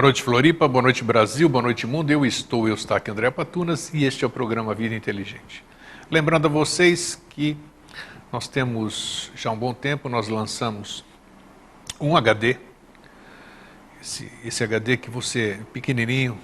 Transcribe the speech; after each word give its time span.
Boa 0.00 0.06
noite, 0.06 0.22
Floripa. 0.22 0.66
Boa 0.66 0.80
noite, 0.80 1.04
Brasil. 1.04 1.46
Boa 1.46 1.60
noite, 1.60 1.86
mundo. 1.86 2.10
Eu 2.10 2.24
estou, 2.24 2.66
eu 2.66 2.72
estou 2.72 2.96
aqui, 2.96 3.10
André 3.10 3.30
Patunas, 3.30 3.92
e 3.92 4.06
este 4.06 4.24
é 4.24 4.26
o 4.26 4.30
programa 4.30 4.74
Vida 4.74 4.94
Inteligente. 4.94 5.62
Lembrando 6.10 6.46
a 6.46 6.48
vocês 6.48 7.22
que 7.28 7.54
nós 8.32 8.48
temos, 8.48 9.30
já 9.36 9.50
há 9.50 9.52
um 9.52 9.58
bom 9.58 9.74
tempo, 9.74 10.08
nós 10.08 10.26
lançamos 10.26 11.04
um 12.00 12.16
HD. 12.16 12.56
Esse, 14.00 14.32
esse 14.42 14.64
HD 14.64 14.96
que 14.96 15.10
você, 15.10 15.60
pequenininho, 15.70 16.38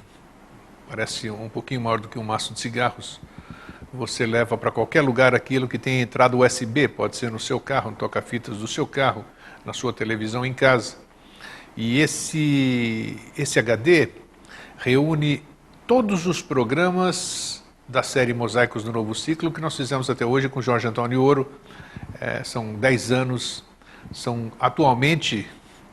parece 0.87 1.31
um 1.31 1.49
pouquinho 1.49 1.81
maior 1.81 1.99
do 1.99 2.09
que 2.09 2.19
um 2.19 2.25
maço 2.25 2.53
de 2.53 2.61
cigarros. 2.61 3.23
Você 3.91 4.27
leva 4.27 4.59
para 4.59 4.71
qualquer 4.71 5.01
lugar 5.01 5.35
aquilo 5.35 5.67
que 5.67 5.79
tem 5.79 6.03
entrada 6.03 6.37
USB, 6.37 6.89
pode 6.89 7.17
ser 7.17 7.31
no 7.31 7.41
seu 7.41 7.59
carro, 7.59 7.91
no 7.91 7.97
toca-fitas 7.97 8.59
do 8.59 8.69
seu 8.69 8.87
carro, 8.87 9.25
na 9.65 9.73
sua 9.73 9.95
televisão 9.95 10.45
em 10.45 10.53
casa 10.53 11.06
e 11.77 12.01
esse, 12.01 13.19
esse 13.37 13.59
HD 13.59 14.09
reúne 14.79 15.43
todos 15.87 16.27
os 16.27 16.41
programas 16.41 17.63
da 17.87 18.03
série 18.03 18.33
Mosaicos 18.33 18.83
do 18.83 18.91
Novo 18.91 19.15
Ciclo 19.15 19.53
que 19.53 19.61
nós 19.61 19.77
fizemos 19.77 20.09
até 20.09 20.25
hoje 20.25 20.49
com 20.49 20.63
Jorge 20.63 20.89
Antônio 20.89 21.23
Ouro. 21.23 21.53
É, 22.19 22.43
são 22.43 22.75
10 22.75 23.13
anos, 23.13 23.63
são 24.11 24.51
atualmente 24.59 25.47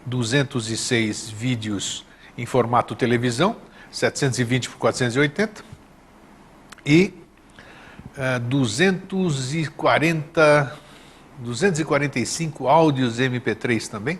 206 0.05 1.29
vídeos 1.29 2.05
em 2.37 2.45
formato 2.45 2.95
televisão, 2.95 3.57
720 3.91 4.69
por 4.69 4.77
480, 4.77 5.65
e 6.85 7.13
é, 8.17 8.39
240, 8.39 10.79
245 11.39 12.69
áudios 12.69 13.19
MP3 13.19 13.89
também 13.89 14.17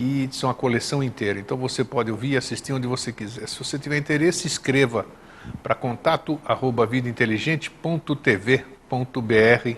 que 0.00 0.30
são 0.32 0.48
a 0.48 0.54
coleção 0.54 1.02
inteira. 1.02 1.38
Então 1.38 1.58
você 1.58 1.84
pode 1.84 2.10
ouvir 2.10 2.30
e 2.30 2.36
assistir 2.38 2.72
onde 2.72 2.86
você 2.86 3.12
quiser. 3.12 3.46
Se 3.46 3.62
você 3.62 3.78
tiver 3.78 3.98
interesse, 3.98 4.46
escreva 4.46 5.04
para 5.62 5.74
contato 5.74 6.40
arroba 6.42 6.86
vidainteligente.tv.br 6.86 9.76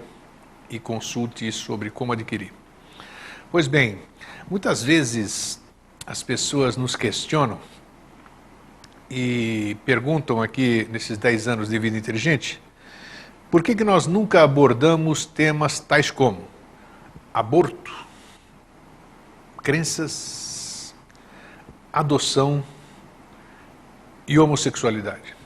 e 0.71 0.79
consulte 0.79 1.51
sobre 1.51 1.91
como 1.91 2.13
adquirir. 2.13 2.53
Pois 3.51 3.67
bem, 3.67 3.99
muitas 4.49 4.81
vezes 4.81 5.61
as 6.07 6.23
pessoas 6.23 6.77
nos 6.77 6.95
questionam 6.95 7.59
e 9.11 9.77
perguntam 9.85 10.41
aqui 10.41 10.87
nesses 10.93 11.19
10 11.19 11.49
anos 11.49 11.69
de 11.69 11.77
vida 11.81 11.99
inteligente, 11.99 12.63
por 13.51 13.61
que, 13.61 13.75
que 13.75 13.83
nós 13.83 14.07
nunca 14.07 14.45
abordamos 14.45 15.27
temas 15.27 15.81
tais 15.81 16.13
como 16.13 16.45
aborto, 17.35 18.02
crenças, 19.63 20.95
adoção 21.93 22.65
e 24.27 24.39
homossexualidade. 24.39 25.37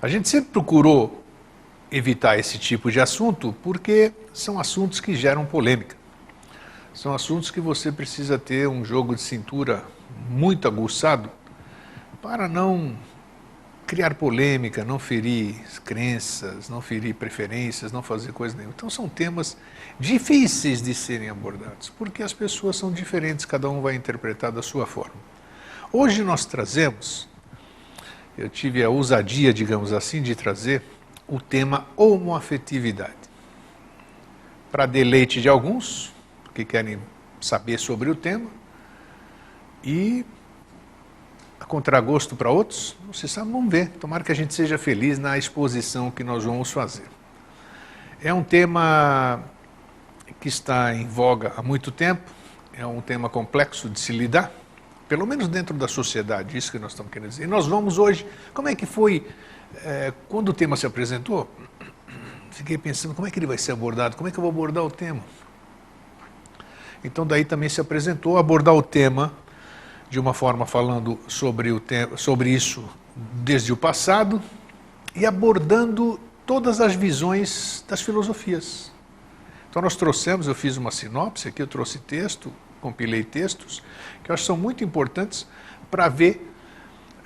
A 0.00 0.08
gente 0.08 0.28
sempre 0.28 0.50
procurou 0.50 1.24
evitar 1.90 2.38
esse 2.38 2.58
tipo 2.58 2.90
de 2.90 3.00
assunto 3.00 3.54
porque 3.62 4.12
são 4.32 4.58
assuntos 4.58 5.00
que 5.00 5.14
geram 5.14 5.44
polêmica. 5.44 5.96
São 6.92 7.14
assuntos 7.14 7.50
que 7.50 7.60
você 7.60 7.92
precisa 7.92 8.38
ter 8.38 8.66
um 8.68 8.84
jogo 8.84 9.14
de 9.14 9.20
cintura 9.20 9.84
muito 10.28 10.66
aguçado 10.66 11.30
para 12.22 12.48
não 12.48 12.96
criar 13.86 14.14
polêmica, 14.14 14.84
não 14.84 14.98
ferir 14.98 15.54
crenças, 15.84 16.68
não 16.68 16.80
ferir 16.80 17.14
preferências, 17.14 17.92
não 17.92 18.02
fazer 18.02 18.32
coisa 18.32 18.56
nenhuma. 18.56 18.74
Então 18.76 18.90
são 18.90 19.08
temas 19.08 19.56
difíceis 19.98 20.82
de 20.82 20.92
serem 20.92 21.30
abordados, 21.30 21.88
porque 21.90 22.22
as 22.22 22.32
pessoas 22.32 22.76
são 22.76 22.92
diferentes, 22.92 23.44
cada 23.44 23.70
um 23.70 23.80
vai 23.80 23.94
interpretar 23.94 24.50
da 24.50 24.60
sua 24.60 24.86
forma. 24.86 25.14
Hoje 25.92 26.22
nós 26.24 26.44
trazemos, 26.44 27.28
eu 28.36 28.48
tive 28.48 28.82
a 28.82 28.90
ousadia, 28.90 29.54
digamos 29.54 29.92
assim, 29.92 30.20
de 30.20 30.34
trazer 30.34 30.82
o 31.28 31.40
tema 31.40 31.86
homoafetividade. 31.96 33.14
Para 34.72 34.84
deleite 34.84 35.40
de 35.40 35.48
alguns, 35.48 36.12
que 36.52 36.64
querem 36.64 36.98
saber 37.40 37.78
sobre 37.78 38.10
o 38.10 38.14
tema, 38.16 38.50
e 39.84 40.24
a 41.66 41.68
contragosto 41.68 42.36
para 42.36 42.48
outros, 42.48 42.96
não 43.04 43.12
se 43.12 43.28
sabe, 43.28 43.50
vamos 43.50 43.70
ver. 43.70 43.88
Tomara 43.90 44.22
que 44.22 44.30
a 44.30 44.34
gente 44.34 44.54
seja 44.54 44.78
feliz 44.78 45.18
na 45.18 45.36
exposição 45.36 46.12
que 46.12 46.22
nós 46.22 46.44
vamos 46.44 46.70
fazer. 46.70 47.06
É 48.22 48.32
um 48.32 48.42
tema 48.42 49.42
que 50.40 50.48
está 50.48 50.94
em 50.94 51.06
voga 51.06 51.52
há 51.56 51.62
muito 51.62 51.90
tempo, 51.90 52.30
é 52.72 52.86
um 52.86 53.00
tema 53.00 53.28
complexo 53.28 53.90
de 53.90 53.98
se 53.98 54.12
lidar, 54.12 54.52
pelo 55.08 55.26
menos 55.26 55.48
dentro 55.48 55.74
da 55.76 55.88
sociedade, 55.88 56.56
isso 56.56 56.70
que 56.70 56.78
nós 56.78 56.92
estamos 56.92 57.12
querendo 57.12 57.30
dizer. 57.30 57.44
E 57.44 57.46
nós 57.46 57.66
vamos 57.66 57.98
hoje, 57.98 58.26
como 58.54 58.68
é 58.68 58.74
que 58.74 58.86
foi, 58.86 59.26
é, 59.84 60.12
quando 60.28 60.50
o 60.50 60.52
tema 60.52 60.76
se 60.76 60.86
apresentou, 60.86 61.50
fiquei 62.50 62.78
pensando 62.78 63.14
como 63.14 63.26
é 63.26 63.30
que 63.30 63.38
ele 63.38 63.46
vai 63.46 63.58
ser 63.58 63.72
abordado, 63.72 64.16
como 64.16 64.28
é 64.28 64.32
que 64.32 64.38
eu 64.38 64.42
vou 64.42 64.50
abordar 64.50 64.84
o 64.84 64.90
tema. 64.90 65.22
Então 67.02 67.26
daí 67.26 67.44
também 67.44 67.68
se 67.68 67.80
apresentou 67.80 68.38
abordar 68.38 68.74
o 68.74 68.82
tema 68.82 69.32
de 70.08 70.20
uma 70.20 70.32
forma 70.32 70.66
falando 70.66 71.18
sobre, 71.26 71.72
o 71.72 71.82
sobre 72.16 72.50
isso 72.50 72.84
desde 73.16 73.72
o 73.72 73.76
passado 73.76 74.40
e 75.14 75.24
abordando 75.24 76.20
todas 76.44 76.80
as 76.80 76.94
visões 76.94 77.84
das 77.88 78.00
filosofias. 78.00 78.92
Então 79.68 79.82
nós 79.82 79.96
trouxemos, 79.96 80.46
eu 80.46 80.54
fiz 80.54 80.76
uma 80.76 80.90
sinopse 80.90 81.48
aqui, 81.48 81.60
eu 81.60 81.66
trouxe 81.66 81.98
texto, 81.98 82.52
compilei 82.80 83.24
textos, 83.24 83.82
que 84.22 84.30
eu 84.30 84.34
acho 84.34 84.42
que 84.42 84.46
são 84.46 84.56
muito 84.56 84.84
importantes 84.84 85.46
para 85.90 86.08
ver 86.08 86.52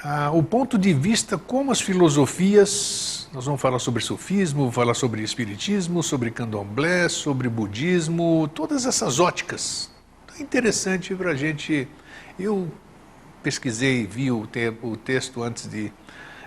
ah, 0.03 0.31
o 0.33 0.43
ponto 0.43 0.79
de 0.79 0.94
vista 0.94 1.37
como 1.37 1.71
as 1.71 1.81
filosofias, 1.81 3.29
nós 3.35 3.44
vamos 3.44 3.61
falar 3.61 3.79
sobre 3.79 4.03
sufismo, 4.03 4.61
vamos 4.61 4.75
falar 4.75 4.94
sobre 4.94 5.23
espiritismo, 5.23 6.03
sobre 6.03 6.31
candomblé, 6.31 7.09
sobre 7.09 7.49
budismo, 7.49 8.49
todas 8.55 8.87
essas 8.87 9.21
óticas. 9.21 9.91
Então, 10.25 10.37
é 10.38 10.43
interessante 10.43 11.15
para 11.15 11.33
a 11.33 11.35
gente 11.35 11.87
eu 12.43 12.71
pesquisei, 13.43 14.07
vi 14.07 14.31
o, 14.31 14.47
te 14.47 14.73
o 14.83 14.97
texto 14.97 15.43
antes 15.43 15.69
de, 15.69 15.93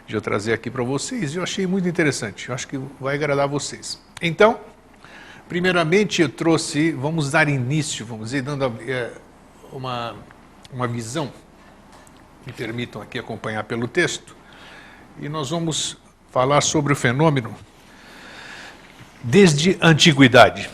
de 0.08 0.16
eu 0.16 0.22
trazer 0.22 0.54
aqui 0.54 0.70
para 0.70 0.84
vocês 0.84 1.34
e 1.34 1.38
eu 1.38 1.44
achei 1.44 1.66
muito 1.66 1.88
interessante. 1.88 2.50
Eu 2.50 2.56
acho 2.56 2.68
que 2.68 2.80
vai 3.00 3.16
agradar 3.16 3.48
vocês. 3.48 4.02
Então, 4.22 4.60
primeiramente 5.48 6.22
eu 6.22 6.30
trouxe, 6.30 6.92
vamos 6.92 7.32
dar 7.32 7.48
início, 7.48 8.06
vamos 8.06 8.26
dizer, 8.26 8.42
dando 8.42 8.66
é, 8.88 9.12
uma, 9.72 10.16
uma 10.72 10.88
visão. 10.88 11.32
Me 12.46 12.54
permitam 12.54 13.02
aqui 13.02 13.18
acompanhar 13.18 13.64
pelo 13.64 13.88
texto. 13.88 14.36
E 15.20 15.30
nós 15.30 15.50
vamos 15.50 15.98
falar 16.32 16.62
sobre 16.62 16.94
o 16.94 16.96
fenômeno 16.96 17.56
desde 19.24 19.78
a 19.80 19.88
antiguidade. 19.88 20.70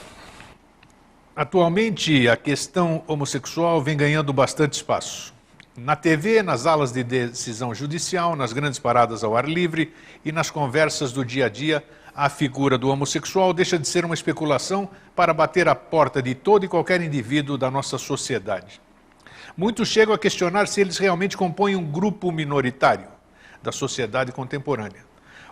Atualmente, 1.36 2.28
a 2.28 2.36
questão 2.36 3.04
homossexual 3.08 3.82
vem 3.82 3.96
ganhando 3.96 4.34
bastante 4.34 4.74
espaço. 4.74 5.34
Na 5.78 5.96
TV, 5.96 6.44
nas 6.44 6.66
alas 6.66 6.92
de 6.92 7.04
decisão 7.04 7.74
judicial, 7.74 8.36
nas 8.36 8.52
grandes 8.52 8.80
paradas 8.80 9.24
ao 9.24 9.38
ar 9.38 9.48
livre 9.48 9.94
e 10.26 10.32
nas 10.32 10.50
conversas 10.50 11.14
do 11.14 11.24
dia 11.24 11.46
a 11.46 11.50
dia, 11.50 11.84
a 12.14 12.28
figura 12.28 12.78
do 12.78 12.90
homossexual 12.90 13.54
deixa 13.54 13.80
de 13.80 13.88
ser 13.88 14.04
uma 14.04 14.14
especulação 14.14 14.90
para 15.16 15.34
bater 15.34 15.70
a 15.70 15.76
porta 15.76 16.22
de 16.22 16.36
todo 16.36 16.66
e 16.66 16.68
qualquer 16.68 17.00
indivíduo 17.00 17.58
da 17.58 17.72
nossa 17.72 17.98
sociedade. 17.98 18.82
Muitos 19.56 19.88
chegam 19.88 20.14
a 20.14 20.20
questionar 20.20 20.68
se 20.68 20.82
eles 20.82 20.98
realmente 20.98 21.38
compõem 21.38 21.76
um 21.76 21.86
grupo 21.86 22.32
minoritário 22.32 23.08
da 23.64 23.72
sociedade 23.72 24.34
contemporânea. 24.34 25.06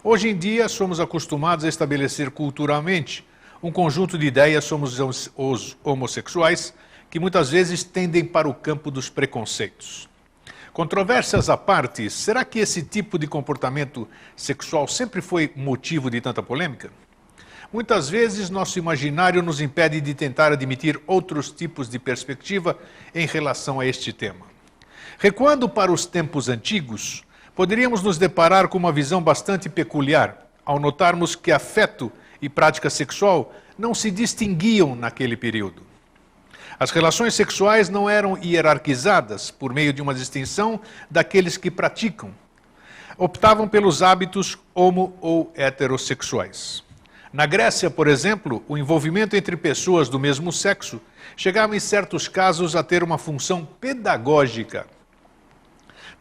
Hoje 0.03 0.29
em 0.29 0.37
dia, 0.37 0.67
somos 0.67 0.99
acostumados 0.99 1.63
a 1.63 1.69
estabelecer 1.69 2.31
culturalmente 2.31 3.25
um 3.61 3.71
conjunto 3.71 4.17
de 4.17 4.27
ideias 4.27 4.65
somos 4.65 4.99
os 5.35 5.77
homossexuais 5.83 6.73
que 7.09 7.19
muitas 7.19 7.49
vezes 7.49 7.83
tendem 7.83 8.23
para 8.23 8.47
o 8.47 8.53
campo 8.53 8.91
dos 8.91 9.09
preconceitos. 9.09 10.07
Controvérsias 10.73 11.49
à 11.49 11.57
parte, 11.57 12.07
será 12.09 12.45
que 12.45 12.59
esse 12.59 12.83
tipo 12.83 13.17
de 13.17 13.25
comportamento 13.25 14.07
sexual 14.35 14.87
sempre 14.87 15.21
foi 15.21 15.51
motivo 15.55 16.09
de 16.11 16.21
tanta 16.21 16.43
polêmica? 16.43 16.91
Muitas 17.73 18.07
vezes 18.09 18.49
nosso 18.49 18.77
imaginário 18.77 19.41
nos 19.41 19.59
impede 19.59 19.99
de 19.99 20.13
tentar 20.13 20.51
admitir 20.51 21.01
outros 21.07 21.51
tipos 21.51 21.89
de 21.89 21.97
perspectiva 21.97 22.77
em 23.13 23.25
relação 23.25 23.79
a 23.79 23.85
este 23.87 24.13
tema. 24.13 24.45
Recuando 25.17 25.67
para 25.67 25.91
os 25.91 26.05
tempos 26.05 26.47
antigos, 26.47 27.23
poderíamos 27.55 28.03
nos 28.03 28.19
deparar 28.19 28.67
com 28.67 28.77
uma 28.77 28.91
visão 28.91 29.21
bastante 29.21 29.67
peculiar 29.67 30.47
ao 30.63 30.79
notarmos 30.79 31.35
que 31.35 31.51
afeto 31.51 32.11
e 32.41 32.49
prática 32.49 32.89
sexual 32.89 33.53
não 33.77 33.93
se 33.93 34.09
distinguiam 34.11 34.95
naquele 34.95 35.37
período. 35.37 35.83
As 36.79 36.91
relações 36.91 37.33
sexuais 37.33 37.89
não 37.89 38.09
eram 38.09 38.37
hierarquizadas 38.37 39.49
por 39.49 39.73
meio 39.73 39.91
de 39.91 40.01
uma 40.01 40.13
distinção 40.13 40.79
daqueles 41.09 41.57
que 41.57 41.71
praticam. 41.71 42.31
Optavam 43.17 43.67
pelos 43.67 44.03
hábitos 44.03 44.59
homo 44.75 45.17
ou 45.19 45.51
heterossexuais. 45.55 46.83
Na 47.33 47.45
Grécia, 47.45 47.89
por 47.89 48.07
exemplo, 48.07 48.63
o 48.67 48.77
envolvimento 48.77 49.35
entre 49.35 49.57
pessoas 49.57 50.07
do 50.07 50.19
mesmo 50.19 50.51
sexo 50.51 51.01
chegava 51.35 51.75
em 51.75 51.79
certos 51.79 52.27
casos 52.27 52.75
a 52.75 52.83
ter 52.83 53.03
uma 53.03 53.17
função 53.17 53.67
pedagógica 53.79 54.87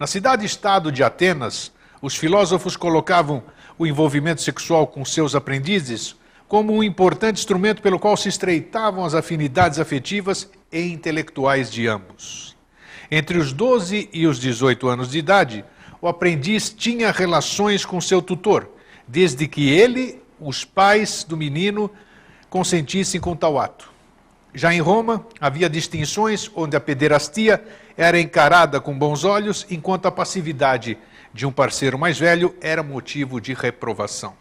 Na 0.00 0.06
cidade-estado 0.06 0.90
de 0.90 1.02
Atenas, 1.02 1.70
os 2.02 2.16
filósofos 2.16 2.76
colocavam 2.76 3.42
o 3.78 3.86
envolvimento 3.86 4.42
sexual 4.42 4.86
com 4.86 5.04
seus 5.04 5.34
aprendizes 5.34 6.16
como 6.48 6.72
um 6.72 6.82
importante 6.82 7.38
instrumento 7.38 7.82
pelo 7.82 7.98
qual 7.98 8.16
se 8.16 8.28
estreitavam 8.28 9.04
as 9.04 9.14
afinidades 9.14 9.78
afetivas 9.78 10.48
e 10.70 10.80
intelectuais 10.80 11.70
de 11.70 11.86
ambos. 11.86 12.56
Entre 13.10 13.38
os 13.38 13.52
12 13.52 14.08
e 14.12 14.26
os 14.26 14.38
18 14.38 14.88
anos 14.88 15.10
de 15.10 15.18
idade, 15.18 15.64
o 16.00 16.08
aprendiz 16.08 16.70
tinha 16.70 17.10
relações 17.10 17.84
com 17.84 18.00
seu 18.00 18.22
tutor, 18.22 18.68
desde 19.06 19.46
que 19.48 19.68
ele, 19.68 20.22
os 20.40 20.64
pais 20.64 21.24
do 21.24 21.36
menino, 21.36 21.90
consentissem 22.48 23.20
com 23.20 23.34
tal 23.34 23.58
ato. 23.58 23.90
Já 24.54 24.72
em 24.72 24.80
Roma, 24.80 25.26
havia 25.40 25.68
distinções 25.68 26.50
onde 26.54 26.76
a 26.76 26.80
pederastia 26.80 27.62
era 27.96 28.18
encarada 28.20 28.80
com 28.80 28.96
bons 28.96 29.24
olhos, 29.24 29.66
enquanto 29.70 30.06
a 30.06 30.12
passividade 30.12 30.96
de 31.36 31.44
um 31.44 31.52
parceiro 31.52 31.98
mais 31.98 32.18
velho 32.18 32.56
era 32.62 32.82
motivo 32.82 33.42
de 33.42 33.52
reprovação. 33.52 34.32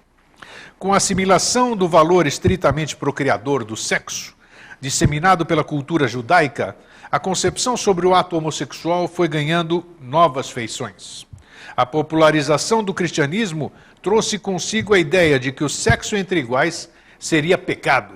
Com 0.79 0.93
a 0.93 0.97
assimilação 0.97 1.75
do 1.75 1.89
valor 1.89 2.25
estritamente 2.25 2.95
procriador 2.95 3.65
do 3.65 3.75
sexo, 3.75 4.33
disseminado 4.79 5.45
pela 5.45 5.61
cultura 5.61 6.07
judaica, 6.07 6.73
a 7.11 7.19
concepção 7.19 7.75
sobre 7.75 8.07
o 8.07 8.15
ato 8.15 8.37
homossexual 8.37 9.09
foi 9.09 9.27
ganhando 9.27 9.85
novas 9.99 10.49
feições. 10.49 11.27
A 11.75 11.85
popularização 11.85 12.81
do 12.81 12.93
cristianismo 12.93 13.73
trouxe 14.01 14.39
consigo 14.39 14.93
a 14.93 14.99
ideia 14.99 15.37
de 15.37 15.51
que 15.51 15.65
o 15.65 15.69
sexo 15.69 16.15
entre 16.15 16.39
iguais 16.39 16.89
seria 17.19 17.57
pecado. 17.57 18.15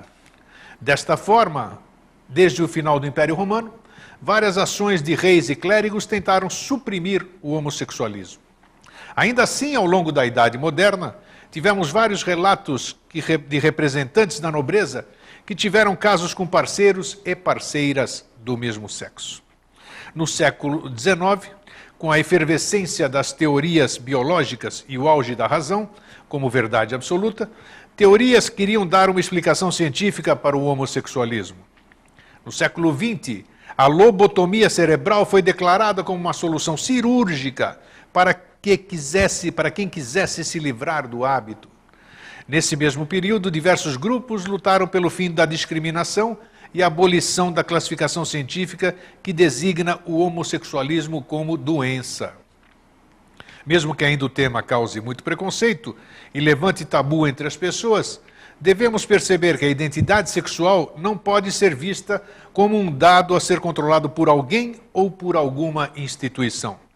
Desta 0.79 1.17
forma, 1.17 1.79
desde 2.29 2.63
o 2.63 2.67
final 2.67 2.97
do 2.97 3.07
Império 3.07 3.35
Romano, 3.35 3.73
várias 4.21 4.57
ações 4.57 5.03
de 5.03 5.15
reis 5.15 5.49
e 5.49 5.55
clérigos 5.55 6.05
tentaram 6.05 6.49
suprimir 6.49 7.27
o 7.41 7.51
homossexualismo. 7.51 8.48
Ainda 9.19 9.43
assim, 9.43 9.75
ao 9.75 9.85
longo 9.85 10.13
da 10.13 10.25
Idade 10.25 10.57
Moderna, 10.57 11.13
tivemos 11.51 11.91
vários 11.91 12.23
relatos 12.23 12.95
de 13.49 13.59
representantes 13.59 14.39
da 14.39 14.49
nobreza 14.49 15.05
que 15.45 15.53
tiveram 15.53 15.93
casos 15.93 16.33
com 16.33 16.47
parceiros 16.47 17.17
e 17.25 17.35
parceiras 17.35 18.25
do 18.37 18.55
mesmo 18.55 18.87
sexo. 18.87 19.43
No 20.15 20.25
século 20.25 20.89
XIX, 20.97 21.51
com 21.97 22.09
a 22.09 22.17
efervescência 22.17 23.09
das 23.09 23.33
teorias 23.33 23.97
biológicas 23.97 24.85
e 24.87 24.97
o 24.97 25.09
auge 25.09 25.35
da 25.35 25.47
razão 25.47 25.89
como 26.29 26.49
verdade 26.49 26.95
absoluta, 26.95 27.51
teorias 27.97 28.47
queriam 28.47 28.87
dar 28.87 29.09
uma 29.09 29.19
explicação 29.19 29.69
científica 29.69 30.33
para 30.33 30.55
o 30.55 30.63
homossexualismo. 30.63 31.57
No 32.45 32.53
século 32.53 32.95
XX, 32.97 33.43
a 33.77 33.85
lobotomia 33.85 34.69
cerebral 34.69 35.25
foi 35.25 35.41
declarada 35.41 36.05
como 36.05 36.21
uma 36.21 36.31
solução 36.31 36.77
cirúrgica 36.77 37.77
para 38.13 38.33
que 38.61 38.77
quisesse, 38.77 39.51
para 39.51 39.71
quem 39.71 39.87
quisesse 39.87 40.43
se 40.43 40.59
livrar 40.59 41.07
do 41.07 41.23
hábito. 41.23 41.69
Nesse 42.47 42.75
mesmo 42.75 43.05
período, 43.05 43.51
diversos 43.51 43.95
grupos 43.95 44.45
lutaram 44.45 44.87
pelo 44.87 45.09
fim 45.09 45.31
da 45.31 45.45
discriminação 45.45 46.37
e 46.73 46.83
a 46.83 46.87
abolição 46.87 47.51
da 47.51 47.63
classificação 47.63 48.25
científica 48.25 48.95
que 49.21 49.31
designa 49.31 49.99
o 50.05 50.19
homossexualismo 50.19 51.21
como 51.21 51.55
doença. 51.55 52.33
Mesmo 53.65 53.93
que 53.93 54.03
ainda 54.03 54.25
o 54.25 54.29
tema 54.29 54.63
cause 54.63 54.99
muito 54.99 55.23
preconceito 55.23 55.95
e 56.33 56.39
levante 56.39 56.85
tabu 56.85 57.27
entre 57.27 57.47
as 57.47 57.55
pessoas, 57.55 58.19
devemos 58.59 59.05
perceber 59.05 59.57
que 59.57 59.65
a 59.65 59.69
identidade 59.69 60.29
sexual 60.29 60.95
não 60.97 61.17
pode 61.17 61.51
ser 61.51 61.75
vista 61.75 62.21
como 62.51 62.77
um 62.77 62.91
dado 62.91 63.35
a 63.35 63.39
ser 63.39 63.59
controlado 63.59 64.09
por 64.09 64.27
alguém 64.27 64.75
ou 64.91 65.09
por 65.11 65.35
alguma 65.35 65.91
instituição. 65.95 66.88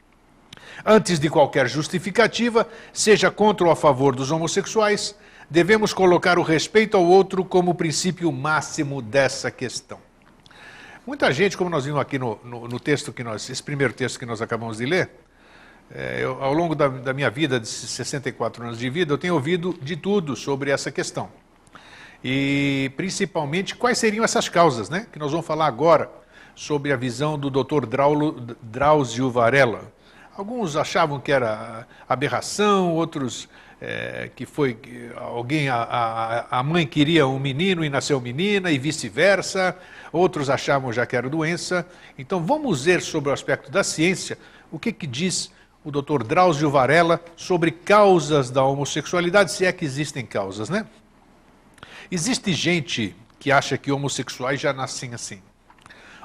Antes 0.86 1.18
de 1.20 1.30
qualquer 1.30 1.68
justificativa, 1.68 2.68
seja 2.92 3.32
contra 3.32 3.66
ou 3.66 3.72
a 3.72 3.75
favor 3.75 4.13
dos 4.13 4.32
homossexuais, 4.32 5.16
devemos 5.50 5.94
colocar 5.94 6.38
o 6.38 6.44
respeito 6.44 6.98
ao 6.98 7.06
outro 7.06 7.46
como 7.46 7.74
princípio 7.74 8.32
máximo 8.32 9.02
dessa 9.02 9.50
questão. 9.50 9.98
Muita 11.08 11.32
gente, 11.32 11.58
como 11.58 11.70
nós 11.70 11.86
vimos 11.86 12.02
aqui 12.02 12.20
no, 12.20 12.38
no, 12.44 12.68
no 12.68 12.80
texto 12.80 13.13
que 13.13 13.24
nós, 13.24 13.50
esse 13.50 13.63
primeiro 13.63 13.94
texto 13.94 14.20
que 14.20 14.25
nós 14.25 14.42
acabamos 14.42 14.78
de 14.78 14.86
ler, 14.86 15.10
é, 15.94 16.20
eu, 16.22 16.44
ao 16.44 16.54
longo 16.54 16.75
da, 16.75 16.88
da 16.88 17.13
minha 17.13 17.30
vida, 17.30 17.60
de 17.60 17.68
64 17.68 18.63
anos 18.63 18.78
de 18.78 18.90
vida, 18.90 19.13
eu 19.13 19.18
tenho 19.18 19.36
ouvido 19.36 19.78
de 19.82 19.96
tudo 19.96 20.36
sobre 20.36 20.70
essa 20.70 20.92
questão. 20.92 21.30
E 22.24 22.92
principalmente 22.96 23.75
quais 23.75 23.98
seriam 23.98 24.24
essas 24.24 24.48
causas, 24.48 24.90
né? 24.90 25.08
Que 25.12 25.20
nós 25.20 25.32
vamos 25.32 25.46
falar 25.46 25.68
agora 25.68 26.10
sobre 26.56 26.94
a 26.94 26.96
visão 26.96 27.38
do 27.38 27.50
Dr. 27.50 27.86
Drauzio 28.62 29.30
Varela. 29.30 29.92
Alguns 30.36 30.75
achavam 30.75 31.20
que 31.20 31.32
era 31.32 31.88
aberração, 32.10 32.92
outros 32.96 33.48
é, 33.80 34.32
que 34.36 34.48
foi 34.48 34.75
alguém, 35.16 35.70
a, 35.70 36.48
a, 36.50 36.63
mãe 36.63 36.88
queria 36.88 37.28
um 37.28 37.38
menino 37.38 37.86
e 37.86 37.90
nasceu 37.90 38.20
menina 38.20 38.72
e 38.72 38.80
vice-versa, 38.80 39.78
outros 40.12 40.50
achavam 40.50 40.92
já 40.92 41.06
que 41.06 41.16
era 41.16 41.30
doença. 41.30 41.86
Então 42.18 42.44
vamos 42.44 42.86
ver 42.86 43.02
sobre 43.02 43.30
o 43.30 43.34
aspecto 43.34 43.70
da 43.70 43.84
ciência 43.84 44.40
o 44.72 44.80
que, 44.80 44.92
que 44.92 45.06
diz 45.06 45.52
o 45.84 45.92
Dr. 45.92 46.24
Drauzio 46.24 46.72
Varela 46.72 47.24
sobre 47.36 47.70
causas 47.70 48.50
da 48.50 48.63
homossexualidade, 48.63 49.52
se 49.52 49.66
é 49.66 49.72
que 49.72 49.86
existem 49.86 50.25
causas, 50.25 50.68
né? 50.68 50.88
Existe 52.10 52.54
gente 52.54 53.16
que 53.38 53.52
acha 53.52 53.78
que 53.78 53.92
homossexuais 53.92 54.60
já 54.60 54.74
nascem 54.74 55.13
assim. 55.13 55.42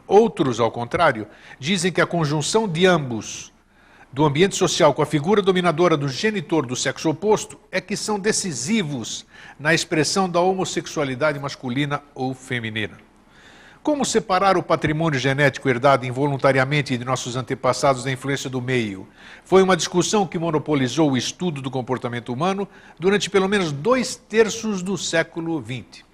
Outros, 0.07 0.61
ao 0.61 0.71
contrário, 0.71 1.27
dizem 1.59 1.93
que 1.93 2.01
a 2.01 2.07
conjunção 2.07 2.67
de 2.67 2.87
ambos 2.87 3.53
do 4.13 4.25
ambiente 4.25 4.57
social 4.57 4.95
com 4.95 5.03
a 5.03 5.07
figura 5.07 5.43
dominadora 5.43 5.97
do 5.97 6.09
genitor 6.09 6.65
do 6.65 6.75
sexo 6.75 7.11
oposto 7.11 7.59
é 7.71 7.81
que 7.81 7.97
são 7.97 8.19
decisivos 8.19 9.27
na 9.59 9.75
expressão 9.75 10.29
da 10.29 10.41
homossexualidade 10.41 11.39
masculina 11.39 12.03
ou 12.15 12.35
feminina. 12.35 12.97
Como 13.83 14.05
separar 14.05 14.57
o 14.57 14.63
patrimônio 14.63 15.19
genético 15.19 15.69
herdado 15.69 16.05
involuntariamente 16.05 16.97
de 16.97 17.05
nossos 17.05 17.37
antepassados 17.37 18.05
da 18.05 18.11
influência 18.11 18.51
do 18.51 18.61
meio? 18.61 19.07
Foi 19.45 19.63
uma 19.63 19.77
discussão 19.77 20.27
que 20.27 20.39
monopolizou 20.39 21.13
o 21.13 21.17
estudo 21.17 21.63
do 21.63 21.71
comportamento 21.71 22.33
humano 22.33 22.67
durante 22.99 23.31
pelo 23.31 23.49
menos 23.49 23.73
dois 23.73 24.17
terços 24.17 24.83
do 24.83 24.99
século 24.99 25.63
XX. 25.63 26.05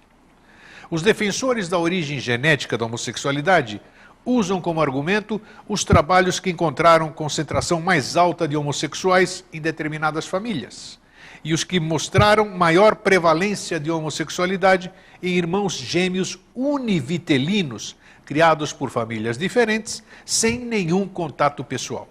Os 0.91 1.01
defensores 1.01 1.67
da 1.67 1.79
origem 1.79 2.19
genética 2.19 2.77
da 2.77 2.85
homossexualidade 2.85 3.81
usam 4.25 4.59
como 4.59 4.81
argumento 4.81 5.39
os 5.69 5.83
trabalhos 5.83 6.39
que 6.39 6.49
encontraram 6.49 7.11
concentração 7.11 7.79
mais 7.79 8.17
alta 8.17 8.47
de 8.47 8.57
homossexuais 8.57 9.45
em 9.53 9.61
determinadas 9.61 10.25
famílias 10.25 10.99
e 11.43 11.53
os 11.53 11.63
que 11.63 11.79
mostraram 11.79 12.49
maior 12.49 12.95
prevalência 12.95 13.79
de 13.79 13.91
homossexualidade 13.91 14.91
em 15.21 15.35
irmãos 15.35 15.73
gêmeos 15.73 16.39
univitelinos 16.55 17.95
criados 18.25 18.73
por 18.73 18.89
famílias 18.89 19.37
diferentes 19.37 20.03
sem 20.25 20.57
nenhum 20.57 21.07
contato 21.07 21.63
pessoal. 21.63 22.09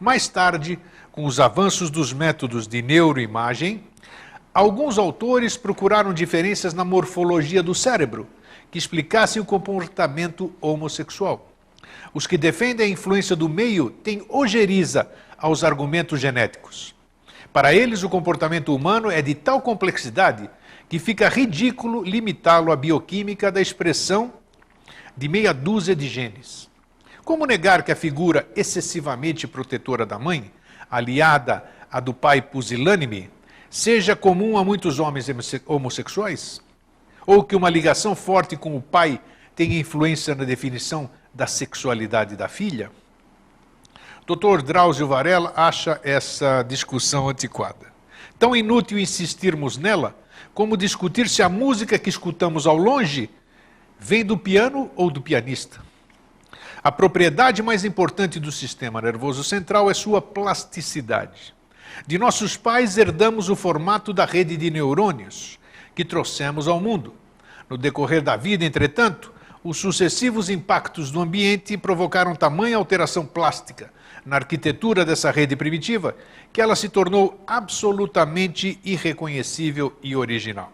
Mais 0.00 0.26
tarde, 0.26 0.78
com 1.12 1.26
os 1.26 1.38
avanços 1.38 1.90
dos 1.90 2.14
métodos 2.14 2.66
de 2.66 2.80
neuroimagem, 2.80 3.84
alguns 4.54 4.96
autores 4.96 5.56
procuraram 5.56 6.14
diferenças 6.14 6.72
na 6.72 6.84
morfologia 6.84 7.62
do 7.62 7.74
cérebro 7.74 8.26
que 8.70 8.78
explicassem 8.78 9.40
o 9.40 9.44
comportamento 9.44 10.52
homossexual. 10.60 11.52
Os 12.12 12.26
que 12.26 12.38
defendem 12.38 12.86
a 12.86 12.90
influência 12.90 13.36
do 13.36 13.48
meio 13.48 13.90
têm 13.90 14.24
ojeriza 14.28 15.10
aos 15.38 15.62
argumentos 15.62 16.20
genéticos. 16.20 16.94
Para 17.52 17.74
eles, 17.74 18.02
o 18.02 18.08
comportamento 18.08 18.74
humano 18.74 19.10
é 19.10 19.22
de 19.22 19.34
tal 19.34 19.60
complexidade 19.60 20.50
que 20.88 20.98
fica 20.98 21.28
ridículo 21.28 22.02
limitá-lo 22.02 22.70
à 22.70 22.76
bioquímica 22.76 23.50
da 23.50 23.60
expressão 23.60 24.32
de 25.16 25.28
meia 25.28 25.52
dúzia 25.52 25.96
de 25.96 26.08
genes. 26.08 26.68
Como 27.24 27.46
negar 27.46 27.82
que 27.82 27.90
a 27.90 27.96
figura 27.96 28.48
excessivamente 28.54 29.48
protetora 29.48 30.06
da 30.06 30.18
mãe, 30.18 30.52
aliada 30.90 31.64
à 31.90 31.98
do 31.98 32.14
pai 32.14 32.40
pusilânime, 32.40 33.30
seja 33.68 34.14
comum 34.14 34.56
a 34.56 34.64
muitos 34.64 35.00
homens 35.00 35.26
homossexuais? 35.66 36.60
Ou 37.26 37.42
que 37.42 37.56
uma 37.56 37.68
ligação 37.68 38.14
forte 38.14 38.56
com 38.56 38.76
o 38.76 38.80
pai 38.80 39.20
tenha 39.54 39.78
influência 39.78 40.34
na 40.34 40.44
definição 40.44 41.10
da 41.34 41.46
sexualidade 41.46 42.36
da 42.36 42.48
filha? 42.48 42.90
Dr. 44.26 44.62
Drauzio 44.62 45.08
Varela 45.08 45.52
acha 45.56 46.00
essa 46.04 46.62
discussão 46.62 47.28
antiquada. 47.28 47.92
Tão 48.38 48.54
inútil 48.54 48.98
insistirmos 48.98 49.76
nela 49.76 50.16
como 50.54 50.76
discutir 50.76 51.28
se 51.28 51.42
a 51.42 51.48
música 51.48 51.98
que 51.98 52.08
escutamos 52.08 52.66
ao 52.66 52.76
longe 52.76 53.28
vem 53.98 54.24
do 54.24 54.36
piano 54.36 54.90
ou 54.94 55.10
do 55.10 55.20
pianista. 55.20 55.80
A 56.82 56.92
propriedade 56.92 57.62
mais 57.62 57.84
importante 57.84 58.38
do 58.38 58.52
sistema 58.52 59.00
nervoso 59.00 59.42
central 59.42 59.90
é 59.90 59.94
sua 59.94 60.22
plasticidade. 60.22 61.54
De 62.06 62.18
nossos 62.18 62.56
pais 62.56 62.96
herdamos 62.96 63.48
o 63.48 63.56
formato 63.56 64.12
da 64.12 64.24
rede 64.24 64.56
de 64.56 64.70
neurônios, 64.70 65.58
que 65.96 66.04
trouxemos 66.04 66.68
ao 66.68 66.78
mundo. 66.78 67.14
No 67.68 67.76
decorrer 67.76 68.22
da 68.22 68.36
vida, 68.36 68.64
entretanto, 68.64 69.32
os 69.64 69.78
sucessivos 69.78 70.48
impactos 70.48 71.10
do 71.10 71.20
ambiente 71.20 71.76
provocaram 71.76 72.36
tamanha 72.36 72.76
alteração 72.76 73.26
plástica 73.26 73.90
na 74.24 74.36
arquitetura 74.36 75.04
dessa 75.04 75.30
rede 75.30 75.56
primitiva 75.56 76.14
que 76.52 76.60
ela 76.60 76.76
se 76.76 76.88
tornou 76.88 77.42
absolutamente 77.46 78.78
irreconhecível 78.84 79.92
e 80.02 80.14
original. 80.14 80.72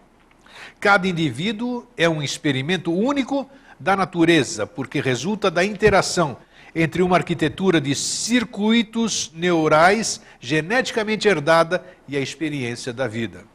Cada 0.81 1.07
indivíduo 1.07 1.87
é 1.97 2.09
um 2.09 2.23
experimento 2.23 2.93
único 2.93 3.49
da 3.79 3.97
natureza, 3.97 4.67
porque 4.67 5.01
resulta 5.01 5.51
da 5.51 5.65
interação 5.65 6.37
entre 6.75 7.03
uma 7.03 7.17
arquitetura 7.17 7.81
de 7.81 7.95
circuitos 7.95 9.31
neurais 9.35 10.21
geneticamente 10.41 11.29
herdada 11.29 11.85
e 12.09 12.17
a 12.17 12.21
experiência 12.21 12.93
da 12.93 13.07
vida. 13.07 13.52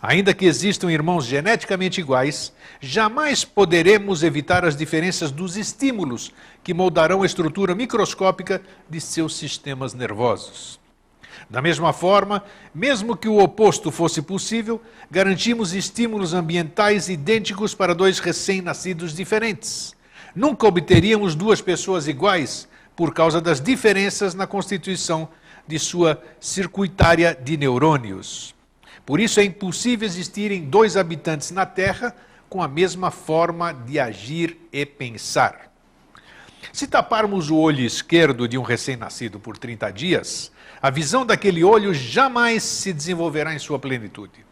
Ainda 0.00 0.32
que 0.32 0.46
existam 0.46 0.92
irmãos 0.92 1.24
geneticamente 1.24 2.00
iguais, 2.00 2.52
jamais 2.80 3.44
poderemos 3.44 4.22
evitar 4.22 4.64
as 4.64 4.76
diferenças 4.76 5.32
dos 5.32 5.56
estímulos 5.56 6.32
que 6.62 6.72
moldarão 6.72 7.22
a 7.22 7.26
estrutura 7.26 7.74
microscópica 7.74 8.62
de 8.88 9.00
seus 9.00 9.36
sistemas 9.36 9.94
nervosos. 9.94 10.78
Da 11.50 11.60
mesma 11.60 11.92
forma, 11.92 12.44
mesmo 12.74 13.16
que 13.16 13.28
o 13.28 13.38
oposto 13.38 13.90
fosse 13.90 14.22
possível, 14.22 14.80
garantimos 15.10 15.74
estímulos 15.74 16.32
ambientais 16.32 17.08
idênticos 17.08 17.74
para 17.74 17.94
dois 17.94 18.18
recém-nascidos 18.18 19.14
diferentes. 19.14 19.96
Nunca 20.34 20.66
obteríamos 20.66 21.34
duas 21.34 21.60
pessoas 21.60 22.06
iguais 22.06 22.68
por 22.94 23.12
causa 23.12 23.40
das 23.40 23.60
diferenças 23.60 24.34
na 24.34 24.46
constituição 24.46 25.28
de 25.66 25.78
sua 25.78 26.22
circuitária 26.40 27.36
de 27.40 27.56
neurônios. 27.56 28.57
Por 29.08 29.20
isso 29.20 29.40
é 29.40 29.44
impossível 29.44 30.04
existirem 30.04 30.64
dois 30.64 30.94
habitantes 30.94 31.50
na 31.50 31.64
Terra 31.64 32.14
com 32.46 32.62
a 32.62 32.68
mesma 32.68 33.10
forma 33.10 33.72
de 33.72 33.98
agir 33.98 34.58
e 34.70 34.84
pensar. 34.84 35.72
Se 36.74 36.86
taparmos 36.86 37.48
o 37.48 37.56
olho 37.56 37.80
esquerdo 37.80 38.46
de 38.46 38.58
um 38.58 38.62
recém-nascido 38.62 39.40
por 39.40 39.56
30 39.56 39.90
dias, 39.92 40.52
a 40.82 40.90
visão 40.90 41.24
daquele 41.24 41.64
olho 41.64 41.94
jamais 41.94 42.62
se 42.62 42.92
desenvolverá 42.92 43.54
em 43.54 43.58
sua 43.58 43.78
plenitude. 43.78 44.44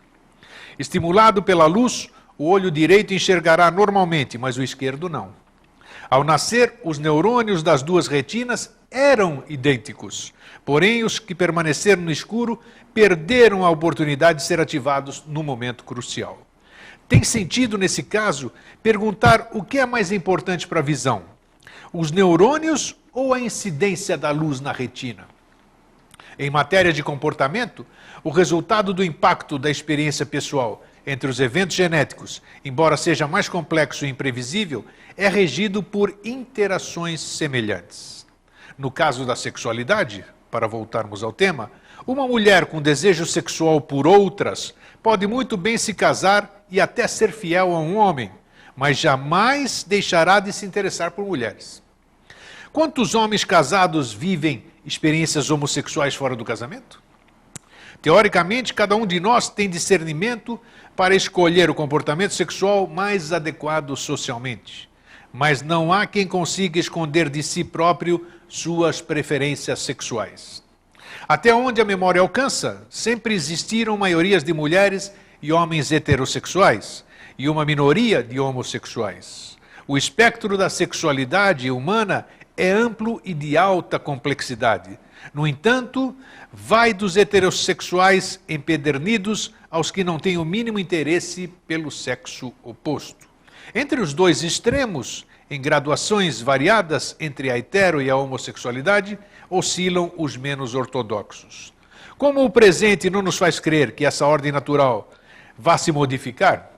Estimulado 0.79 1.43
pela 1.43 1.67
luz, 1.67 2.09
o 2.39 2.49
olho 2.49 2.71
direito 2.71 3.13
enxergará 3.13 3.71
normalmente, 3.71 4.39
mas 4.39 4.57
o 4.57 4.63
esquerdo 4.63 5.07
não. 5.07 5.35
Ao 6.09 6.23
nascer, 6.23 6.75
os 6.85 6.99
neurônios 6.99 7.63
das 7.63 7.83
duas 7.83 8.07
retinas 8.07 8.75
eram 8.91 9.43
idênticos, 9.49 10.33
porém 10.65 11.03
os 11.03 11.19
que 11.19 11.35
permaneceram 11.35 12.03
no 12.03 12.11
escuro 12.11 12.61
perderam 12.95 13.65
a 13.65 13.71
oportunidade 13.71 14.39
de 14.39 14.47
ser 14.47 14.61
ativados 14.61 15.25
no 15.27 15.43
momento 15.43 15.85
crucial. 15.85 16.47
Tem 17.09 17.23
sentido, 17.23 17.77
nesse 17.77 18.03
caso, 18.03 18.53
perguntar 18.83 19.49
o 19.53 19.63
que 19.63 19.79
é 19.79 19.87
mais 19.87 20.13
importante 20.13 20.67
para 20.67 20.81
a 20.81 20.83
visão: 20.83 21.25
os 21.93 22.11
neurônios 22.11 22.97
ou 23.13 23.35
a 23.35 23.41
incidência 23.41 24.17
da 24.17 24.31
luz 24.31 24.61
na 24.61 24.73
retina? 24.73 25.27
Em 26.39 26.51
matéria 26.51 26.93
de 26.93 27.03
comportamento, 27.03 27.87
o 28.23 28.31
resultado 28.31 28.93
do 28.93 29.03
impacto 29.03 29.59
da 29.59 29.71
experiência 29.71 30.27
pessoal 30.27 30.85
entre 31.07 31.31
os 31.31 31.39
eventos 31.39 31.77
genéticos, 31.77 32.43
embora 32.65 32.97
seja 32.97 33.29
mais 33.29 33.49
complexo 33.49 34.05
e 34.05 34.09
imprevisível, 34.09 34.85
é 35.17 35.29
regido 35.29 35.83
por 35.83 36.19
interações 36.25 37.21
semelhantes. 37.21 38.27
No 38.77 38.91
caso 38.91 39.25
da 39.25 39.37
sexualidade, 39.37 40.25
para 40.51 40.67
voltarmos 40.67 41.23
ao 41.23 41.33
tema, 41.33 41.71
uma 42.07 42.27
mulher 42.27 42.67
com 42.67 42.83
desejo 42.83 43.25
sexual 43.25 43.81
por 43.81 44.07
outras 44.07 44.75
pode 45.03 45.27
muito 45.27 45.57
bem 45.57 45.79
se 45.79 45.95
casar 45.95 46.65
e 46.71 46.81
até 46.81 47.07
ser 47.07 47.31
fiel 47.31 47.75
a 47.75 47.79
um 47.79 47.97
homem, 47.97 48.31
mas 48.75 48.99
jamais 48.99 49.85
deixará 49.85 50.41
de 50.41 50.53
se 50.53 50.67
interessar 50.67 51.13
por 51.13 51.25
mulheres. 51.25 51.83
Quantos 52.73 53.15
homens 53.15 53.45
casados 53.45 54.13
vivem 54.13 54.65
experiências 54.85 55.51
homossexuais 55.51 56.15
fora 56.15 56.37
do 56.37 56.45
casamento? 56.45 57.03
Teoricamente, 58.01 58.75
cada 58.75 58.95
um 58.95 59.07
de 59.07 59.19
nós 59.19 59.49
tem 59.49 59.69
discernimento 59.69 60.61
para 60.95 61.15
escolher 61.15 61.69
o 61.71 61.75
comportamento 61.75 62.33
sexual 62.33 62.87
mais 62.87 63.33
adequado 63.33 63.97
socialmente. 63.97 64.89
Mas 65.33 65.63
não 65.63 65.93
há 65.93 66.07
quem 66.07 66.27
consiga 66.27 66.79
esconder 66.79 67.29
de 67.29 67.43
si 67.43 67.63
próprio 67.63 68.27
suas 68.49 69.01
preferências 69.01 69.81
sexuais. 69.81 70.63
Até 71.29 71.55
onde 71.55 71.81
a 71.81 71.85
memória 71.85 72.21
alcança, 72.21 72.87
sempre 72.89 73.35
existiram 73.35 73.97
maiorias 73.97 74.45
de 74.45 74.53
mulheres 74.53 75.13
e 75.43 75.53
homens 75.53 75.91
heterossexuais 75.93 77.05
e 77.39 77.49
uma 77.49 77.65
minoria 77.65 78.23
de 78.23 78.39
homossexuais. 78.39 79.57
O 79.89 79.97
espectro 79.97 80.57
da 80.57 80.69
sexualidade 80.69 81.71
humana 81.71 82.27
é 82.57 82.71
amplo 82.71 83.21
e 83.25 83.35
de 83.35 83.57
alta 83.57 83.99
complexidade. 83.99 84.99
No 85.35 85.47
entanto, 85.47 86.15
vai 86.53 86.95
dos 86.95 87.17
heterossexuais 87.17 88.41
empedernidos 88.49 89.53
aos 89.71 89.91
que 89.91 90.05
não 90.05 90.19
têm 90.19 90.39
o 90.39 90.45
mínimo 90.45 90.79
interesse 90.79 91.49
pelo 91.67 91.91
sexo 91.91 92.53
oposto. 92.63 93.29
Entre 93.75 94.01
os 94.01 94.15
dois 94.15 94.43
extremos, 94.43 95.27
em 95.51 95.61
graduações 95.61 96.41
variadas 96.41 97.17
entre 97.21 97.51
a 97.51 97.59
hetero 97.59 98.01
e 98.01 98.09
a 98.09 98.17
homossexualidade, 98.17 99.19
oscilam 99.51 100.13
os 100.17 100.37
menos 100.37 100.75
ortodoxos. 100.75 101.73
Como 102.17 102.45
o 102.45 102.51
presente 102.51 103.11
não 103.11 103.23
nos 103.23 103.37
faz 103.37 103.61
crer 103.61 103.93
que 103.93 104.07
essa 104.07 104.27
ordem 104.27 104.51
natural 104.51 105.11
vá 105.59 105.77
se 105.77 105.93
modificar, 105.93 106.71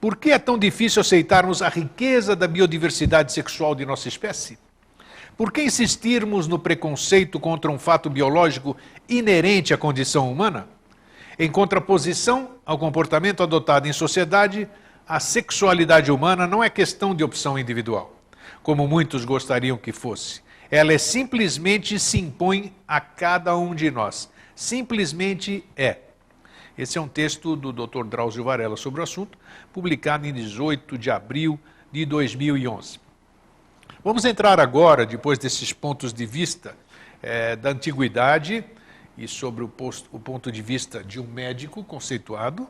por 0.00 0.16
que 0.16 0.30
é 0.30 0.38
tão 0.38 0.58
difícil 0.58 1.00
aceitarmos 1.00 1.62
a 1.62 1.68
riqueza 1.68 2.36
da 2.36 2.46
biodiversidade 2.46 3.32
sexual 3.32 3.74
de 3.74 3.84
nossa 3.84 4.08
espécie? 4.08 4.58
Por 5.36 5.52
que 5.52 5.62
insistirmos 5.62 6.48
no 6.48 6.58
preconceito 6.58 7.38
contra 7.38 7.70
um 7.70 7.78
fato 7.78 8.08
biológico 8.08 8.74
inerente 9.06 9.74
à 9.74 9.76
condição 9.76 10.32
humana? 10.32 10.66
Em 11.38 11.50
contraposição 11.50 12.52
ao 12.64 12.78
comportamento 12.78 13.42
adotado 13.42 13.86
em 13.86 13.92
sociedade, 13.92 14.66
a 15.06 15.20
sexualidade 15.20 16.10
humana 16.10 16.46
não 16.46 16.64
é 16.64 16.70
questão 16.70 17.14
de 17.14 17.22
opção 17.22 17.58
individual, 17.58 18.18
como 18.62 18.88
muitos 18.88 19.26
gostariam 19.26 19.76
que 19.76 19.92
fosse. 19.92 20.40
Ela 20.70 20.94
é 20.94 20.98
simplesmente 20.98 21.98
se 21.98 22.18
impõe 22.18 22.72
a 22.88 22.98
cada 22.98 23.54
um 23.58 23.74
de 23.74 23.90
nós. 23.90 24.30
Simplesmente 24.54 25.62
é. 25.76 25.98
Esse 26.78 26.96
é 26.96 27.00
um 27.00 27.08
texto 27.08 27.54
do 27.54 27.74
Dr. 27.74 28.04
Drauzio 28.06 28.42
Varela 28.42 28.76
sobre 28.76 29.00
o 29.00 29.04
assunto, 29.04 29.36
publicado 29.70 30.26
em 30.26 30.32
18 30.32 30.96
de 30.96 31.10
abril 31.10 31.60
de 31.92 32.06
2011. 32.06 33.05
Vamos 34.06 34.24
entrar 34.24 34.60
agora, 34.60 35.04
depois 35.04 35.36
desses 35.36 35.72
pontos 35.72 36.12
de 36.12 36.24
vista 36.24 36.76
é, 37.20 37.56
da 37.56 37.70
antiguidade 37.70 38.64
e 39.18 39.26
sobre 39.26 39.64
o, 39.64 39.68
posto, 39.68 40.08
o, 40.12 40.20
ponto 40.20 40.52
de 40.52 40.62
vista 40.62 41.02
de 41.02 41.18
um 41.18 41.26
médico 41.26 41.82
conceituado. 41.82 42.68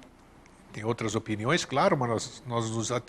Tem 0.72 0.82
outras 0.82 1.14
opiniões, 1.14 1.62
claro, 1.62 1.94
mas 1.94 2.08
nós, 2.08 2.42
nós 2.46 2.70
nos 2.70 2.90
a, 2.90 3.02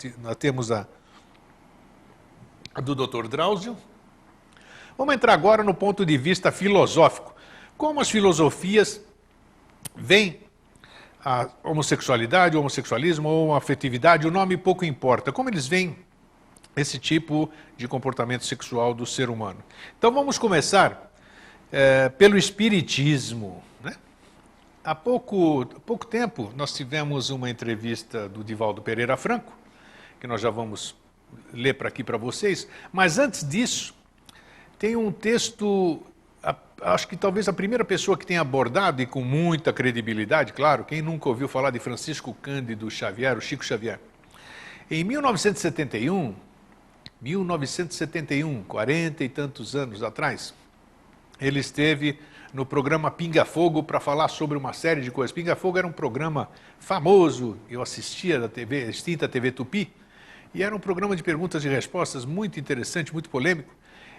a 2.74 2.80
do 2.82 2.94
Dr. 2.94 3.28
Drauzio. 3.28 3.74
Vamos 4.98 5.14
entrar 5.14 5.32
agora 5.32 5.64
no 5.64 5.72
ponto 5.72 6.04
de 6.04 6.18
vista 6.18 6.52
filosófico. 6.52 7.34
Como 7.78 7.98
as 7.98 8.10
filosofias 8.10 9.00
veem 9.96 10.38
a 11.24 11.48
homossexualidade, 11.64 12.58
o 12.58 12.60
homossexualismo 12.60 13.26
ou 13.26 13.54
a 13.54 13.56
afetividade, 13.56 14.26
o 14.26 14.30
nome 14.30 14.58
pouco 14.58 14.84
importa. 14.84 15.32
Como 15.32 15.48
eles 15.48 15.66
veem 15.66 16.06
esse 16.80 16.98
tipo 16.98 17.50
de 17.76 17.86
comportamento 17.88 18.44
sexual 18.44 18.94
do 18.94 19.06
ser 19.06 19.30
humano. 19.30 19.58
Então 19.98 20.12
vamos 20.12 20.38
começar 20.38 21.12
é, 21.72 22.08
pelo 22.08 22.36
Espiritismo. 22.36 23.62
Né? 23.82 23.94
Há 24.84 24.94
pouco, 24.94 25.66
pouco 25.84 26.06
tempo 26.06 26.52
nós 26.56 26.72
tivemos 26.72 27.30
uma 27.30 27.48
entrevista 27.50 28.28
do 28.28 28.42
Divaldo 28.42 28.82
Pereira 28.82 29.16
Franco, 29.16 29.52
que 30.20 30.26
nós 30.26 30.40
já 30.40 30.50
vamos 30.50 30.96
ler 31.52 31.74
para 31.74 31.88
aqui 31.88 32.02
para 32.02 32.16
vocês, 32.16 32.66
mas 32.92 33.18
antes 33.18 33.46
disso, 33.46 33.94
tem 34.78 34.96
um 34.96 35.10
texto, 35.10 36.02
acho 36.80 37.08
que 37.08 37.16
talvez 37.16 37.48
a 37.48 37.52
primeira 37.52 37.84
pessoa 37.84 38.16
que 38.16 38.26
tenha 38.26 38.40
abordado, 38.40 39.02
e 39.02 39.06
com 39.06 39.22
muita 39.22 39.72
credibilidade, 39.72 40.52
claro, 40.52 40.84
quem 40.84 41.02
nunca 41.02 41.28
ouviu 41.28 41.48
falar 41.48 41.70
de 41.70 41.78
Francisco 41.78 42.32
Cândido 42.40 42.90
Xavier, 42.90 43.36
o 43.36 43.40
Chico 43.40 43.64
Xavier. 43.64 44.00
Em 44.90 45.04
1971, 45.04 46.34
1971, 47.20 48.62
40 48.64 49.24
e 49.24 49.28
tantos 49.28 49.74
anos 49.74 50.02
atrás, 50.02 50.54
ele 51.40 51.60
esteve 51.60 52.18
no 52.52 52.64
programa 52.64 53.10
Pinga 53.10 53.44
Fogo 53.44 53.82
para 53.82 54.00
falar 54.00 54.28
sobre 54.28 54.56
uma 54.56 54.72
série 54.72 55.00
de 55.00 55.10
coisas. 55.10 55.32
Pinga 55.32 55.54
Fogo 55.54 55.78
era 55.78 55.86
um 55.86 55.92
programa 55.92 56.48
famoso, 56.78 57.56
eu 57.68 57.82
assistia 57.82 58.38
da 58.40 58.48
TV, 58.48 58.88
extinta 58.88 59.28
TV 59.28 59.52
Tupi, 59.52 59.92
e 60.54 60.62
era 60.62 60.74
um 60.74 60.78
programa 60.78 61.14
de 61.14 61.22
perguntas 61.22 61.64
e 61.64 61.68
respostas 61.68 62.24
muito 62.24 62.58
interessante, 62.58 63.12
muito 63.12 63.28
polêmico. 63.28 63.74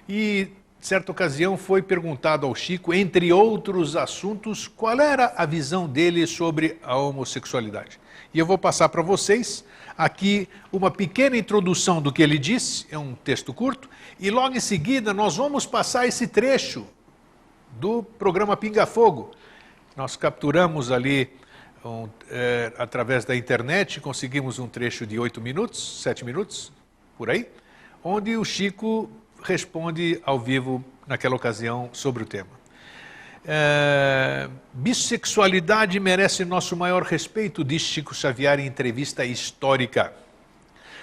E, 0.08 0.50
certa 0.80 1.12
ocasião, 1.12 1.58
foi 1.58 1.82
perguntado 1.82 2.46
ao 2.46 2.56
Chico, 2.56 2.94
entre 2.94 3.32
outros 3.34 3.96
assuntos, 3.96 4.68
qual 4.68 5.00
era 5.00 5.34
a 5.36 5.46
visão 5.46 5.88
dele 5.88 6.26
sobre 6.26 6.78
a 6.82 6.96
homossexualidade. 6.96 8.00
E 8.34 8.40
eu 8.40 8.46
vou 8.46 8.58
passar 8.58 8.90
para 8.90 9.02
vocês 9.02 9.66
aqui 9.98 10.48
uma 10.72 10.90
pequena 10.90 11.36
introdução 11.36 12.02
do 12.02 12.14
que 12.14 12.22
ele 12.22 12.38
disse, 12.38 12.86
é 12.90 12.98
um 12.98 13.14
texto 13.14 13.54
curto, 13.54 13.90
e 14.20 14.30
logo 14.30 14.56
em 14.56 14.60
seguida 14.60 15.14
nós 15.14 15.36
vamos 15.36 15.66
passar 15.66 16.08
esse 16.08 16.28
trecho 16.28 16.88
do 17.72 18.02
programa 18.02 18.56
Pinga 18.56 18.86
Fogo. 18.86 19.32
Nós 19.96 20.16
capturamos 20.16 20.92
ali, 20.92 21.30
um, 21.84 22.08
é, 22.30 22.72
através 22.78 23.26
da 23.26 23.36
internet, 23.36 24.00
conseguimos 24.00 24.60
um 24.60 24.68
trecho 24.68 25.06
de 25.06 25.20
oito 25.20 25.42
minutos, 25.42 26.02
sete 26.02 26.24
minutos, 26.24 26.72
por 27.18 27.30
aí, 27.30 27.50
onde 28.02 28.38
o 28.38 28.46
Chico 28.46 29.10
responde 29.44 30.22
ao 30.26 30.40
vivo, 30.40 30.84
naquela 31.08 31.36
ocasião, 31.36 31.90
sobre 31.94 32.24
o 32.24 32.26
tema. 32.26 32.60
É, 33.46 34.50
bissexualidade 34.74 36.00
merece 36.00 36.44
nosso 36.46 36.76
maior 36.76 37.04
respeito, 37.04 37.64
diz 37.64 37.82
Chico 37.82 38.14
Xavier 38.14 38.60
em 38.60 38.68
entrevista 38.68 39.26
histórica. 39.26 40.14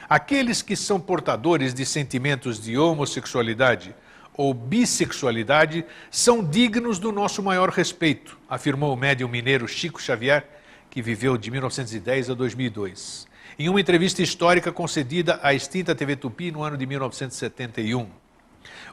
Aqueles 0.08 0.62
que 0.62 0.76
são 0.76 1.00
portadores 1.00 1.74
de 1.74 1.84
sentimentos 1.84 2.62
de 2.62 2.78
homossexualidade 2.78 3.94
ou 4.36 4.52
bissexualidade 4.52 5.84
são 6.10 6.44
dignos 6.44 6.98
do 6.98 7.10
nosso 7.10 7.42
maior 7.42 7.70
respeito, 7.70 8.38
afirmou 8.48 8.92
o 8.92 8.96
médium 8.96 9.28
mineiro 9.28 9.66
Chico 9.66 10.00
Xavier, 10.00 10.46
que 10.90 11.02
viveu 11.02 11.36
de 11.36 11.50
1910 11.50 12.30
a 12.30 12.34
2002, 12.34 13.26
em 13.58 13.68
uma 13.68 13.80
entrevista 13.80 14.22
histórica 14.22 14.70
concedida 14.70 15.40
à 15.42 15.54
extinta 15.54 15.94
TV 15.94 16.14
Tupi 16.16 16.52
no 16.52 16.62
ano 16.62 16.76
de 16.76 16.86
1971. 16.86 18.25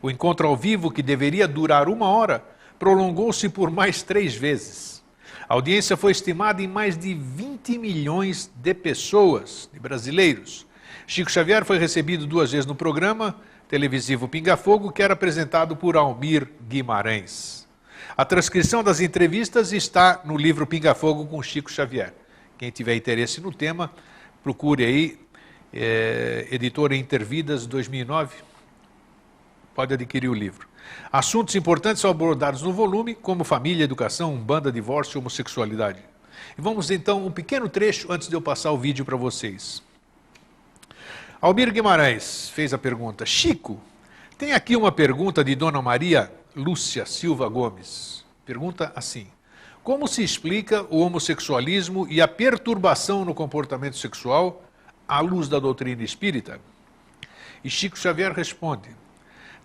O 0.02 0.10
encontro 0.10 0.48
ao 0.48 0.56
vivo, 0.56 0.92
que 0.92 1.02
deveria 1.02 1.48
durar 1.48 1.88
uma 1.88 2.08
hora, 2.08 2.44
prolongou-se 2.78 3.48
por 3.50 3.72
mais 3.72 4.04
três 4.04 4.36
vezes. 4.36 5.04
A 5.48 5.54
audiência 5.54 5.96
foi 5.96 6.12
estimada 6.12 6.62
em 6.62 6.68
mais 6.68 6.98
de 6.98 7.14
20 7.14 7.78
milhões 7.78 8.52
de 8.56 8.74
pessoas, 8.74 9.70
de 9.72 9.80
brasileiros. 9.80 10.66
Chico 11.06 11.32
Xavier 11.32 11.66
foi 11.66 11.78
recebido 11.78 12.26
duas 12.26 12.52
vezes 12.52 12.66
no 12.66 12.76
programa 12.76 13.36
televisivo 13.68 14.28
Pinga 14.28 14.56
Fogo, 14.56 14.92
que 14.92 15.02
era 15.02 15.14
apresentado 15.14 15.76
por 15.76 15.98
Almir 15.98 16.48
Guimarães. 16.68 17.68
A 18.16 18.24
transcrição 18.24 18.84
das 18.84 19.00
entrevistas 19.00 19.74
está 19.74 20.22
no 20.24 20.38
livro 20.38 20.68
Pinga 20.68 20.94
Fogo 20.94 21.26
com 21.26 21.42
Chico 21.42 21.72
Xavier. 21.72 22.14
Quem 22.58 22.70
tiver 22.70 22.96
interesse 22.96 23.42
no 23.42 23.52
tema, 23.52 23.92
procure 24.44 24.86
aí, 24.86 25.20
é, 25.74 26.48
editora 26.52 26.96
Intervidas 26.96 27.66
2009, 27.66 28.36
pode 29.74 29.94
adquirir 29.94 30.30
o 30.30 30.34
livro. 30.34 30.68
Assuntos 31.12 31.56
importantes 31.56 32.02
são 32.02 32.12
abordados 32.12 32.62
no 32.62 32.72
volume, 32.72 33.16
como 33.16 33.44
família, 33.44 33.84
educação, 33.84 34.36
banda, 34.36 34.72
divórcio 34.72 35.18
e 35.18 35.20
homossexualidade. 35.20 36.00
E 36.58 36.62
vamos 36.62 36.92
então 36.92 37.26
um 37.26 37.32
pequeno 37.32 37.70
trecho 37.70 38.12
antes 38.12 38.28
de 38.28 38.36
eu 38.36 38.42
passar 38.42 38.72
o 38.72 38.78
vídeo 38.78 39.06
para 39.06 39.16
vocês. 39.16 39.82
Almir 41.42 41.72
Guimarães 41.72 42.50
fez 42.50 42.74
a 42.74 42.78
pergunta: 42.78 43.26
Chico, 43.26 43.80
tem 44.38 44.54
aqui 44.54 44.76
uma 44.76 44.92
pergunta 44.92 45.44
de 45.44 45.56
Dona 45.56 45.82
Maria 45.82 46.32
Lúcia 46.56 47.06
Silva 47.06 47.48
Gomes. 47.48 48.24
Pergunta 48.46 48.92
assim: 48.96 49.28
Como 49.84 50.08
se 50.08 50.24
explica 50.24 50.84
o 50.90 51.00
homossexualismo 51.00 52.08
e 52.10 52.22
a 52.22 52.28
perturbação 52.28 53.26
no 53.26 53.34
comportamento 53.34 53.98
sexual 53.98 54.64
à 55.08 55.20
luz 55.20 55.48
da 55.48 55.60
doutrina 55.60 56.04
espírita? 56.04 56.60
E 57.64 57.70
Chico 57.70 57.98
Xavier 57.98 58.32
responde: 58.32 58.90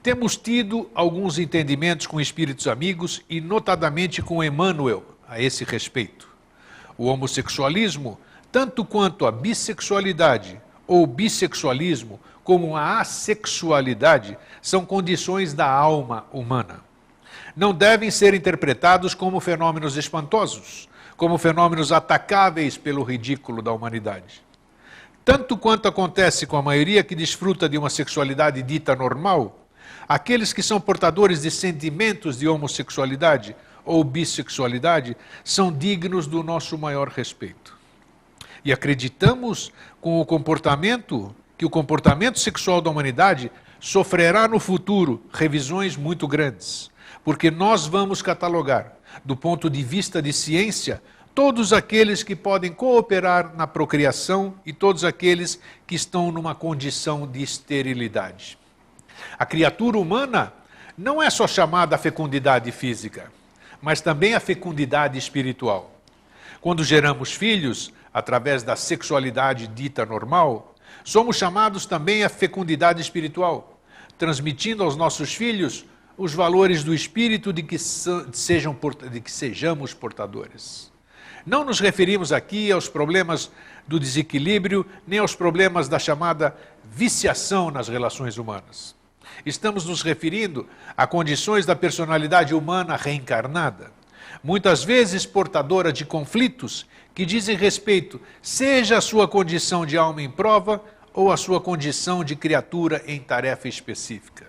temos 0.03 0.37
tido 0.37 0.89
alguns 0.95 1.39
entendimentos 1.39 2.07
com 2.07 2.21
espíritos 2.21 2.69
amigos 2.69 3.23
e, 3.29 3.41
notadamente, 3.41 4.23
com 4.23 4.43
Emmanuel 4.43 5.03
a 5.29 5.41
esse 5.41 5.65
respeito. 5.65 6.29
O 6.97 7.07
homossexualismo, 7.07 8.19
tanto 8.51 8.85
quanto 8.85 9.27
a 9.27 9.33
bissexualidade 9.33 10.61
ou 10.87 11.07
bissexualismo, 11.07 12.21
como 12.43 12.77
a 12.77 13.01
assexualidade, 13.01 14.39
são 14.63 14.87
condições 14.87 15.53
da 15.53 15.69
alma 15.69 16.27
humana. 16.33 16.81
Não 17.55 17.75
devem 17.75 18.11
ser 18.11 18.33
interpretados 18.35 19.15
como 19.15 19.41
fenômenos 19.41 19.97
espantosos, 19.97 20.89
como 21.17 21.37
fenômenos 21.37 21.93
atacáveis 21.93 22.79
pelo 22.79 23.03
ridículo 23.03 23.61
da 23.61 23.73
humanidade. 23.73 24.43
Tanto 25.25 25.59
quanto 25.59 25.89
acontece 25.89 26.47
com 26.47 26.57
a 26.57 26.63
maioria 26.63 27.05
que 27.05 27.15
desfruta 27.15 27.69
de 27.69 27.77
uma 27.77 27.91
sexualidade 27.91 28.63
dita 28.63 28.97
normal, 28.97 29.68
Aqueles 30.09 30.53
que 30.53 30.63
são 30.63 30.81
portadores 30.81 31.43
de 31.43 31.51
sentimentos 31.51 32.39
de 32.39 32.49
homossexualidade 32.49 33.55
ou 33.85 34.05
bissexualidade 34.05 35.17
são 35.43 35.73
dignos 35.73 36.27
do 36.27 36.43
nosso 36.43 36.77
maior 36.77 37.09
respeito. 37.09 37.77
E 38.65 38.73
acreditamos 38.73 39.73
com 40.01 40.21
o 40.21 40.27
comportamento 40.27 41.35
que 41.57 41.65
o 41.65 41.71
comportamento 41.71 42.39
sexual 42.39 42.81
da 42.81 42.91
humanidade 42.91 43.51
sofrerá 43.81 44.47
no 44.47 44.61
futuro 44.61 45.23
revisões 45.33 45.97
muito 45.97 46.29
grandes, 46.29 46.91
porque 47.25 47.51
nós 47.51 47.87
vamos 47.87 48.23
catalogar, 48.23 48.93
do 49.25 49.37
ponto 49.37 49.71
de 49.71 49.83
vista 49.83 50.21
de 50.21 50.33
ciência, 50.33 51.03
todos 51.35 51.73
aqueles 51.73 52.23
que 52.23 52.35
podem 52.35 52.73
cooperar 52.73 53.55
na 53.57 53.67
procriação 53.67 54.55
e 54.67 54.73
todos 54.73 55.05
aqueles 55.05 55.61
que 55.87 55.95
estão 55.95 56.33
numa 56.33 56.55
condição 56.55 57.27
de 57.27 57.43
esterilidade. 57.43 58.59
A 59.39 59.47
criatura 59.47 59.99
humana 59.99 60.53
não 60.97 61.23
é 61.23 61.31
só 61.31 61.47
chamada 61.47 61.95
a 61.95 61.99
fecundidade 61.99 62.73
física, 62.73 63.31
mas 63.81 64.01
também 64.01 64.35
a 64.35 64.41
fecundidade 64.41 65.17
espiritual. 65.17 65.95
Quando 66.61 66.83
geramos 66.83 67.33
filhos, 67.33 67.93
através 68.13 68.65
da 68.65 68.75
sexualidade 68.75 69.69
dita 69.69 70.05
normal, 70.05 70.75
somos 71.05 71.37
chamados 71.37 71.87
também 71.87 72.25
à 72.25 72.29
fecundidade 72.29 73.01
espiritual, 73.01 73.79
transmitindo 74.19 74.83
aos 74.83 74.97
nossos 74.97 75.33
filhos 75.33 75.85
os 76.17 76.35
valores 76.35 76.83
do 76.83 76.93
espírito 76.93 77.53
de 77.53 77.63
que, 77.63 77.79
sejam, 77.79 78.77
de 79.09 79.21
que 79.21 79.31
sejamos 79.31 79.95
portadores. 79.95 80.91
Não 81.47 81.65
nos 81.65 81.79
referimos 81.79 82.33
aqui 82.33 82.73
aos 82.73 82.89
problemas 82.89 83.53
do 83.87 84.01
desequilíbrio, 84.01 84.85
nem 85.07 85.21
aos 85.21 85.37
problemas 85.37 85.89
da 85.89 86.01
chamada 86.01 86.57
viciação 86.85 87.71
nas 87.71 87.87
relações 87.87 88.37
humanas. 88.37 88.98
Estamos 89.47 89.85
nos 89.85 90.03
referindo 90.03 90.67
a 90.97 91.07
condições 91.07 91.65
da 91.65 91.77
personalidade 91.77 92.55
humana 92.55 92.97
reencarnada, 92.97 93.93
muitas 94.43 94.83
vezes 94.83 95.25
portadora 95.25 95.93
de 95.93 96.05
conflitos 96.05 96.87
que 97.15 97.25
dizem 97.25 97.57
respeito, 97.57 98.21
seja 98.43 98.99
a 98.99 99.01
sua 99.01 99.27
condição 99.27 99.87
de 99.87 99.97
alma 99.97 100.23
em 100.23 100.31
prova 100.31 100.83
ou 101.13 101.33
a 101.33 101.37
sua 101.37 101.61
condição 101.61 102.23
de 102.23 102.37
criatura 102.37 103.03
em 103.07 103.21
tarefa 103.21 103.69
específica. 103.69 104.47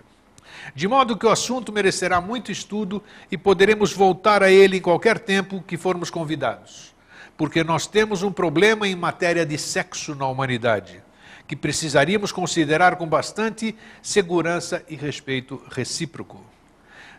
De 0.74 0.86
modo 0.86 1.16
que 1.16 1.26
o 1.26 1.30
assunto 1.30 1.72
merecerá 1.72 2.20
muito 2.20 2.52
estudo 2.52 3.02
e 3.30 3.36
poderemos 3.36 3.92
voltar 3.92 4.42
a 4.42 4.50
ele 4.50 4.76
em 4.76 4.80
qualquer 4.80 5.18
tempo 5.18 5.64
que 5.66 5.76
formos 5.76 6.10
convidados, 6.10 6.94
porque 7.36 7.64
nós 7.64 7.86
temos 7.86 8.22
um 8.22 8.30
problema 8.30 8.86
em 8.86 8.94
matéria 8.94 9.46
de 9.46 9.56
sexo 9.56 10.14
na 10.14 10.28
humanidade 10.28 11.02
que 11.50 11.56
precisaríamos 11.56 12.30
considerar 12.30 12.94
com 12.94 13.08
bastante 13.08 13.74
segurança 14.00 14.84
e 14.88 14.94
respeito 14.94 15.60
recíproco. 15.68 16.40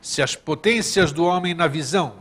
Se 0.02 0.22
as 0.22 0.38
potências 0.38 1.12
do 1.12 1.26
homem 1.26 1.54
na 1.54 1.68
visão, 1.68 2.14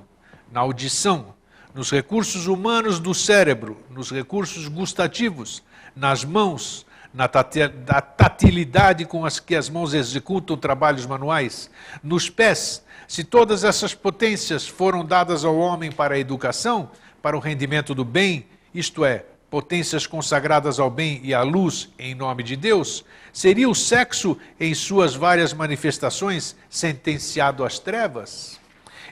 na 0.50 0.58
audição, 0.58 1.36
nos 1.72 1.88
recursos 1.88 2.48
humanos 2.48 2.98
do 2.98 3.14
cérebro, 3.14 3.80
nos 3.88 4.10
recursos 4.10 4.66
gustativos, 4.66 5.62
nas 5.94 6.24
mãos, 6.24 6.84
na 7.14 7.28
tatilidade 7.28 9.04
com 9.04 9.24
as 9.24 9.38
que 9.38 9.54
as 9.54 9.70
mãos 9.70 9.94
executam 9.94 10.56
trabalhos 10.56 11.06
manuais, 11.06 11.70
nos 12.02 12.28
pés, 12.28 12.84
se 13.06 13.22
todas 13.22 13.62
essas 13.62 13.94
potências 13.94 14.66
foram 14.66 15.04
dadas 15.04 15.44
ao 15.44 15.56
homem 15.56 15.92
para 15.92 16.16
a 16.16 16.18
educação, 16.18 16.90
para 17.22 17.36
o 17.36 17.40
rendimento 17.40 17.94
do 17.94 18.04
bem, 18.04 18.48
isto 18.74 19.04
é, 19.04 19.26
potências 19.50 20.06
consagradas 20.06 20.78
ao 20.78 20.88
bem 20.88 21.20
e 21.24 21.34
à 21.34 21.42
luz 21.42 21.90
em 21.98 22.14
nome 22.14 22.42
de 22.42 22.54
Deus, 22.54 23.04
seria 23.32 23.68
o 23.68 23.74
sexo, 23.74 24.38
em 24.58 24.72
suas 24.72 25.14
várias 25.14 25.52
manifestações, 25.52 26.54
sentenciado 26.70 27.64
às 27.64 27.78
trevas? 27.78 28.60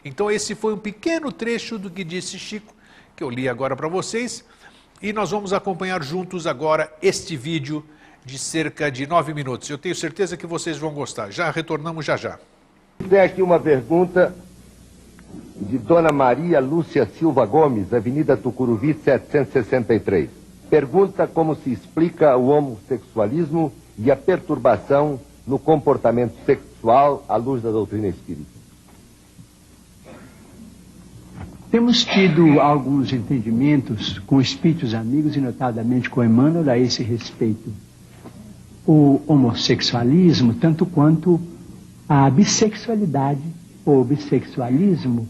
Então, 0.04 0.30
esse 0.30 0.54
foi 0.54 0.72
um 0.72 0.78
pequeno 0.78 1.32
trecho 1.32 1.76
do 1.76 1.90
que 1.90 2.04
disse 2.04 2.38
Chico, 2.38 2.72
que 3.16 3.24
eu 3.24 3.28
li 3.28 3.48
agora 3.48 3.74
para 3.74 3.88
vocês, 3.88 4.44
e 5.02 5.12
nós 5.12 5.32
vamos 5.32 5.52
acompanhar 5.52 6.02
juntos 6.02 6.46
agora 6.46 6.92
este 7.02 7.36
vídeo 7.36 7.84
de 8.24 8.38
cerca 8.38 8.90
de 8.90 9.06
nove 9.06 9.34
minutos. 9.34 9.68
Eu 9.68 9.78
tenho 9.78 9.94
certeza 9.94 10.36
que 10.36 10.46
vocês 10.46 10.78
vão 10.78 10.92
gostar. 10.92 11.30
Já 11.30 11.50
retornamos 11.50 12.04
já 12.04 12.16
já. 12.16 12.38
Tem 13.08 13.20
aqui 13.20 13.42
uma 13.42 13.58
pergunta 13.58 14.34
de 15.60 15.78
Dona 15.78 16.12
Maria 16.12 16.60
Lúcia 16.60 17.06
Silva 17.18 17.44
Gomes, 17.44 17.92
Avenida 17.92 18.36
Tucuruvi 18.36 18.94
763. 18.94 20.30
Pergunta 20.70 21.26
como 21.26 21.54
se 21.56 21.72
explica 21.72 22.36
o 22.36 22.48
homossexualismo 22.48 23.72
e 23.98 24.10
a 24.10 24.16
perturbação 24.16 25.18
no 25.46 25.58
comportamento 25.58 26.34
sexual 26.44 27.24
à 27.28 27.36
luz 27.36 27.62
da 27.62 27.70
doutrina 27.70 28.06
espírita. 28.08 28.58
Temos 31.70 32.04
tido 32.04 32.60
alguns 32.60 33.12
entendimentos 33.12 34.18
com 34.20 34.40
espíritos 34.40 34.94
amigos 34.94 35.36
e 35.36 35.40
notadamente 35.40 36.08
com 36.08 36.24
Emmanuel 36.24 36.70
a 36.70 36.78
esse 36.78 37.02
respeito. 37.02 37.70
O 38.86 39.20
homossexualismo, 39.26 40.54
tanto 40.54 40.86
quanto 40.86 41.38
a 42.08 42.30
bissexualidade 42.30 43.42
o 43.90 44.04
bissexualismo, 44.04 45.26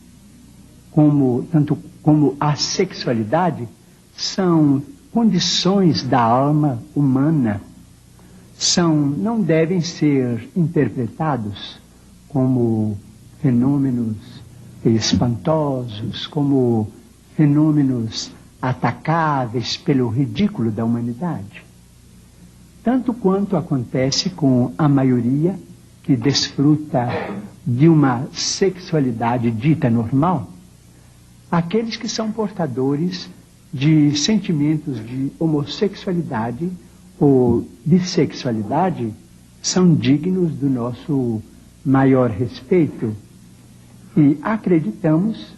como, 0.90 1.46
tanto 1.52 1.78
como 2.02 2.36
a 2.40 2.56
sexualidade, 2.56 3.68
são 4.16 4.82
condições 5.12 6.02
da 6.02 6.20
alma 6.20 6.82
humana, 6.94 7.60
são, 8.56 8.96
não 8.96 9.40
devem 9.40 9.80
ser 9.80 10.48
interpretados 10.56 11.78
como 12.28 12.98
fenômenos 13.40 14.16
espantosos, 14.84 16.26
como 16.26 16.88
fenômenos 17.36 18.32
atacáveis 18.60 19.76
pelo 19.76 20.08
ridículo 20.08 20.72
da 20.72 20.84
humanidade. 20.84 21.62
Tanto 22.82 23.14
quanto 23.14 23.56
acontece 23.56 24.30
com 24.30 24.72
a 24.76 24.88
maioria 24.88 25.56
que 26.02 26.16
desfruta 26.16 27.08
de 27.68 27.86
uma 27.86 28.26
sexualidade 28.32 29.50
dita 29.50 29.90
normal, 29.90 30.50
aqueles 31.50 31.98
que 31.98 32.08
são 32.08 32.32
portadores 32.32 33.28
de 33.70 34.16
sentimentos 34.16 34.96
de 35.06 35.30
homossexualidade 35.38 36.70
ou 37.20 37.68
bissexualidade 37.84 39.12
são 39.60 39.94
dignos 39.94 40.52
do 40.52 40.70
nosso 40.70 41.42
maior 41.84 42.30
respeito. 42.30 43.14
E 44.16 44.38
acreditamos 44.42 45.52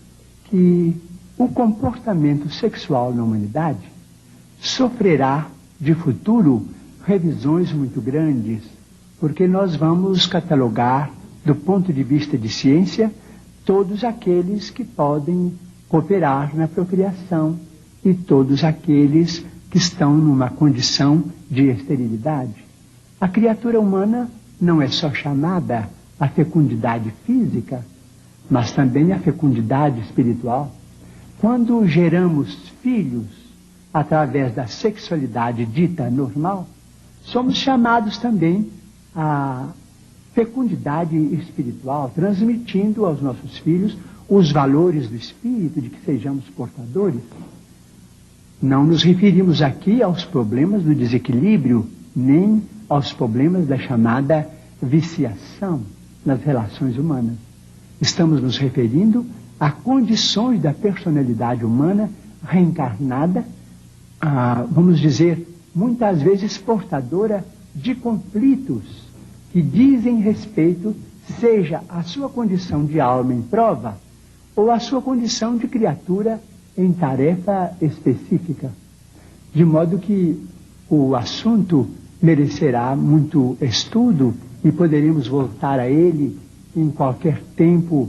que 0.47 0.97
o 1.39 1.47
comportamento 1.47 2.51
sexual 2.51 3.15
na 3.15 3.23
humanidade 3.23 3.89
sofrerá 4.59 5.47
de 5.81 5.95
futuro 5.95 6.67
revisões 7.07 7.73
muito 7.73 8.01
grandes, 8.01 8.65
porque 9.21 9.47
nós 9.47 9.77
vamos 9.77 10.27
catalogar, 10.27 11.20
do 11.45 11.55
ponto 11.55 11.93
de 11.93 12.03
vista 12.03 12.37
de 12.37 12.49
ciência, 12.49 13.13
todos 13.65 14.05
aqueles 14.05 14.71
que 14.71 14.85
podem 14.85 15.55
cooperar 15.89 16.55
na 16.55 16.69
procriação 16.69 17.59
e 18.05 18.15
todos 18.15 18.65
aqueles 18.65 19.45
que 19.71 19.79
estão 19.79 20.17
numa 20.17 20.51
condição 20.51 21.25
de 21.51 21.69
esterilidade. 21.71 22.65
A 23.21 23.29
criatura 23.29 23.81
humana 23.81 24.31
não 24.61 24.81
é 24.81 24.89
só 24.89 25.13
chamada 25.13 25.89
à 26.19 26.29
fecundidade 26.29 27.13
física, 27.25 27.85
mas 28.51 28.73
também 28.73 29.13
à 29.13 29.19
fecundidade 29.19 30.01
espiritual. 30.01 30.75
Quando 31.41 31.87
geramos 31.87 32.55
filhos 32.83 33.27
através 33.93 34.55
da 34.55 34.67
sexualidade 34.67 35.65
dita 35.65 36.11
normal, 36.11 36.67
somos 37.23 37.57
chamados 37.57 38.19
também 38.19 38.71
à 39.15 39.69
fecundidade 40.35 41.17
espiritual, 41.17 42.11
transmitindo 42.15 43.05
aos 43.05 43.21
nossos 43.21 43.59
filhos 43.59 43.97
os 44.29 44.53
valores 44.53 45.09
do 45.09 45.17
espírito, 45.17 45.81
de 45.81 45.91
que 45.91 46.05
sejamos 46.05 46.45
portadores. 46.51 47.21
Não 48.63 48.85
nos 48.85 49.03
referimos 49.03 49.61
aqui 49.61 50.03
aos 50.03 50.25
problemas 50.25 50.83
do 50.83 50.95
desequilíbrio, 50.95 51.87
nem 52.15 52.63
aos 52.89 53.13
problemas 53.13 53.67
da 53.67 53.79
chamada 53.79 54.49
viciação 54.81 55.83
nas 56.25 56.43
relações 56.43 56.97
humanas. 56.97 57.37
Estamos 58.01 58.41
nos 58.41 58.57
referindo 58.57 59.27
a 59.59 59.71
condições 59.71 60.61
da 60.63 60.73
personalidade 60.73 61.65
humana 61.65 62.09
reencarnada, 62.43 63.45
a, 64.21 64.63
vamos 64.71 65.01
dizer, 65.01 65.47
muitas 65.75 66.23
vezes 66.23 66.57
portadora 66.57 67.45
de 67.75 67.95
conflitos 67.95 69.10
que 69.53 69.61
dizem 69.63 70.21
respeito, 70.21 70.95
seja 71.39 71.83
a 71.89 72.03
sua 72.03 72.29
condição 72.29 72.85
de 72.85 73.01
alma 73.01 73.35
em 73.35 73.43
prova 73.43 73.99
ou 74.55 74.71
a 74.71 74.79
sua 74.79 75.01
condição 75.01 75.57
de 75.57 75.69
criatura 75.69 76.41
em 76.77 76.93
tarefa 76.93 77.73
específica. 77.81 78.71
De 79.53 79.65
modo 79.65 79.99
que 79.99 80.41
o 80.89 81.15
assunto 81.15 81.89
merecerá 82.23 82.95
muito 82.95 83.57
estudo 83.61 84.35
e 84.65 84.71
poderemos 84.71 85.27
voltar 85.27 85.79
a 85.79 85.89
ele 85.89 86.39
em 86.77 86.91
qualquer 86.91 87.43
tempo 87.57 88.09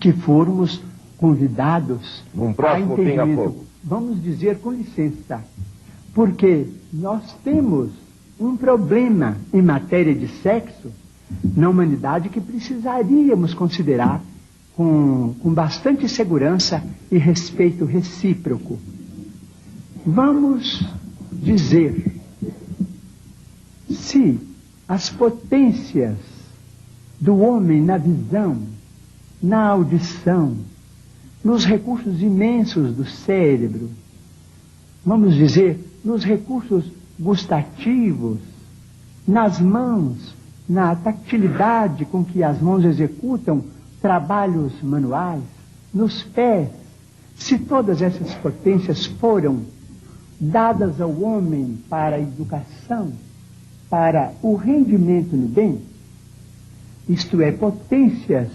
que 0.00 0.12
formos 0.12 0.80
convidados 1.16 2.22
um 2.34 2.52
próximo 2.52 2.96
a 2.96 3.00
entendimento. 3.00 3.64
Vamos 3.82 4.22
dizer 4.22 4.58
com 4.58 4.72
licença, 4.72 5.42
porque 6.14 6.66
nós 6.92 7.34
temos 7.44 7.90
um 8.38 8.56
problema 8.56 9.36
em 9.52 9.62
matéria 9.62 10.14
de 10.14 10.28
sexo 10.28 10.90
na 11.56 11.68
humanidade 11.68 12.28
que 12.28 12.40
precisaríamos 12.40 13.54
considerar 13.54 14.22
com, 14.76 15.34
com 15.40 15.52
bastante 15.52 16.08
segurança 16.08 16.82
e 17.10 17.18
respeito 17.18 17.84
recíproco. 17.84 18.78
Vamos 20.04 20.84
dizer 21.32 22.12
se 23.90 24.38
as 24.88 25.08
potências 25.08 26.16
do 27.20 27.38
homem 27.38 27.80
na 27.80 27.96
visão, 27.96 28.58
na 29.42 29.68
audição, 29.68 30.56
nos 31.42 31.64
recursos 31.64 32.20
imensos 32.20 32.94
do 32.94 33.06
cérebro, 33.06 33.90
vamos 35.04 35.34
dizer, 35.34 35.78
nos 36.04 36.24
recursos 36.24 36.84
gustativos, 37.18 38.38
nas 39.26 39.60
mãos, 39.60 40.34
na 40.68 40.94
tactilidade 40.94 42.04
com 42.04 42.24
que 42.24 42.42
as 42.42 42.60
mãos 42.60 42.84
executam 42.84 43.64
trabalhos 44.00 44.72
manuais, 44.82 45.42
nos 45.92 46.22
pés, 46.22 46.68
se 47.36 47.58
todas 47.58 48.02
essas 48.02 48.34
potências 48.34 49.06
foram 49.06 49.62
dadas 50.40 51.00
ao 51.00 51.10
homem 51.22 51.78
para 51.88 52.16
a 52.16 52.20
educação, 52.20 53.12
para 53.88 54.32
o 54.42 54.56
rendimento 54.56 55.36
no 55.36 55.48
bem, 55.48 55.80
isto 57.08 57.40
é, 57.40 57.52
potências 57.52 58.48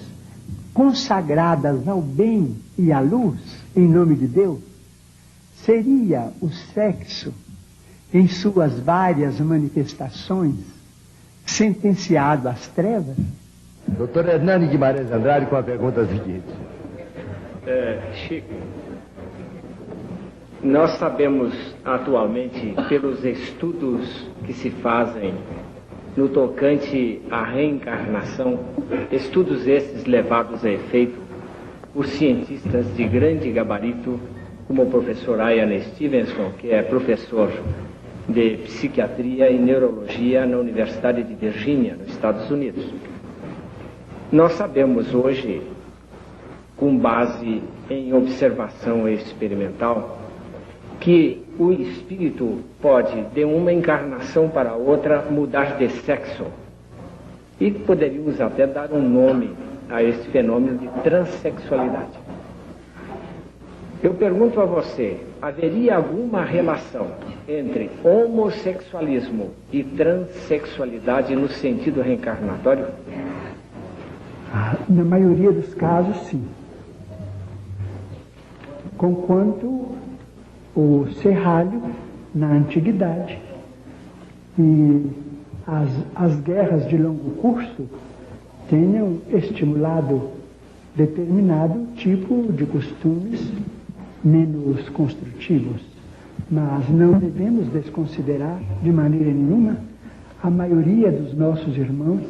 consagradas 0.73 1.87
ao 1.87 2.01
bem 2.01 2.55
e 2.77 2.91
à 2.91 2.99
luz, 2.99 3.39
em 3.75 3.87
nome 3.87 4.15
de 4.15 4.27
Deus, 4.27 4.59
seria 5.65 6.31
o 6.41 6.49
sexo, 6.49 7.33
em 8.13 8.27
suas 8.27 8.79
várias 8.79 9.39
manifestações, 9.39 10.55
sentenciado 11.45 12.49
às 12.49 12.67
trevas? 12.67 13.15
Doutor 13.87 14.27
Hernani 14.27 14.67
Guimarães 14.67 15.11
Andrade 15.11 15.45
com 15.47 15.55
a 15.55 15.63
pergunta 15.63 16.05
seguinte. 16.05 16.47
É, 17.65 17.99
Chico, 18.13 18.53
nós 20.63 20.91
sabemos 20.97 21.53
atualmente, 21.85 22.75
pelos 22.87 23.23
estudos 23.23 24.27
que 24.45 24.53
se 24.53 24.69
fazem 24.69 25.33
no 26.17 26.27
tocante 26.27 27.21
à 27.31 27.43
reencarnação, 27.43 28.59
estudos 29.11 29.67
esses 29.67 30.05
levados 30.05 30.65
a 30.65 30.69
efeito 30.69 31.17
por 31.93 32.05
cientistas 32.05 32.85
de 32.95 33.03
grande 33.05 33.51
gabarito, 33.51 34.19
como 34.67 34.83
o 34.83 34.89
professor 34.89 35.39
Ian 35.39 35.79
Stevenson, 35.79 36.51
que 36.57 36.71
é 36.71 36.81
professor 36.81 37.51
de 38.29 38.57
psiquiatria 38.57 39.49
e 39.49 39.57
neurologia 39.57 40.45
na 40.45 40.57
Universidade 40.57 41.23
de 41.23 41.33
Virgínia, 41.33 41.95
nos 41.95 42.09
Estados 42.09 42.49
Unidos. 42.51 42.85
Nós 44.31 44.53
sabemos 44.53 45.13
hoje, 45.13 45.61
com 46.77 46.95
base 46.95 47.63
em 47.89 48.13
observação 48.13 49.09
experimental, 49.09 50.19
que 50.99 51.43
o 51.57 51.71
espírito 51.71 52.59
pode, 52.79 53.19
de 53.33 53.43
uma 53.43 53.73
encarnação 53.73 54.47
para 54.47 54.73
outra, 54.75 55.23
mudar 55.23 55.77
de 55.77 55.89
sexo. 55.89 56.45
E 57.59 57.71
poderíamos 57.71 58.39
até 58.39 58.67
dar 58.67 58.91
um 58.93 59.01
nome 59.01 59.49
a 59.89 60.03
esse 60.03 60.27
fenômeno 60.29 60.77
de 60.77 60.87
transexualidade. 61.01 62.18
Eu 64.01 64.13
pergunto 64.13 64.61
a 64.61 64.65
você: 64.65 65.17
haveria 65.41 65.97
alguma 65.97 66.43
relação 66.43 67.07
entre 67.47 67.89
homossexualismo 68.03 69.51
e 69.73 69.83
transexualidade 69.83 71.35
no 71.35 71.49
sentido 71.49 72.01
reencarnatório? 72.01 72.85
Na 74.87 75.03
maioria 75.03 75.51
dos 75.51 75.73
casos, 75.73 76.15
sim. 76.27 76.43
Conquanto 78.97 79.95
o 80.75 81.07
serralho 81.21 81.81
na 82.33 82.47
antiguidade 82.47 83.39
e 84.57 85.07
as, 85.67 85.89
as 86.15 86.39
guerras 86.39 86.87
de 86.87 86.97
longo 86.97 87.31
curso 87.31 87.87
tenham 88.69 89.17
estimulado 89.29 90.31
determinado 90.95 91.87
tipo 91.95 92.51
de 92.51 92.65
costumes 92.65 93.51
menos 94.23 94.87
construtivos. 94.89 95.81
Mas 96.49 96.89
não 96.89 97.13
devemos 97.13 97.67
desconsiderar 97.67 98.59
de 98.81 98.91
maneira 98.91 99.31
nenhuma 99.31 99.77
a 100.41 100.49
maioria 100.49 101.11
dos 101.11 101.33
nossos 101.33 101.77
irmãos 101.77 102.23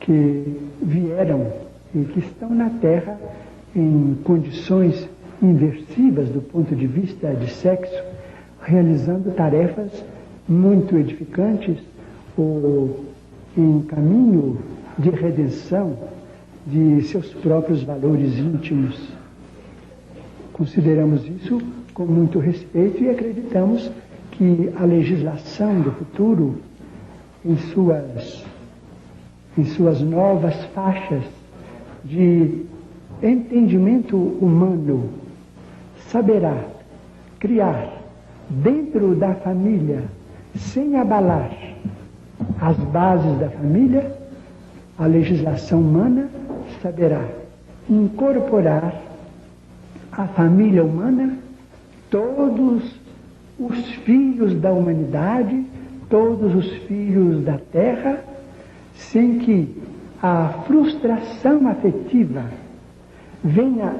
que 0.00 0.60
vieram 0.82 1.52
e 1.94 2.04
que 2.04 2.18
estão 2.18 2.50
na 2.50 2.70
Terra 2.70 3.18
em 3.74 4.18
condições 4.24 5.08
inversivas 5.40 6.28
do 6.28 6.40
ponto 6.40 6.74
de 6.74 6.86
vista 6.86 7.34
de 7.34 7.50
sexo, 7.50 8.02
realizando 8.62 9.30
tarefas 9.32 10.04
muito 10.48 10.96
edificantes 10.96 11.78
ou 12.36 13.04
em 13.56 13.80
caminho 13.82 14.58
de 14.98 15.10
redenção 15.10 15.96
de 16.66 17.02
seus 17.02 17.28
próprios 17.34 17.82
valores 17.82 18.38
íntimos. 18.38 19.21
Consideramos 20.52 21.26
isso 21.26 21.60
com 21.94 22.04
muito 22.04 22.38
respeito 22.38 23.02
e 23.02 23.10
acreditamos 23.10 23.90
que 24.32 24.72
a 24.78 24.84
legislação 24.84 25.80
do 25.80 25.92
futuro, 25.92 26.58
em 27.44 27.56
suas, 27.56 28.44
em 29.56 29.64
suas 29.64 30.00
novas 30.00 30.54
faixas 30.74 31.22
de 32.04 32.64
entendimento 33.22 34.16
humano, 34.16 35.10
saberá 36.08 36.56
criar 37.38 38.02
dentro 38.48 39.14
da 39.14 39.34
família, 39.34 40.04
sem 40.56 40.96
abalar 40.96 41.50
as 42.60 42.76
bases 42.76 43.38
da 43.38 43.48
família, 43.48 44.12
a 44.98 45.06
legislação 45.06 45.80
humana 45.80 46.28
saberá 46.82 47.24
incorporar 47.88 49.11
à 50.12 50.26
família 50.28 50.84
humana 50.84 51.38
todos 52.10 53.00
os 53.58 53.90
filhos 54.04 54.54
da 54.60 54.70
humanidade, 54.70 55.64
todos 56.10 56.54
os 56.54 56.70
filhos 56.84 57.42
da 57.42 57.58
terra, 57.58 58.22
sem 58.94 59.38
que 59.38 59.82
a 60.22 60.48
frustração 60.66 61.66
afetiva 61.66 62.44
venha 63.42 63.94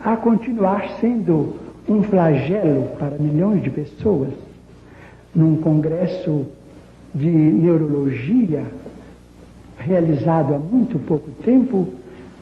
a 0.00 0.16
continuar 0.16 0.88
sendo 1.00 1.54
um 1.88 2.02
flagelo 2.02 2.88
para 2.98 3.16
milhões 3.18 3.62
de 3.62 3.70
pessoas. 3.70 4.30
Num 5.34 5.56
congresso 5.56 6.46
de 7.14 7.28
neurologia 7.28 8.64
realizado 9.78 10.54
há 10.54 10.58
muito 10.58 10.98
pouco 10.98 11.30
tempo, 11.42 11.88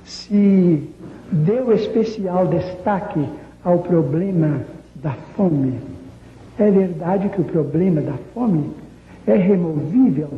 se 0.04 0.88
deu 1.32 1.72
especial 1.72 2.46
destaque 2.46 3.26
ao 3.64 3.78
problema 3.78 4.60
da 4.96 5.12
fome. 5.34 5.78
É 6.58 6.70
verdade 6.70 7.28
que 7.30 7.40
o 7.40 7.44
problema 7.44 8.00
da 8.00 8.14
fome 8.34 8.70
é 9.26 9.34
removível 9.34 10.28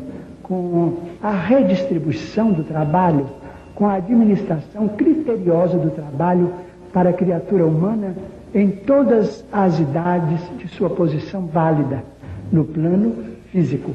com 0.43 0.99
a 1.23 1.31
redistribuição 1.31 2.53
do 2.53 2.63
trabalho, 2.63 3.27
com 3.75 3.87
a 3.87 3.95
administração 3.95 4.89
criteriosa 4.89 5.77
do 5.77 5.91
trabalho 5.91 6.53
para 6.93 7.11
a 7.11 7.13
criatura 7.13 7.67
humana 7.67 8.15
em 8.55 8.71
todas 8.71 9.45
as 9.53 9.81
idades 9.81 10.41
de 10.59 10.69
sua 10.69 10.89
posição 10.89 11.47
válida 11.47 12.05
no 12.53 12.65
plano 12.65 13.15
físico. 13.51 13.91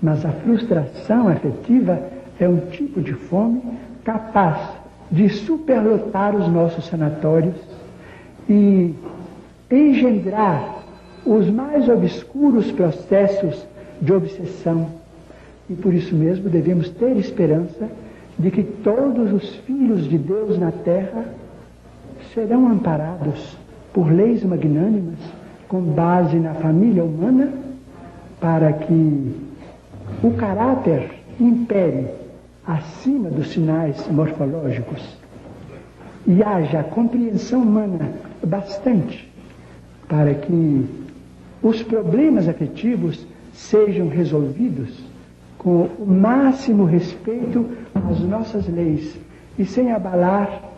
Mas 0.00 0.24
a 0.24 0.30
frustração 0.30 1.28
afetiva 1.28 2.00
é 2.40 2.48
um 2.48 2.58
tipo 2.70 3.00
de 3.02 3.12
fome 3.12 3.62
capaz 4.02 4.81
de 5.12 5.28
superlotar 5.28 6.34
os 6.34 6.48
nossos 6.48 6.86
sanatórios 6.86 7.54
e 8.48 8.94
engendrar 9.70 10.82
os 11.24 11.48
mais 11.50 11.86
obscuros 11.88 12.72
processos 12.72 13.64
de 14.00 14.12
obsessão. 14.12 14.88
E 15.68 15.74
por 15.74 15.92
isso 15.92 16.16
mesmo 16.16 16.48
devemos 16.48 16.88
ter 16.88 17.14
esperança 17.18 17.88
de 18.38 18.50
que 18.50 18.62
todos 18.62 19.32
os 19.32 19.54
filhos 19.56 20.08
de 20.08 20.16
Deus 20.16 20.58
na 20.58 20.72
terra 20.72 21.26
serão 22.34 22.68
amparados 22.68 23.56
por 23.92 24.10
leis 24.10 24.42
magnânimas 24.42 25.18
com 25.68 25.80
base 25.82 26.36
na 26.36 26.54
família 26.54 27.04
humana 27.04 27.52
para 28.40 28.72
que 28.72 29.36
o 30.22 30.30
caráter 30.32 31.10
impere 31.38 32.21
acima 32.66 33.30
dos 33.30 33.48
sinais 33.48 34.06
morfológicos 34.08 35.02
e 36.26 36.42
haja 36.42 36.82
compreensão 36.84 37.62
humana 37.62 38.12
bastante 38.44 39.30
para 40.08 40.34
que 40.34 40.86
os 41.62 41.82
problemas 41.82 42.48
afetivos 42.48 43.26
sejam 43.52 44.08
resolvidos 44.08 44.90
com 45.58 45.84
o 45.84 46.06
máximo 46.06 46.84
respeito 46.84 47.70
às 47.94 48.20
nossas 48.20 48.66
leis 48.68 49.16
e 49.58 49.64
sem 49.64 49.92
abalar 49.92 50.70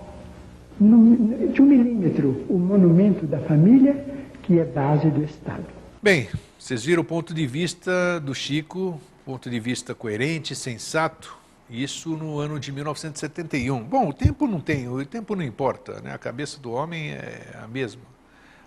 de 0.78 1.62
um 1.62 1.66
milímetro 1.66 2.44
o 2.48 2.58
monumento 2.58 3.26
da 3.26 3.38
família, 3.38 4.04
que 4.42 4.58
é 4.58 4.64
base 4.64 5.08
do 5.08 5.22
Estado. 5.22 5.64
Bem, 6.02 6.28
vocês 6.58 6.84
viram 6.84 7.02
o 7.02 7.04
ponto 7.04 7.32
de 7.32 7.46
vista 7.46 8.20
do 8.20 8.34
Chico, 8.34 9.00
ponto 9.24 9.48
de 9.48 9.60
vista 9.60 9.94
coerente, 9.94 10.54
sensato, 10.54 11.43
isso 11.68 12.10
no 12.10 12.38
ano 12.38 12.58
de 12.60 12.70
1971. 12.72 13.82
Bom, 13.84 14.08
o 14.08 14.12
tempo 14.12 14.46
não 14.46 14.60
tem, 14.60 14.88
o 14.88 15.04
tempo 15.04 15.34
não 15.34 15.42
importa, 15.42 16.00
né? 16.00 16.12
a 16.12 16.18
cabeça 16.18 16.58
do 16.60 16.72
homem 16.72 17.12
é 17.12 17.58
a 17.62 17.66
mesma. 17.66 18.02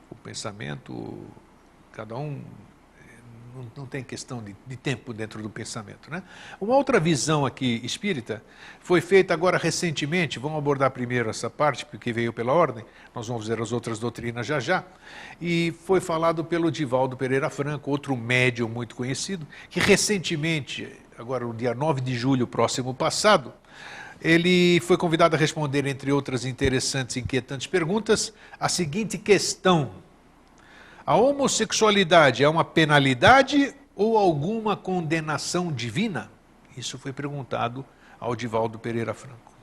O 0.10 0.15
pensamento, 0.15 1.17
cada 1.91 2.15
um 2.15 2.41
não, 3.57 3.71
não 3.75 3.86
tem 3.86 4.03
questão 4.03 4.41
de, 4.41 4.55
de, 4.65 4.75
tempo 4.75 5.13
dentro 5.13 5.41
do 5.41 5.49
pensamento. 5.49 6.10
Né? 6.12 6.21
Uma 6.62 6.75
outra 6.75 6.99
visão 6.99 7.45
aqui 7.45 7.81
espírita 7.83 8.43
foi 8.79 9.01
feita 9.01 9.33
agora 9.33 9.57
recentemente, 9.57 10.39
vamos 10.39 10.57
abordar 10.57 10.91
primeiro 10.91 11.29
essa 11.29 11.49
parte, 11.49 11.86
porque 11.86 12.13
veio 12.13 12.31
pela 12.31 12.53
ordem, 12.53 12.86
nós 13.13 13.27
vamos 13.27 13.47
ver 13.47 13.60
as 13.62 13.71
outras 13.71 13.99
doutrinas 13.99 14.45
já 14.45 14.60
já, 14.60 14.83
e 15.41 15.73
foi 15.86 15.99
falado 15.99 16.43
pelo 16.43 16.71
Divaldo 16.71 17.17
Pereira 17.17 17.49
Franco, 17.49 17.89
outro 17.89 18.15
médium 18.15 18.69
muito 18.69 18.95
conhecido, 18.95 19.47
que 19.69 19.79
recentemente, 19.79 20.88
agora 21.17 21.45
no 21.45 21.53
dia 21.53 21.73
9 21.73 22.01
de 22.01 22.15
julho 22.15 22.45
próximo 22.45 22.93
passado, 22.93 23.53
ele 24.21 24.80
foi 24.82 24.97
convidado 24.97 25.36
a 25.36 25.39
responder, 25.39 25.86
entre 25.88 26.12
outras 26.12 26.45
interessantes 26.45 27.15
e 27.15 27.19
inquietantes 27.19 27.67
perguntas, 27.67 28.34
a 28.60 28.69
seguinte 28.69 29.17
questão 29.17 29.91
a 31.08 31.15
homossexualidade 31.15 32.43
é 32.43 32.49
uma 32.49 32.65
penalidade 32.65 33.73
ou 33.95 34.17
alguma 34.17 34.75
condenação 34.75 35.71
divina? 35.71 36.30
Isso 36.75 36.97
foi 36.97 37.13
perguntado 37.13 37.86
ao 38.19 38.36
Divaldo 38.36 38.77
Pereira 38.77 39.13
Franco. 39.13 39.53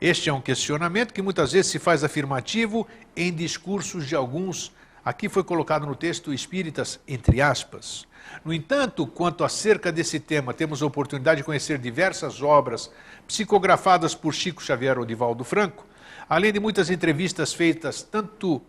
Este 0.00 0.28
é 0.28 0.32
um 0.32 0.40
questionamento 0.40 1.14
que 1.14 1.22
muitas 1.22 1.52
vezes 1.52 1.70
se 1.70 1.78
faz 1.78 2.02
afirmativo 2.02 2.88
em 3.16 3.32
discursos 3.32 4.08
de 4.08 4.16
alguns, 4.16 4.72
aqui 5.04 5.28
foi 5.28 5.44
colocado 5.44 5.86
no 5.86 5.94
texto 5.94 6.34
espíritas, 6.34 6.98
entre 7.06 7.40
aspas. 7.40 8.04
No 8.44 8.52
entanto, 8.52 9.06
quanto 9.06 9.44
acerca 9.44 9.90
desse 9.90 10.20
tema, 10.20 10.52
temos 10.52 10.82
a 10.82 10.86
oportunidade 10.86 11.38
de 11.38 11.44
conhecer 11.44 11.78
diversas 11.78 12.42
obras 12.42 12.90
psicografadas 13.26 14.14
por 14.14 14.34
Chico 14.34 14.62
Xavier 14.62 14.98
ou 14.98 15.44
Franco, 15.44 15.86
além 16.28 16.52
de 16.52 16.60
muitas 16.60 16.90
entrevistas 16.90 17.52
feitas 17.52 18.02
tanto 18.02 18.60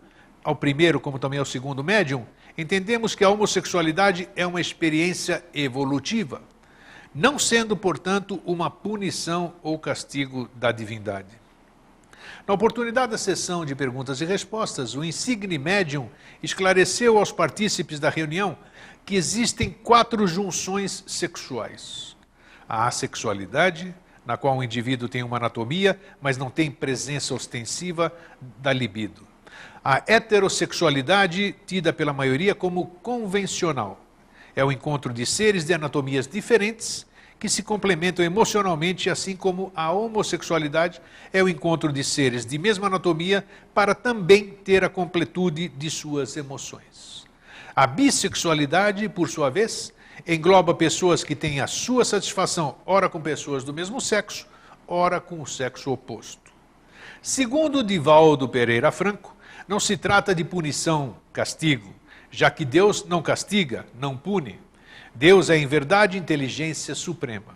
ao 0.42 0.54
primeiro 0.54 1.00
como 1.00 1.18
também 1.18 1.38
ao 1.38 1.44
segundo 1.44 1.82
médium, 1.82 2.24
entendemos 2.56 3.14
que 3.14 3.24
a 3.24 3.28
homossexualidade 3.28 4.28
é 4.36 4.46
uma 4.46 4.60
experiência 4.60 5.44
evolutiva, 5.52 6.40
não 7.14 7.38
sendo, 7.38 7.76
portanto, 7.76 8.40
uma 8.44 8.70
punição 8.70 9.54
ou 9.62 9.78
castigo 9.78 10.48
da 10.54 10.70
divindade. 10.70 11.46
Na 12.46 12.54
oportunidade 12.54 13.10
da 13.10 13.18
sessão 13.18 13.64
de 13.64 13.74
perguntas 13.74 14.20
e 14.20 14.24
respostas, 14.24 14.94
o 14.94 15.02
insigne 15.02 15.58
médium 15.58 16.08
esclareceu 16.40 17.18
aos 17.18 17.32
partícipes 17.32 17.98
da 17.98 18.08
reunião 18.08 18.56
que 19.06 19.14
existem 19.14 19.70
quatro 19.70 20.26
junções 20.26 21.04
sexuais: 21.06 22.16
a 22.68 22.88
assexualidade, 22.88 23.94
na 24.26 24.36
qual 24.36 24.58
o 24.58 24.64
indivíduo 24.64 25.08
tem 25.08 25.22
uma 25.22 25.36
anatomia, 25.36 25.98
mas 26.20 26.36
não 26.36 26.50
tem 26.50 26.70
presença 26.70 27.32
ostensiva 27.32 28.12
da 28.58 28.72
libido. 28.72 29.24
A 29.82 30.02
heterossexualidade, 30.08 31.54
tida 31.64 31.92
pela 31.92 32.12
maioria 32.12 32.56
como 32.56 32.86
convencional, 33.00 34.00
é 34.56 34.64
o 34.64 34.72
encontro 34.72 35.14
de 35.14 35.24
seres 35.24 35.64
de 35.64 35.72
anatomias 35.72 36.26
diferentes 36.26 37.06
que 37.38 37.48
se 37.48 37.62
complementam 37.62 38.24
emocionalmente, 38.24 39.08
assim 39.10 39.36
como 39.36 39.70
a 39.76 39.92
homossexualidade 39.92 41.00
é 41.32 41.42
o 41.42 41.48
encontro 41.48 41.92
de 41.92 42.02
seres 42.02 42.44
de 42.44 42.58
mesma 42.58 42.88
anatomia 42.88 43.46
para 43.72 43.94
também 43.94 44.48
ter 44.64 44.82
a 44.82 44.88
completude 44.88 45.68
de 45.68 45.90
suas 45.90 46.36
emoções. 46.36 47.25
A 47.78 47.86
bissexualidade, 47.86 49.06
por 49.06 49.28
sua 49.28 49.50
vez, 49.50 49.92
engloba 50.26 50.72
pessoas 50.72 51.22
que 51.22 51.36
têm 51.36 51.60
a 51.60 51.66
sua 51.66 52.06
satisfação 52.06 52.76
ora 52.86 53.06
com 53.06 53.20
pessoas 53.20 53.64
do 53.64 53.74
mesmo 53.74 54.00
sexo, 54.00 54.46
ora 54.88 55.20
com 55.20 55.42
o 55.42 55.46
sexo 55.46 55.92
oposto. 55.92 56.50
Segundo 57.20 57.84
Divaldo 57.84 58.48
Pereira 58.48 58.90
Franco, 58.90 59.36
não 59.68 59.78
se 59.78 59.94
trata 59.94 60.34
de 60.34 60.42
punição, 60.42 61.18
castigo, 61.34 61.94
já 62.30 62.50
que 62.50 62.64
Deus 62.64 63.04
não 63.04 63.20
castiga, 63.20 63.84
não 64.00 64.16
pune. 64.16 64.58
Deus 65.14 65.50
é, 65.50 65.58
em 65.58 65.66
verdade, 65.66 66.16
inteligência 66.16 66.94
suprema. 66.94 67.54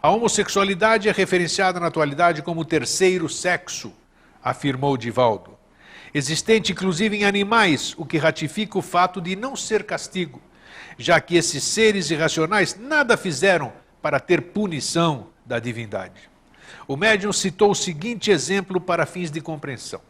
A 0.00 0.08
homossexualidade 0.08 1.10
é 1.10 1.12
referenciada 1.12 1.78
na 1.78 1.88
atualidade 1.88 2.40
como 2.40 2.64
terceiro 2.64 3.28
sexo, 3.28 3.92
afirmou 4.42 4.96
Divaldo. 4.96 5.57
Existente 6.12 6.72
inclusive 6.72 7.16
em 7.16 7.24
animais, 7.24 7.94
o 7.96 8.04
que 8.04 8.18
ratifica 8.18 8.78
o 8.78 8.82
fato 8.82 9.20
de 9.20 9.36
não 9.36 9.54
ser 9.54 9.84
castigo, 9.84 10.40
já 10.96 11.20
que 11.20 11.36
esses 11.36 11.62
seres 11.62 12.10
irracionais 12.10 12.76
nada 12.78 13.16
fizeram 13.16 13.72
para 14.00 14.18
ter 14.18 14.40
punição 14.42 15.28
da 15.44 15.58
divindade. 15.58 16.28
O 16.86 16.96
médium 16.96 17.32
citou 17.32 17.70
o 17.70 17.74
seguinte 17.74 18.30
exemplo 18.30 18.80
para 18.80 19.06
fins 19.06 19.30
de 19.30 19.40
compreensão. 19.40 20.00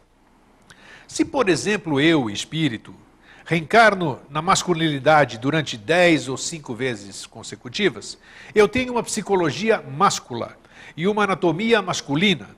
Se, 1.07 1.25
por 1.25 1.49
exemplo, 1.49 1.99
eu, 1.99 2.29
espírito, 2.29 2.95
reencarno 3.45 4.19
na 4.29 4.41
masculinidade 4.41 5.39
durante 5.39 5.75
dez 5.75 6.29
ou 6.29 6.37
cinco 6.37 6.75
vezes 6.75 7.25
consecutivas, 7.25 8.17
eu 8.53 8.67
tenho 8.67 8.93
uma 8.93 9.01
psicologia 9.01 9.81
máscula 9.81 10.55
e 10.95 11.07
uma 11.07 11.23
anatomia 11.23 11.81
masculina. 11.81 12.49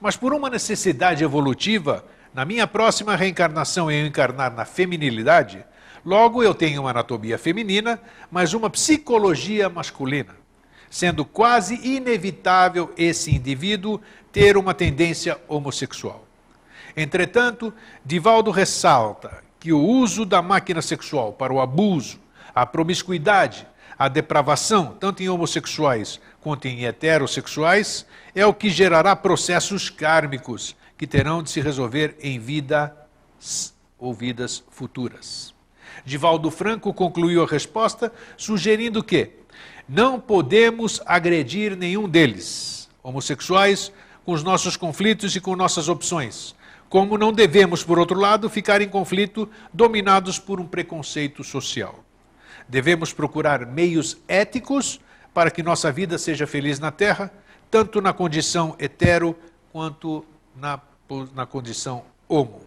Mas 0.00 0.16
por 0.16 0.34
uma 0.34 0.50
necessidade 0.50 1.22
evolutiva, 1.22 2.04
na 2.34 2.44
minha 2.44 2.66
próxima 2.66 3.14
reencarnação 3.14 3.88
eu 3.88 4.04
encarnar 4.04 4.52
na 4.52 4.64
feminilidade, 4.64 5.64
logo 6.04 6.42
eu 6.42 6.52
tenho 6.52 6.80
uma 6.82 6.90
anatomia 6.90 7.38
feminina, 7.38 8.00
mas 8.28 8.52
uma 8.52 8.68
psicologia 8.68 9.70
masculina, 9.70 10.34
sendo 10.90 11.24
quase 11.24 11.76
inevitável 11.86 12.92
esse 12.98 13.32
indivíduo 13.32 14.00
ter 14.32 14.56
uma 14.56 14.74
tendência 14.74 15.40
homossexual. 15.46 16.26
Entretanto, 16.96 17.72
Divaldo 18.04 18.50
ressalta 18.50 19.44
que 19.60 19.72
o 19.72 19.80
uso 19.80 20.24
da 20.24 20.42
máquina 20.42 20.82
sexual 20.82 21.32
para 21.32 21.52
o 21.52 21.60
abuso, 21.60 22.18
a 22.52 22.66
promiscuidade, 22.66 23.66
a 23.96 24.08
depravação, 24.08 24.96
tanto 24.98 25.22
em 25.22 25.28
homossexuais 25.28 26.20
quanto 26.40 26.66
em 26.66 26.84
heterossexuais, 26.84 28.04
é 28.34 28.44
o 28.44 28.52
que 28.52 28.70
gerará 28.70 29.14
processos 29.14 29.88
kármicos 29.88 30.76
que 30.96 31.06
terão 31.06 31.42
de 31.42 31.50
se 31.50 31.60
resolver 31.60 32.16
em 32.20 32.38
vidas 32.38 32.90
ou 33.98 34.12
vidas 34.12 34.62
futuras. 34.70 35.54
Divaldo 36.04 36.50
Franco 36.50 36.92
concluiu 36.92 37.42
a 37.42 37.46
resposta 37.46 38.12
sugerindo 38.36 39.02
que 39.02 39.30
não 39.88 40.18
podemos 40.18 41.00
agredir 41.04 41.76
nenhum 41.76 42.08
deles, 42.08 42.88
homossexuais, 43.02 43.92
com 44.24 44.32
os 44.32 44.42
nossos 44.42 44.76
conflitos 44.76 45.36
e 45.36 45.40
com 45.40 45.54
nossas 45.54 45.88
opções, 45.88 46.54
como 46.88 47.18
não 47.18 47.32
devemos, 47.32 47.84
por 47.84 47.98
outro 47.98 48.18
lado, 48.18 48.48
ficar 48.48 48.80
em 48.80 48.88
conflito 48.88 49.48
dominados 49.72 50.38
por 50.38 50.60
um 50.60 50.66
preconceito 50.66 51.44
social. 51.44 52.02
Devemos 52.68 53.12
procurar 53.12 53.66
meios 53.66 54.16
éticos 54.26 55.00
para 55.34 55.50
que 55.50 55.62
nossa 55.62 55.92
vida 55.92 56.16
seja 56.16 56.46
feliz 56.46 56.78
na 56.78 56.90
Terra, 56.90 57.30
tanto 57.70 58.00
na 58.00 58.12
condição 58.12 58.74
hetero 58.78 59.36
quanto 59.72 60.24
na, 60.56 60.80
na 61.34 61.46
condição 61.46 62.04
homo. 62.28 62.62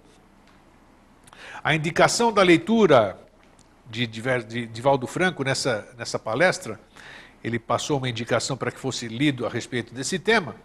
A 1.64 1.76
indicação 1.76 2.32
da 2.32 2.42
leitura 2.42 3.18
de, 3.90 4.06
de, 4.06 4.22
de 4.44 4.68
Divaldo 4.68 5.08
Franco 5.08 5.44
nessa, 5.44 5.88
nessa 5.98 6.20
palestra, 6.20 6.80
ele 7.44 7.60
passou 7.60 7.98
uma 7.98 8.10
indicação 8.10 8.58
para 8.58 8.72
que 8.72 8.80
fosse 8.80 9.08
lido 9.08 9.46
a 9.46 9.50
respeito 9.50 9.94
desse 9.94 10.20
tema 10.20 10.56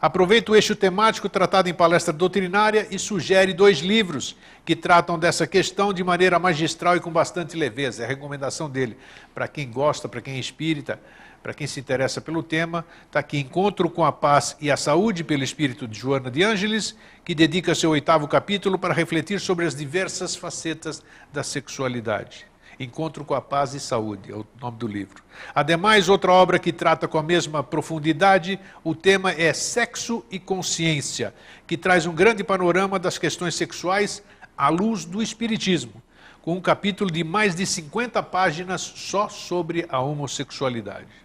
Aproveita 0.00 0.50
o 0.50 0.56
eixo 0.56 0.74
temático 0.74 1.28
tratado 1.28 1.68
em 1.68 1.74
palestra 1.74 2.10
doutrinária 2.10 2.86
e 2.90 2.98
sugere 2.98 3.52
dois 3.52 3.80
livros 3.80 4.34
que 4.64 4.74
tratam 4.74 5.18
dessa 5.18 5.46
questão 5.46 5.92
de 5.92 6.02
maneira 6.02 6.38
magistral 6.38 6.96
e 6.96 7.00
com 7.00 7.10
bastante 7.10 7.54
leveza. 7.54 8.02
É 8.02 8.06
a 8.06 8.08
recomendação 8.08 8.70
dele 8.70 8.96
para 9.34 9.46
quem 9.46 9.70
gosta, 9.70 10.08
para 10.08 10.22
quem 10.22 10.36
é 10.36 10.38
espírita, 10.38 10.98
para 11.42 11.54
quem 11.54 11.66
se 11.66 11.80
interessa 11.80 12.20
pelo 12.20 12.42
tema. 12.42 12.84
Está 13.06 13.20
aqui 13.20 13.38
Encontro 13.38 13.88
com 13.90 14.04
a 14.04 14.12
Paz 14.12 14.56
e 14.60 14.70
a 14.70 14.76
Saúde, 14.76 15.24
pelo 15.24 15.42
espírito 15.42 15.88
de 15.88 15.98
Joana 15.98 16.30
de 16.30 16.42
Ângeles, 16.42 16.94
que 17.24 17.34
dedica 17.34 17.74
seu 17.74 17.90
oitavo 17.90 18.28
capítulo 18.28 18.78
para 18.78 18.94
refletir 18.94 19.40
sobre 19.40 19.66
as 19.66 19.74
diversas 19.74 20.36
facetas 20.36 21.02
da 21.32 21.42
sexualidade. 21.42 22.50
Encontro 22.78 23.26
com 23.26 23.34
a 23.34 23.42
Paz 23.42 23.74
e 23.74 23.80
Saúde, 23.80 24.32
é 24.32 24.34
o 24.34 24.46
nome 24.58 24.78
do 24.78 24.86
livro. 24.86 25.22
Ademais, 25.54 26.08
outra 26.08 26.32
obra 26.32 26.58
que 26.58 26.72
trata 26.72 27.06
com 27.06 27.18
a 27.18 27.22
mesma 27.22 27.62
profundidade, 27.62 28.58
o 28.82 28.94
tema 28.94 29.32
é 29.32 29.52
Sexo 29.52 30.24
e 30.30 30.38
Consciência, 30.38 31.34
que 31.66 31.76
traz 31.76 32.06
um 32.06 32.14
grande 32.14 32.42
panorama 32.42 32.98
das 32.98 33.18
questões 33.18 33.54
sexuais 33.54 34.22
à 34.56 34.70
luz 34.70 35.04
do 35.04 35.22
Espiritismo, 35.22 36.02
com 36.40 36.54
um 36.54 36.60
capítulo 36.60 37.10
de 37.10 37.22
mais 37.22 37.54
de 37.54 37.66
50 37.66 38.22
páginas 38.22 38.80
só 38.80 39.28
sobre 39.28 39.84
a 39.90 40.00
homossexualidade. 40.00 41.20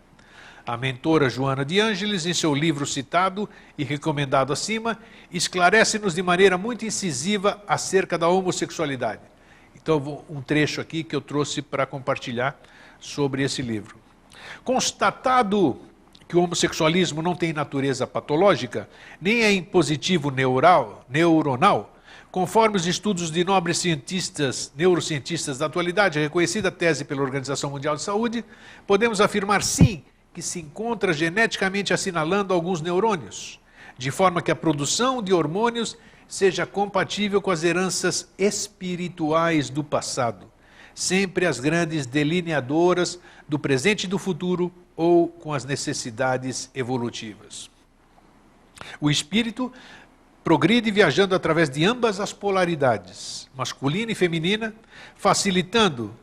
A 0.66 0.76
mentora 0.78 1.30
Joana 1.30 1.64
de 1.64 1.80
Ângeles, 1.80 2.26
em 2.26 2.34
seu 2.34 2.54
livro 2.54 2.86
citado 2.86 3.48
e 3.78 3.84
recomendado 3.84 4.52
acima, 4.52 4.98
esclarece-nos 5.32 6.16
de 6.16 6.24
maneira 6.24 6.58
muito 6.58 6.86
incisiva 6.86 7.64
acerca 7.68 8.18
da 8.18 8.28
homossexualidade 8.28 9.22
então, 9.86 10.24
um 10.28 10.42
trecho 10.42 10.82
aqui 10.82 11.04
que 11.04 11.16
eu 11.16 11.22
trouxe 11.22 11.62
para 11.62 11.86
compartilhar 11.86 12.60
sobre 13.00 13.44
esse 13.44 13.62
livro. 13.62 13.98
Constatado 14.64 15.78
que 16.28 16.36
o 16.36 16.42
homossexualismo 16.42 17.22
não 17.22 17.36
tem 17.36 17.54
natureza 17.54 18.08
patológica, 18.08 18.90
nem 19.22 19.44
é 19.44 19.54
impositivo 19.54 20.32
neural, 20.32 21.06
neuronal, 21.08 21.96
conforme 22.32 22.78
os 22.78 22.88
estudos 22.88 23.30
de 23.30 23.44
nobres 23.44 23.78
cientistas, 23.78 24.72
neurocientistas 24.76 25.60
da 25.60 25.68
atualidade, 25.68 26.18
reconhecida 26.18 26.72
tese 26.72 27.06
pela 27.06 27.22
Organização 27.22 27.70
Mundial 27.70 27.96
de 27.96 28.02
Saúde, 28.02 28.44
podemos 28.88 29.22
afirmar 29.22 29.62
sim 29.62 30.04
que 30.36 30.42
se 30.42 30.60
encontra 30.60 31.14
geneticamente 31.14 31.94
assinalando 31.94 32.54
alguns 32.54 32.82
neurônios, 32.82 33.58
de 33.98 34.12
forma 34.12 34.42
que 34.42 34.52
a 34.52 34.56
produção 34.56 35.24
de 35.24 35.34
hormônios 35.34 35.98
seja 36.28 36.66
compatível 36.66 37.42
com 37.42 37.52
as 37.52 37.64
heranças 37.64 38.28
espirituais 38.38 39.70
do 39.70 39.82
passado, 39.82 40.52
sempre 40.94 41.46
as 41.46 41.58
grandes 41.58 42.06
delineadoras 42.06 43.18
do 43.48 43.58
presente 43.58 44.04
e 44.04 44.08
do 44.08 44.20
futuro 44.20 44.70
ou 44.94 45.30
com 45.30 45.54
as 45.54 45.64
necessidades 45.64 46.70
evolutivas. 46.76 47.70
O 49.00 49.10
espírito 49.10 49.72
progride 50.44 50.92
viajando 50.92 51.34
através 51.34 51.70
de 51.70 51.86
ambas 51.86 52.20
as 52.20 52.34
polaridades, 52.34 53.50
masculina 53.56 54.12
e 54.12 54.16
feminina, 54.16 54.76
facilitando, 55.16 56.14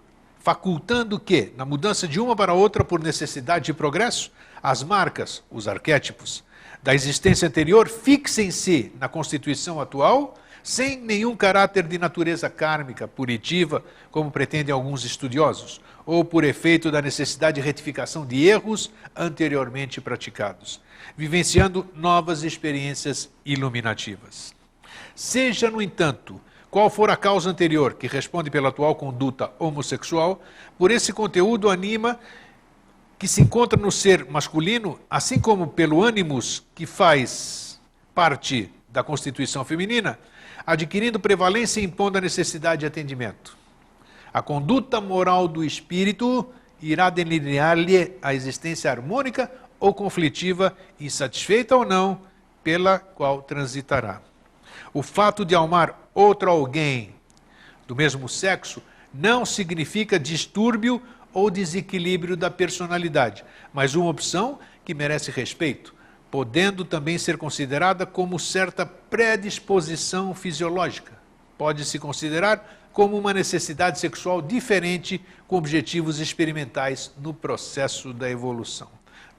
facultando 0.43 1.21
que, 1.21 1.53
na 1.57 1.65
mudança 1.65 2.09
de 2.09 2.19
uma 2.19 2.35
para 2.35 2.53
outra 2.53 2.85
por 2.85 3.01
necessidade 3.01 3.67
de 3.67 3.73
progresso, 3.73 4.33
as 4.61 4.83
marcas, 4.83 5.43
os 5.49 5.69
arquétipos, 5.69 6.43
da 6.83 6.93
existência 6.93 7.47
anterior 7.47 7.89
fixem-se 7.89 8.93
na 8.99 9.09
constituição 9.09 9.81
atual, 9.81 10.37
sem 10.61 11.01
nenhum 11.01 11.37
caráter 11.37 11.85
de 11.85 11.97
natureza 11.97 12.51
kármica, 12.51 13.07
punitiva, 13.07 13.85
como 14.11 14.33
pretendem 14.33 14.73
alguns 14.73 15.05
estudiosos, 15.05 15.81
ou 16.05 16.25
por 16.25 16.43
efeito 16.43 16.91
da 16.91 17.01
necessidade 17.01 17.61
de 17.61 17.67
retificação 17.67 18.27
de 18.27 18.45
erros 18.45 18.91
anteriormente 19.15 20.01
praticados, 20.01 20.81
vivenciando 21.17 21.87
novas 21.95 22.43
experiências 22.43 23.31
iluminativas. 23.45 24.53
Seja, 25.15 25.71
no 25.71 25.81
entanto, 25.81 26.41
qual 26.73 26.89
for 26.89 27.11
a 27.11 27.17
causa 27.19 27.51
anterior 27.51 27.93
que 27.93 28.07
responde 28.07 28.51
pela 28.51 28.71
atual 28.71 28.95
conduta 28.95 29.53
homossexual, 29.59 30.41
por 30.79 30.91
esse 30.91 31.13
conteúdo 31.13 31.69
anima 31.69 32.19
que 33.19 33.29
se 33.29 33.43
encontra 33.43 33.79
no 33.79 33.93
ser 33.93 34.25
masculino, 34.25 34.99
assim 35.11 35.39
como 35.39 35.67
pelo 35.67 36.03
ânimos 36.03 36.65
que 36.75 36.87
faz 36.87 37.79
parte 38.15 38.73
da 38.89 39.05
constituição 39.05 39.67
feminina, 39.67 40.19
adquirindo 40.67 41.21
prevalência 41.21 41.79
e 41.79 41.85
impondo 41.85 42.17
a 42.17 42.23
necessidade 42.23 42.81
de 42.81 42.87
atendimento. 42.87 43.55
A 44.33 44.41
conduta 44.41 44.99
moral 44.99 45.47
do 45.47 45.63
espírito 45.63 46.49
irá 46.81 47.11
delinear-lhe 47.11 48.17
a 48.23 48.33
existência 48.33 48.91
harmônica 48.91 49.53
ou 49.79 49.93
conflitiva, 49.93 50.75
insatisfeita 50.99 51.77
ou 51.77 51.85
não, 51.85 52.23
pela 52.65 52.99
qual 52.99 53.43
transitará. 53.43 54.23
O 54.95 55.03
fato 55.03 55.45
de 55.45 55.55
amar 55.55 56.11
outro 56.15 56.51
alguém 56.51 57.15
do 57.87 57.97
mesmo 57.97 58.29
sexo 58.29 58.83
não 59.13 59.45
significa 59.47 60.19
distúrbio 60.19 61.03
ou 61.33 61.51
desequilíbrio 61.51 62.37
da 62.37 62.51
personalidade, 62.51 63.45
mas 63.73 63.95
uma 63.95 64.11
opção 64.11 64.59
que 64.85 64.93
merece 64.93 65.31
respeito, 65.31 65.95
podendo 66.31 66.85
também 66.85 67.17
ser 67.17 67.39
considerada 67.39 68.05
como 68.05 68.39
certa 68.39 68.85
predisposição 68.85 70.35
fisiológica. 70.35 71.13
Pode-se 71.57 71.99
considerar 71.99 72.89
como 72.93 73.17
uma 73.17 73.33
necessidade 73.33 73.99
sexual 73.99 74.43
diferente 74.43 75.25
com 75.47 75.57
objetivos 75.57 76.21
experimentais 76.21 77.13
no 77.19 77.33
processo 77.33 78.13
da 78.13 78.31
evolução. 78.31 78.89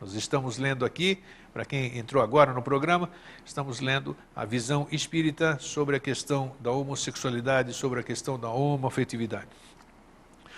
Nós 0.01 0.13
estamos 0.15 0.57
lendo 0.57 0.83
aqui, 0.83 1.19
para 1.53 1.63
quem 1.63 1.97
entrou 1.99 2.23
agora 2.23 2.51
no 2.51 2.63
programa, 2.63 3.09
estamos 3.45 3.79
lendo 3.79 4.17
a 4.35 4.43
visão 4.43 4.87
espírita 4.91 5.59
sobre 5.59 5.95
a 5.95 5.99
questão 5.99 6.53
da 6.59 6.71
homossexualidade, 6.71 7.73
sobre 7.73 7.99
a 7.99 8.03
questão 8.03 8.39
da 8.39 8.49
homoafetividade. 8.49 9.47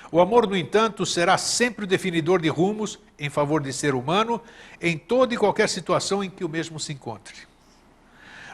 O 0.10 0.22
amor, 0.22 0.48
no 0.48 0.56
entanto, 0.56 1.06
será 1.06 1.38
sempre 1.38 1.84
o 1.84 1.88
definidor 1.88 2.42
de 2.42 2.48
rumos 2.48 2.98
em 3.20 3.30
favor 3.30 3.62
de 3.62 3.74
ser 3.74 3.94
humano 3.94 4.42
em 4.80 4.98
toda 4.98 5.34
e 5.34 5.38
qualquer 5.38 5.68
situação 5.68 6.24
em 6.24 6.30
que 6.30 6.46
o 6.46 6.50
mesmo 6.50 6.80
se 6.80 6.94
encontre. 6.94 7.36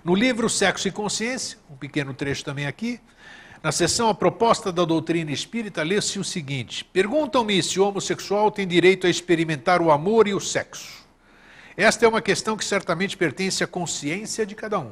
No 0.03 0.15
livro 0.15 0.49
Sexo 0.49 0.87
e 0.87 0.91
Consciência, 0.91 1.59
um 1.69 1.75
pequeno 1.75 2.11
trecho 2.11 2.43
também 2.43 2.65
aqui, 2.65 2.99
na 3.61 3.71
seção 3.71 4.09
A 4.09 4.15
Proposta 4.15 4.71
da 4.71 4.83
Doutrina 4.83 5.31
Espírita, 5.31 5.83
lê-se 5.83 6.17
o 6.17 6.23
seguinte: 6.23 6.83
Perguntam-me 6.85 7.61
se 7.61 7.79
o 7.79 7.87
homossexual 7.87 8.49
tem 8.49 8.67
direito 8.67 9.05
a 9.05 9.09
experimentar 9.11 9.79
o 9.79 9.91
amor 9.91 10.27
e 10.27 10.33
o 10.33 10.39
sexo. 10.39 11.00
Esta 11.81 12.05
é 12.05 12.07
uma 12.07 12.21
questão 12.21 12.55
que 12.55 12.63
certamente 12.63 13.17
pertence 13.17 13.63
à 13.63 13.67
consciência 13.67 14.45
de 14.45 14.53
cada 14.53 14.77
um. 14.77 14.91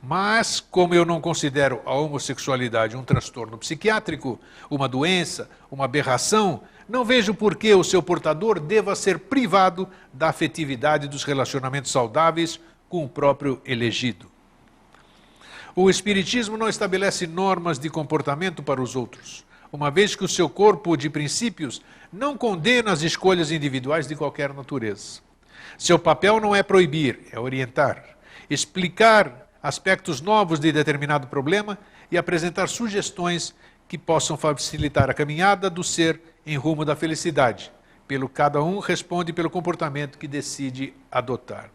Mas, 0.00 0.60
como 0.60 0.94
eu 0.94 1.04
não 1.04 1.20
considero 1.20 1.80
a 1.84 1.92
homossexualidade 1.92 2.96
um 2.96 3.02
transtorno 3.02 3.58
psiquiátrico, 3.58 4.38
uma 4.70 4.88
doença, 4.88 5.50
uma 5.68 5.86
aberração, 5.86 6.62
não 6.88 7.04
vejo 7.04 7.34
por 7.34 7.56
que 7.56 7.74
o 7.74 7.82
seu 7.82 8.00
portador 8.00 8.60
deva 8.60 8.94
ser 8.94 9.18
privado 9.18 9.88
da 10.12 10.28
afetividade 10.28 11.08
dos 11.08 11.24
relacionamentos 11.24 11.90
saudáveis 11.90 12.60
com 12.88 13.04
o 13.04 13.08
próprio 13.08 13.60
elegido. 13.64 14.30
O 15.74 15.90
Espiritismo 15.90 16.56
não 16.56 16.68
estabelece 16.68 17.26
normas 17.26 17.76
de 17.76 17.90
comportamento 17.90 18.62
para 18.62 18.80
os 18.80 18.94
outros, 18.94 19.44
uma 19.72 19.90
vez 19.90 20.14
que 20.14 20.22
o 20.22 20.28
seu 20.28 20.48
corpo 20.48 20.96
de 20.96 21.10
princípios 21.10 21.82
não 22.12 22.38
condena 22.38 22.92
as 22.92 23.02
escolhas 23.02 23.50
individuais 23.50 24.06
de 24.06 24.14
qualquer 24.14 24.54
natureza. 24.54 25.23
Seu 25.78 25.98
papel 25.98 26.40
não 26.40 26.54
é 26.54 26.62
proibir, 26.62 27.20
é 27.32 27.38
orientar, 27.38 28.04
explicar 28.48 29.48
aspectos 29.62 30.20
novos 30.20 30.60
de 30.60 30.70
determinado 30.70 31.26
problema 31.26 31.78
e 32.10 32.18
apresentar 32.18 32.68
sugestões 32.68 33.54
que 33.88 33.98
possam 33.98 34.36
facilitar 34.36 35.10
a 35.10 35.14
caminhada 35.14 35.68
do 35.68 35.82
ser 35.82 36.20
em 36.46 36.56
rumo 36.56 36.84
da 36.84 36.94
felicidade. 36.94 37.72
Pelo 38.06 38.28
cada 38.28 38.62
um 38.62 38.78
responde 38.78 39.32
pelo 39.32 39.50
comportamento 39.50 40.18
que 40.18 40.28
decide 40.28 40.92
adotar. 41.10 41.70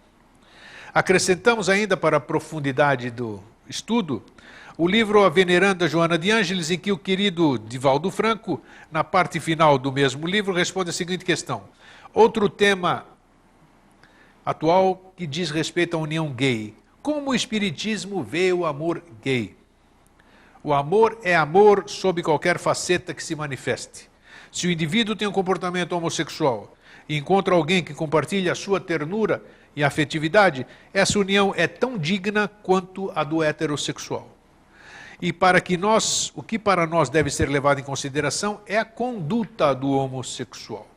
Acrescentamos 0.94 1.70
ainda 1.70 1.98
para 1.98 2.18
a 2.18 2.22
profundidade 2.22 3.10
do 3.10 3.44
estudo 3.68 4.24
o 4.82 4.88
livro 4.88 5.26
A 5.26 5.30
Veneranda 5.30 5.90
Joana 5.90 6.18
de 6.18 6.32
Ângeles, 6.32 6.72
em 6.72 6.80
que 6.80 6.90
o 6.90 6.98
querido 6.98 7.60
Divaldo 7.60 8.10
Franco, 8.10 8.62
na 8.90 9.04
parte 9.04 9.38
final 9.38 9.78
do 9.78 9.92
mesmo 9.92 10.26
livro, 10.26 10.54
responde 10.54 10.90
a 10.90 10.94
seguinte 10.94 11.26
questão. 11.26 11.64
Outro 12.14 12.48
tema 12.48 13.06
atual 14.50 15.14
que 15.16 15.28
diz 15.28 15.52
respeito 15.52 15.96
à 15.96 16.00
união 16.00 16.32
gay. 16.34 16.74
Como 17.04 17.30
o 17.30 17.36
Espiritismo 17.36 18.24
vê 18.24 18.52
o 18.52 18.66
amor 18.66 19.04
gay? 19.22 19.56
O 20.64 20.74
amor 20.74 21.20
é 21.24 21.36
amor 21.36 21.84
sob 21.86 22.24
qualquer 22.24 22.58
faceta 22.58 23.14
que 23.14 23.24
se 23.24 23.36
manifeste. 23.36 24.10
Se 24.52 24.66
o 24.66 24.72
indivíduo 24.72 25.16
tem 25.16 25.28
um 25.28 25.32
comportamento 25.32 25.94
homossexual 25.94 26.76
e 27.08 27.16
encontra 27.16 27.54
alguém 27.54 27.84
que 27.84 27.94
compartilha 27.94 28.52
a 28.52 28.56
sua 28.56 28.80
ternura 28.80 29.44
e 29.76 29.84
afetividade, 29.84 30.66
essa 30.92 31.20
união 31.20 31.54
é 31.56 31.68
tão 31.68 31.96
digna 31.96 32.48
quanto 32.48 33.12
a 33.14 33.24
do 33.24 33.44
heterossexual. 33.44 34.28
E 35.22 35.32
para 35.32 35.62
que 35.62 35.78
nós, 35.78 36.32
o 36.36 36.42
que 36.42 36.58
para 36.58 36.88
nós 36.88 37.08
deve 37.08 37.30
ser 37.30 37.50
levado 37.50 37.82
em 37.82 37.84
consideração 37.84 38.62
é 38.66 38.80
a 38.80 38.86
conduta 38.86 39.76
do 39.76 39.92
homossexual. 39.92 40.88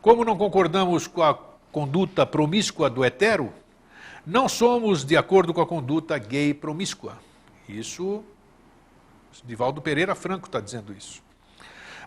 Como 0.00 0.24
não 0.24 0.36
concordamos 0.36 1.06
com 1.06 1.22
a 1.22 1.51
conduta 1.72 2.26
promíscua 2.26 2.90
do 2.90 3.02
hetero, 3.02 3.52
não 4.24 4.48
somos 4.48 5.04
de 5.04 5.16
acordo 5.16 5.52
com 5.52 5.62
a 5.62 5.66
conduta 5.66 6.16
gay 6.18 6.52
promíscua. 6.54 7.18
Isso, 7.68 8.22
Divaldo 9.44 9.80
Pereira 9.80 10.14
Franco 10.14 10.46
está 10.46 10.60
dizendo 10.60 10.92
isso. 10.92 11.22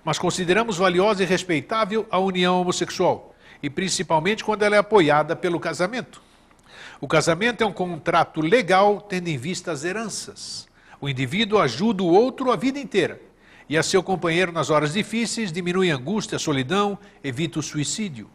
Mas 0.03 0.19
consideramos 0.19 0.77
valiosa 0.77 1.23
e 1.23 1.25
respeitável 1.25 2.05
a 2.11 2.19
união 2.19 2.61
homossexual, 2.61 3.35
e 3.61 3.69
principalmente 3.69 4.45
quando 4.45 4.61
ela 4.61 4.75
é 4.75 4.79
apoiada 4.79 5.35
pelo 5.35 5.59
casamento. 5.59 6.21
O 7.01 7.07
casamento 7.07 7.63
é 7.63 7.65
um 7.65 7.73
contrato 7.73 8.41
legal, 8.41 9.01
tendo 9.01 9.27
em 9.27 9.37
vista 9.37 9.71
as 9.71 9.83
heranças. 9.83 10.67
O 11.01 11.09
indivíduo 11.09 11.59
ajuda 11.59 12.03
o 12.03 12.13
outro 12.13 12.51
a 12.51 12.55
vida 12.55 12.79
inteira. 12.79 13.19
E 13.67 13.75
a 13.77 13.83
seu 13.83 14.03
companheiro 14.03 14.51
nas 14.51 14.69
horas 14.69 14.93
difíceis 14.93 15.51
diminui 15.51 15.91
a 15.91 15.95
angústia, 15.95 16.35
a 16.35 16.39
solidão, 16.39 16.97
evita 17.23 17.59
o 17.59 17.63
suicídio. 17.63 18.29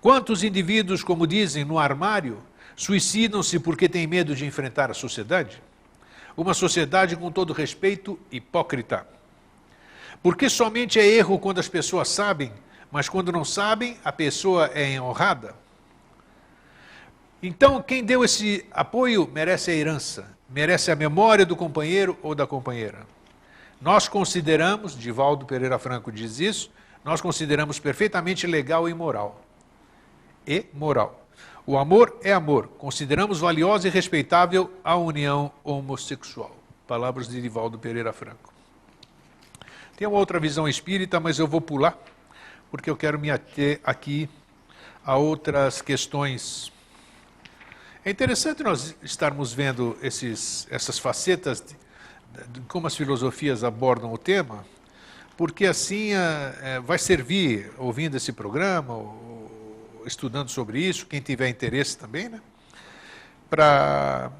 Quantos 0.00 0.42
indivíduos, 0.42 1.02
como 1.02 1.26
dizem, 1.26 1.64
no 1.64 1.78
armário, 1.78 2.42
Suicidam-se 2.78 3.58
porque 3.58 3.88
têm 3.88 4.06
medo 4.06 4.36
de 4.36 4.46
enfrentar 4.46 4.88
a 4.88 4.94
sociedade? 4.94 5.60
Uma 6.36 6.54
sociedade, 6.54 7.16
com 7.16 7.28
todo 7.28 7.52
respeito, 7.52 8.16
hipócrita. 8.30 9.04
Porque 10.22 10.48
somente 10.48 10.96
é 10.96 11.04
erro 11.04 11.40
quando 11.40 11.58
as 11.58 11.66
pessoas 11.66 12.06
sabem, 12.06 12.52
mas 12.88 13.08
quando 13.08 13.32
não 13.32 13.44
sabem, 13.44 13.98
a 14.04 14.12
pessoa 14.12 14.66
é 14.66 15.00
honrada? 15.00 15.56
Então, 17.42 17.82
quem 17.82 18.04
deu 18.04 18.22
esse 18.22 18.64
apoio 18.70 19.28
merece 19.34 19.72
a 19.72 19.74
herança, 19.74 20.30
merece 20.48 20.92
a 20.92 20.96
memória 20.96 21.44
do 21.44 21.56
companheiro 21.56 22.16
ou 22.22 22.32
da 22.32 22.46
companheira. 22.46 23.04
Nós 23.80 24.06
consideramos, 24.06 24.96
Divaldo 24.96 25.46
Pereira 25.46 25.80
Franco 25.80 26.12
diz 26.12 26.38
isso, 26.38 26.70
nós 27.04 27.20
consideramos 27.20 27.80
perfeitamente 27.80 28.46
legal 28.46 28.88
e 28.88 28.94
moral. 28.94 29.47
E 30.48 30.64
moral. 30.72 31.28
O 31.66 31.76
amor 31.76 32.18
é 32.22 32.32
amor. 32.32 32.68
Consideramos 32.78 33.38
valiosa 33.38 33.86
e 33.86 33.90
respeitável 33.90 34.72
a 34.82 34.96
união 34.96 35.52
homossexual. 35.62 36.56
Palavras 36.86 37.28
de 37.28 37.42
Divaldo 37.42 37.78
Pereira 37.78 38.14
Franco. 38.14 38.50
Tem 39.94 40.08
uma 40.08 40.16
outra 40.16 40.40
visão 40.40 40.66
espírita, 40.66 41.20
mas 41.20 41.38
eu 41.38 41.46
vou 41.46 41.60
pular, 41.60 41.98
porque 42.70 42.88
eu 42.88 42.96
quero 42.96 43.18
me 43.18 43.30
ater 43.30 43.78
aqui 43.84 44.26
a 45.04 45.16
outras 45.16 45.82
questões. 45.82 46.72
É 48.02 48.10
interessante 48.10 48.62
nós 48.62 48.96
estarmos 49.02 49.52
vendo 49.52 49.98
esses, 50.00 50.66
essas 50.70 50.98
facetas 50.98 51.60
de, 51.60 51.76
de, 52.48 52.60
como 52.62 52.86
as 52.86 52.96
filosofias 52.96 53.62
abordam 53.62 54.10
o 54.14 54.16
tema, 54.16 54.64
porque 55.36 55.66
assim 55.66 56.12
é, 56.12 56.80
vai 56.80 56.98
servir, 56.98 57.70
ouvindo 57.76 58.16
esse 58.16 58.32
programa, 58.32 58.94
estudando 60.08 60.48
sobre 60.48 60.80
isso, 60.80 61.06
quem 61.06 61.20
tiver 61.20 61.48
interesse 61.48 61.96
também, 61.96 62.28
né? 62.28 62.40
Para 63.48 64.32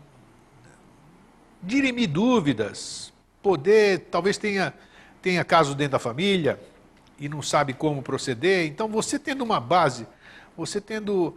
dirimir 1.62 2.08
dúvidas, 2.08 3.12
poder, 3.42 4.06
talvez 4.10 4.36
tenha, 4.36 4.74
tenha 5.22 5.44
caso 5.44 5.74
dentro 5.74 5.92
da 5.92 5.98
família 5.98 6.60
e 7.18 7.28
não 7.28 7.42
sabe 7.42 7.72
como 7.72 8.02
proceder. 8.02 8.66
Então, 8.66 8.88
você 8.88 9.18
tendo 9.18 9.42
uma 9.42 9.60
base, 9.60 10.06
você 10.56 10.80
tendo. 10.80 11.36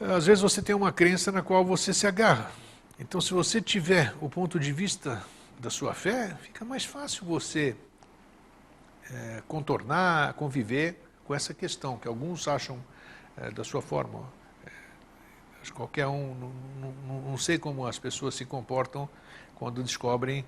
Às 0.00 0.26
vezes 0.26 0.42
você 0.42 0.60
tem 0.60 0.74
uma 0.74 0.90
crença 0.90 1.30
na 1.30 1.42
qual 1.42 1.64
você 1.64 1.92
se 1.92 2.06
agarra. 2.06 2.50
Então, 2.98 3.20
se 3.20 3.32
você 3.32 3.60
tiver 3.60 4.14
o 4.20 4.28
ponto 4.28 4.58
de 4.58 4.72
vista 4.72 5.22
da 5.58 5.70
sua 5.70 5.94
fé, 5.94 6.36
fica 6.42 6.64
mais 6.64 6.84
fácil 6.84 7.24
você 7.24 7.76
é, 9.10 9.42
contornar, 9.46 10.34
conviver 10.34 11.00
com 11.24 11.34
essa 11.34 11.54
questão, 11.54 11.96
que 11.96 12.08
alguns 12.08 12.48
acham 12.48 12.78
é, 13.36 13.50
da 13.50 13.64
sua 13.64 13.82
forma. 13.82 14.20
É, 14.66 15.70
qualquer 15.72 16.06
um, 16.06 16.34
não, 16.34 16.52
não, 17.06 17.20
não, 17.30 17.38
sei 17.38 17.58
como 17.58 17.86
as 17.86 17.98
pessoas 17.98 18.34
se 18.34 18.44
comportam 18.44 19.08
quando 19.54 19.82
descobrem 19.82 20.44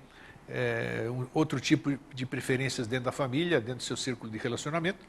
é, 0.47 1.07
um, 1.09 1.27
outro 1.33 1.59
tipo 1.59 1.97
de 2.13 2.25
preferências 2.25 2.87
dentro 2.87 3.05
da 3.05 3.11
família, 3.11 3.59
dentro 3.59 3.77
do 3.77 3.83
seu 3.83 3.97
círculo 3.97 4.31
de 4.31 4.37
relacionamento, 4.37 5.05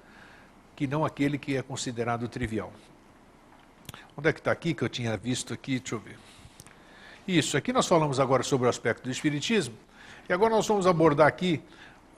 que 0.74 0.86
não 0.86 1.04
aquele 1.04 1.38
que 1.38 1.56
é 1.56 1.62
considerado 1.62 2.28
trivial. 2.28 2.72
Onde 4.16 4.28
é 4.28 4.32
que 4.32 4.40
está 4.40 4.52
aqui 4.52 4.74
que 4.74 4.82
eu 4.82 4.88
tinha 4.88 5.16
visto 5.16 5.52
aqui? 5.52 5.78
Deixa 5.78 5.94
eu 5.94 5.98
ver. 5.98 6.18
Isso, 7.26 7.56
aqui 7.56 7.72
nós 7.72 7.86
falamos 7.86 8.20
agora 8.20 8.42
sobre 8.42 8.66
o 8.66 8.70
aspecto 8.70 9.04
do 9.04 9.10
Espiritismo, 9.10 9.74
e 10.28 10.32
agora 10.32 10.54
nós 10.54 10.66
vamos 10.66 10.86
abordar 10.86 11.26
aqui 11.26 11.60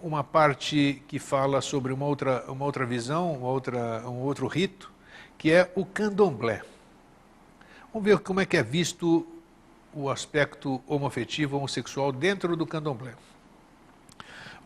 uma 0.01 0.23
parte 0.23 1.03
que 1.09 1.19
fala 1.19 1.61
sobre 1.61 1.93
uma 1.93 2.07
outra, 2.07 2.45
uma 2.49 2.65
outra 2.65 2.87
visão, 2.87 3.33
uma 3.33 3.49
outra, 3.49 4.03
um 4.09 4.21
outro 4.21 4.47
rito, 4.47 4.93
que 5.39 5.53
é 5.53 5.71
o 5.77 5.87
candomblé. 5.87 6.63
Vamos 7.93 8.07
ver 8.07 8.19
como 8.19 8.41
é 8.41 8.45
que 8.45 8.57
é 8.57 8.63
visto 8.63 9.25
o 9.95 10.11
aspecto 10.11 10.83
homoafetivo, 10.87 11.57
homossexual 11.57 12.11
dentro 12.11 12.57
do 12.57 12.67
candomblé. 12.67 13.15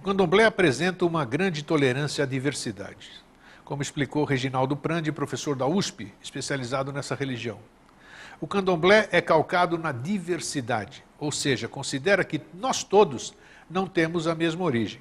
O 0.00 0.02
candomblé 0.02 0.44
apresenta 0.44 1.04
uma 1.04 1.24
grande 1.26 1.62
tolerância 1.62 2.24
à 2.24 2.26
diversidade, 2.26 3.10
como 3.64 3.82
explicou 3.82 4.24
Reginaldo 4.24 4.74
Prandi, 4.74 5.12
professor 5.12 5.54
da 5.54 5.66
USP, 5.66 6.12
especializado 6.22 6.90
nessa 6.90 7.14
religião. 7.14 7.58
O 8.40 8.46
candomblé 8.46 9.08
é 9.12 9.20
calcado 9.20 9.78
na 9.78 9.92
diversidade, 9.92 11.04
ou 11.18 11.30
seja, 11.30 11.68
considera 11.68 12.24
que 12.24 12.40
nós 12.54 12.82
todos 12.82 13.34
não 13.70 13.86
temos 13.86 14.26
a 14.26 14.34
mesma 14.34 14.64
origem. 14.64 15.00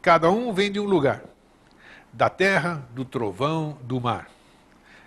Cada 0.00 0.30
um 0.30 0.52
vem 0.52 0.72
de 0.72 0.80
um 0.80 0.84
lugar, 0.84 1.22
da 2.12 2.30
terra, 2.30 2.88
do 2.94 3.04
trovão, 3.04 3.76
do 3.82 4.00
mar. 4.00 4.35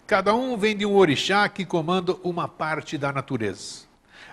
Cada 0.09 0.33
um 0.33 0.57
vem 0.57 0.75
de 0.75 0.87
um 0.87 0.95
orixá 0.95 1.47
que 1.47 1.63
comanda 1.63 2.15
uma 2.23 2.47
parte 2.47 2.97
da 2.97 3.11
natureza. 3.11 3.83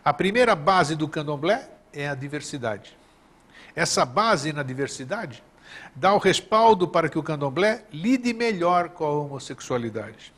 A 0.03 0.11
primeira 0.11 0.57
base 0.57 0.97
do 0.97 1.07
candomblé 1.07 1.69
é 1.93 2.09
a 2.09 2.15
diversidade. 2.15 2.97
Essa 3.75 4.07
base 4.07 4.55
na 4.55 4.63
diversidade 4.63 5.45
dá 5.95 6.15
o 6.15 6.19
respaldo 6.19 6.89
para 6.89 7.11
que 7.11 7.19
o 7.19 7.23
candomblé 7.23 7.85
lide 7.93 8.33
melhor 8.33 8.89
com 8.89 9.05
a 9.05 9.11
homossexualidade. 9.11 10.33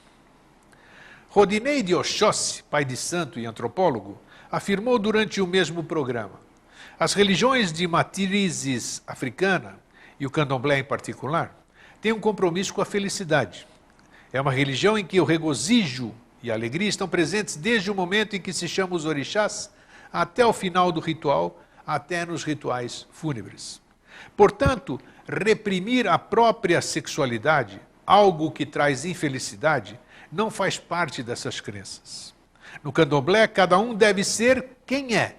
Rodinei 1.28 1.84
de 1.84 1.95
Oxóssi, 1.95 2.64
pai 2.64 2.84
de 2.84 2.97
santo 2.97 3.39
e 3.39 3.47
antropólogo, 3.47 4.20
afirmou 4.51 4.99
durante 4.99 5.41
o 5.41 5.47
mesmo 5.47 5.84
programa: 5.84 6.41
as 6.99 7.14
religiões 7.14 7.72
de 7.72 7.86
matrizes 7.86 9.05
africana, 9.07 9.78
e 10.18 10.26
o 10.26 10.30
candomblé 10.30 10.80
em 10.80 10.84
particular, 10.84 11.55
têm 12.03 12.12
um 12.12 12.18
compromisso 12.18 12.74
com 12.74 12.82
a 12.82 12.84
felicidade. 12.84 13.68
É 14.32 14.40
uma 14.40 14.52
religião 14.52 14.98
em 14.98 15.04
que 15.04 15.20
o 15.20 15.24
regozijo 15.24 16.14
e 16.42 16.50
a 16.50 16.54
alegria 16.54 16.88
estão 16.88 17.08
presentes 17.08 17.56
desde 17.56 17.90
o 17.90 17.94
momento 17.94 18.36
em 18.36 18.40
que 18.40 18.52
se 18.52 18.68
chama 18.68 18.94
os 18.94 19.06
orixás 19.06 19.70
até 20.12 20.44
o 20.44 20.52
final 20.52 20.92
do 20.92 21.00
ritual, 21.00 21.60
até 21.86 22.24
nos 22.26 22.44
rituais 22.44 23.06
fúnebres. 23.10 23.80
Portanto, 24.36 25.00
reprimir 25.26 26.06
a 26.06 26.18
própria 26.18 26.80
sexualidade, 26.82 27.80
algo 28.06 28.50
que 28.50 28.66
traz 28.66 29.04
infelicidade, 29.04 29.98
não 30.30 30.50
faz 30.50 30.78
parte 30.78 31.22
dessas 31.22 31.60
crenças. 31.60 32.34
No 32.82 32.92
candomblé, 32.92 33.46
cada 33.46 33.78
um 33.78 33.94
deve 33.94 34.22
ser 34.22 34.76
quem 34.86 35.16
é 35.16 35.36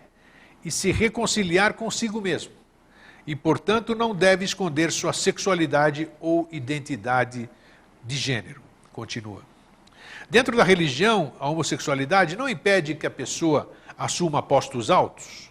e 0.65 0.71
se 0.71 0.91
reconciliar 0.91 1.75
consigo 1.75 2.19
mesmo. 2.19 2.53
E, 3.25 3.35
portanto, 3.35 3.93
não 3.93 4.15
deve 4.15 4.43
esconder 4.43 4.91
sua 4.91 5.13
sexualidade 5.13 6.09
ou 6.19 6.49
identidade 6.51 7.47
de 8.03 8.17
gênero. 8.17 8.68
Continua. 8.99 9.41
Dentro 10.29 10.57
da 10.57 10.63
religião, 10.65 11.31
a 11.39 11.47
homossexualidade 11.47 12.35
não 12.35 12.49
impede 12.49 12.95
que 12.95 13.07
a 13.07 13.09
pessoa 13.09 13.71
assuma 13.97 14.43
postos 14.43 14.91
altos, 14.91 15.49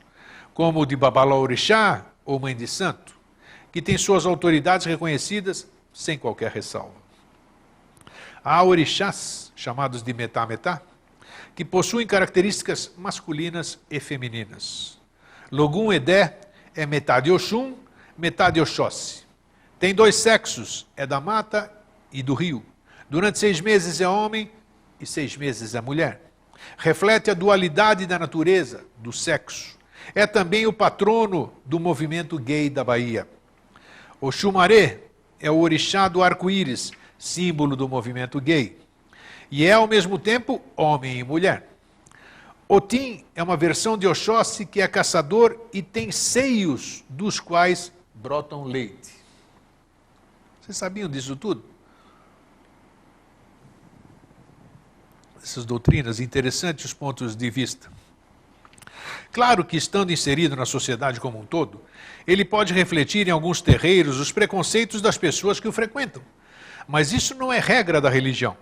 como 0.53 0.81
o 0.81 0.85
de 0.85 0.95
Babalorixá 0.95 2.05
ou 2.27 2.39
Mãe 2.39 2.55
de 2.55 2.67
Santo, 2.67 3.19
que 3.73 3.81
tem 3.81 3.97
suas 3.97 4.27
autoridades 4.27 4.85
reconhecidas 4.85 5.67
sem 5.95 6.19
qualquer 6.19 6.51
ressalva. 6.51 6.93
Há 8.45 8.63
orixás, 8.63 9.51
chamados 9.57 10.03
de 10.03 10.13
metá-metá, 10.13 10.83
que 11.57 11.65
possuem 11.65 12.07
características 12.07 12.93
masculinas 12.99 13.79
e 13.91 13.99
femininas. 13.99 15.01
Logum 15.51 15.91
Edé 15.91 16.39
é 16.75 16.85
metade 16.85 17.33
Oxum, 17.33 17.79
metade 18.15 18.61
Oxóssi. 18.61 19.25
Tem 19.79 19.95
dois 19.95 20.17
sexos, 20.17 20.87
é 20.95 21.07
da 21.07 21.19
mata 21.19 21.73
e 22.13 22.23
do 22.23 22.35
rio. 22.35 22.63
Durante 23.11 23.39
seis 23.39 23.61
meses 23.61 24.01
é 24.01 24.09
homem 24.09 24.51
e 25.01 25.07
seis 25.07 25.37
meses 25.37 25.75
é 25.75 25.81
mulher. 25.81 26.21
Reflete 26.77 27.31
a 27.31 27.35
dualidade 27.35 28.07
da 28.07 28.19
natureza, 28.19 28.85
do 28.99 29.13
sexo. 29.13 29.79
É 30.15 30.27
também 30.27 30.67
o 30.67 30.73
patrono 30.73 31.53
do 31.65 31.79
movimento 31.79 32.39
gay 32.39 32.69
da 32.69 32.85
Bahia. 32.85 33.27
O 34.21 34.31
Xumaré 34.31 35.01
é 35.41 35.51
o 35.51 35.59
orixá 35.59 36.09
do 36.09 36.23
arco-íris, 36.23 36.93
símbolo 37.19 37.77
do 37.77 37.89
movimento 37.89 38.41
gay. 38.41 38.77
E 39.51 39.65
é, 39.65 39.73
ao 39.73 39.87
mesmo 39.87 40.19
tempo, 40.19 40.61
homem 40.77 41.21
e 41.21 41.25
mulher. 41.25 41.67
Otim 42.69 43.25
é 43.35 43.43
uma 43.43 43.57
versão 43.57 43.97
de 43.97 44.07
Oxóssi 44.07 44.67
que 44.67 44.83
é 44.83 44.87
caçador 44.87 45.59
e 45.73 45.81
tem 45.81 46.13
seios 46.13 47.03
dos 47.09 47.41
quais 47.41 47.91
brotam 48.15 48.65
leite. 48.65 49.15
Vocês 50.61 50.77
sabiam 50.77 51.09
disso 51.09 51.35
tudo? 51.35 51.65
Essas 55.49 55.65
doutrinas, 55.65 56.21
interessantes 56.21 56.85
os 56.85 56.93
pontos 56.93 57.35
de 57.35 57.49
vista. 57.49 57.91
Claro 59.33 59.65
que, 59.65 59.79
estando 59.79 60.13
inserido 60.13 60.55
na 60.55 60.67
sociedade 60.67 61.19
como 61.19 61.41
um 61.41 61.47
todo, 61.47 61.81
ele 62.27 62.45
pode 62.45 62.75
refletir 62.75 63.27
em 63.27 63.31
alguns 63.31 63.63
terreiros 63.63 64.21
os 64.21 64.31
preconceitos 64.31 65.01
das 65.01 65.17
pessoas 65.17 65.59
que 65.59 65.67
o 65.67 65.73
frequentam. 65.73 66.23
Mas 66.87 67.15
isso 67.15 67.35
não 67.35 67.51
é 67.51 67.59
regra 67.61 67.99
da 67.99 68.11
religião. 68.11 68.59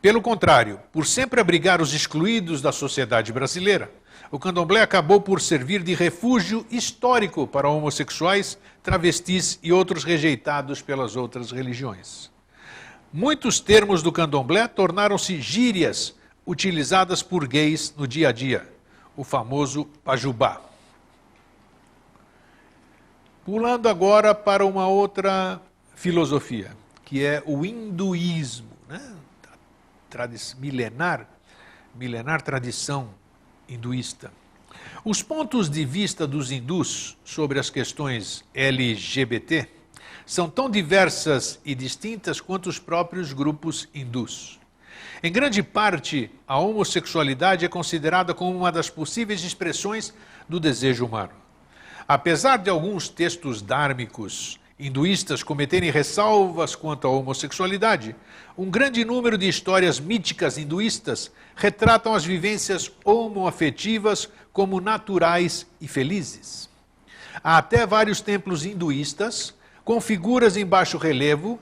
Pelo 0.00 0.22
contrário, 0.22 0.78
por 0.92 1.04
sempre 1.04 1.40
abrigar 1.40 1.82
os 1.82 1.92
excluídos 1.92 2.62
da 2.62 2.70
sociedade 2.70 3.32
brasileira, 3.32 3.90
o 4.30 4.38
candomblé 4.38 4.82
acabou 4.82 5.20
por 5.20 5.40
servir 5.40 5.82
de 5.82 5.94
refúgio 5.94 6.64
histórico 6.70 7.44
para 7.44 7.68
homossexuais, 7.68 8.56
travestis 8.84 9.58
e 9.64 9.72
outros 9.72 10.04
rejeitados 10.04 10.80
pelas 10.80 11.16
outras 11.16 11.50
religiões. 11.50 12.30
Muitos 13.12 13.58
termos 13.58 14.00
do 14.00 14.12
candomblé 14.12 14.68
tornaram-se 14.68 15.40
gírias 15.40 16.19
utilizadas 16.46 17.22
por 17.22 17.46
gays 17.46 17.94
no 17.96 18.06
dia 18.06 18.28
a 18.28 18.32
dia 18.32 18.68
o 19.16 19.24
famoso 19.24 19.84
Pajubá. 20.04 20.60
Pulando 23.44 23.88
agora 23.88 24.34
para 24.34 24.64
uma 24.64 24.86
outra 24.86 25.60
filosofia, 25.94 26.76
que 27.04 27.24
é 27.24 27.42
o 27.44 27.64
hinduísmo, 27.66 28.70
né? 28.88 29.14
milenar, 30.58 31.28
milenar 31.94 32.42
tradição 32.42 33.10
hinduísta. 33.68 34.32
Os 35.04 35.22
pontos 35.22 35.68
de 35.68 35.84
vista 35.84 36.26
dos 36.26 36.50
hindus 36.50 37.16
sobre 37.24 37.58
as 37.58 37.70
questões 37.70 38.44
LGBT 38.54 39.68
são 40.24 40.48
tão 40.48 40.70
diversas 40.70 41.58
e 41.64 41.74
distintas 41.74 42.40
quanto 42.40 42.68
os 42.68 42.78
próprios 42.78 43.32
grupos 43.32 43.88
hindus. 43.94 44.59
Em 45.22 45.30
grande 45.30 45.62
parte, 45.62 46.30
a 46.48 46.58
homossexualidade 46.58 47.66
é 47.66 47.68
considerada 47.68 48.32
como 48.32 48.56
uma 48.56 48.72
das 48.72 48.88
possíveis 48.88 49.44
expressões 49.44 50.14
do 50.48 50.58
desejo 50.58 51.04
humano. 51.04 51.32
Apesar 52.08 52.56
de 52.56 52.70
alguns 52.70 53.08
textos 53.10 53.60
dármicos 53.60 54.58
hinduístas 54.78 55.42
cometerem 55.42 55.90
ressalvas 55.90 56.74
quanto 56.74 57.06
à 57.06 57.10
homossexualidade, 57.10 58.16
um 58.56 58.70
grande 58.70 59.04
número 59.04 59.36
de 59.36 59.46
histórias 59.46 60.00
míticas 60.00 60.56
hinduístas 60.56 61.30
retratam 61.54 62.14
as 62.14 62.24
vivências 62.24 62.90
homoafetivas 63.04 64.26
como 64.54 64.80
naturais 64.80 65.66
e 65.82 65.86
felizes. 65.86 66.70
Há 67.44 67.58
até 67.58 67.84
vários 67.84 68.22
templos 68.22 68.64
hinduístas 68.64 69.54
com 69.84 70.00
figuras 70.00 70.56
em 70.56 70.64
baixo 70.64 70.96
relevo 70.96 71.60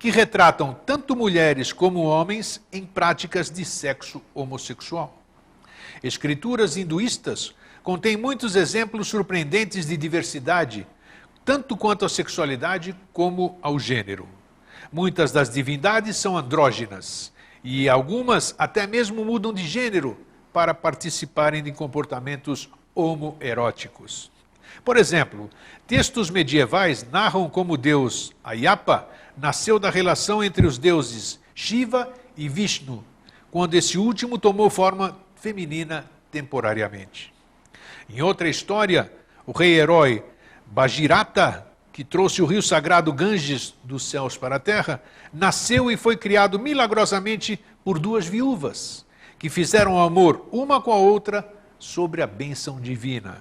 que 0.00 0.10
retratam 0.10 0.74
tanto 0.86 1.14
mulheres 1.14 1.74
como 1.74 2.00
homens 2.04 2.58
em 2.72 2.86
práticas 2.86 3.50
de 3.50 3.66
sexo 3.66 4.22
homossexual. 4.34 5.22
Escrituras 6.02 6.78
hinduístas 6.78 7.54
contêm 7.82 8.16
muitos 8.16 8.56
exemplos 8.56 9.08
surpreendentes 9.08 9.84
de 9.84 9.98
diversidade, 9.98 10.86
tanto 11.44 11.76
quanto 11.76 12.06
à 12.06 12.08
sexualidade 12.08 12.96
como 13.12 13.58
ao 13.60 13.78
gênero. 13.78 14.26
Muitas 14.90 15.32
das 15.32 15.50
divindades 15.50 16.16
são 16.16 16.34
andrógenas 16.34 17.30
e 17.62 17.86
algumas 17.86 18.54
até 18.58 18.86
mesmo 18.86 19.22
mudam 19.22 19.52
de 19.52 19.66
gênero 19.66 20.18
para 20.50 20.72
participarem 20.72 21.62
de 21.62 21.72
comportamentos 21.72 22.70
homoeróticos. 22.94 24.32
Por 24.82 24.96
exemplo, 24.96 25.50
textos 25.86 26.30
medievais 26.30 27.06
narram 27.12 27.50
como 27.50 27.76
deus 27.76 28.32
Ayapa 28.42 29.06
nasceu 29.40 29.78
da 29.78 29.88
relação 29.88 30.44
entre 30.44 30.66
os 30.66 30.76
deuses 30.76 31.40
Shiva 31.54 32.12
e 32.36 32.48
Vishnu, 32.48 33.02
quando 33.50 33.74
esse 33.74 33.96
último 33.96 34.38
tomou 34.38 34.68
forma 34.68 35.16
feminina 35.34 36.04
temporariamente. 36.30 37.32
Em 38.08 38.20
outra 38.20 38.48
história, 38.48 39.10
o 39.46 39.52
rei-herói 39.52 40.22
Bajirata, 40.66 41.66
que 41.92 42.04
trouxe 42.04 42.42
o 42.42 42.46
rio 42.46 42.62
sagrado 42.62 43.12
Ganges 43.12 43.74
dos 43.82 44.04
céus 44.04 44.36
para 44.36 44.56
a 44.56 44.60
terra, 44.60 45.02
nasceu 45.32 45.90
e 45.90 45.96
foi 45.96 46.16
criado 46.16 46.58
milagrosamente 46.58 47.58
por 47.82 47.98
duas 47.98 48.26
viúvas, 48.26 49.06
que 49.38 49.48
fizeram 49.48 50.00
amor 50.00 50.46
uma 50.52 50.80
com 50.80 50.92
a 50.92 50.96
outra 50.96 51.50
sobre 51.78 52.22
a 52.22 52.26
bênção 52.26 52.78
divina. 52.78 53.38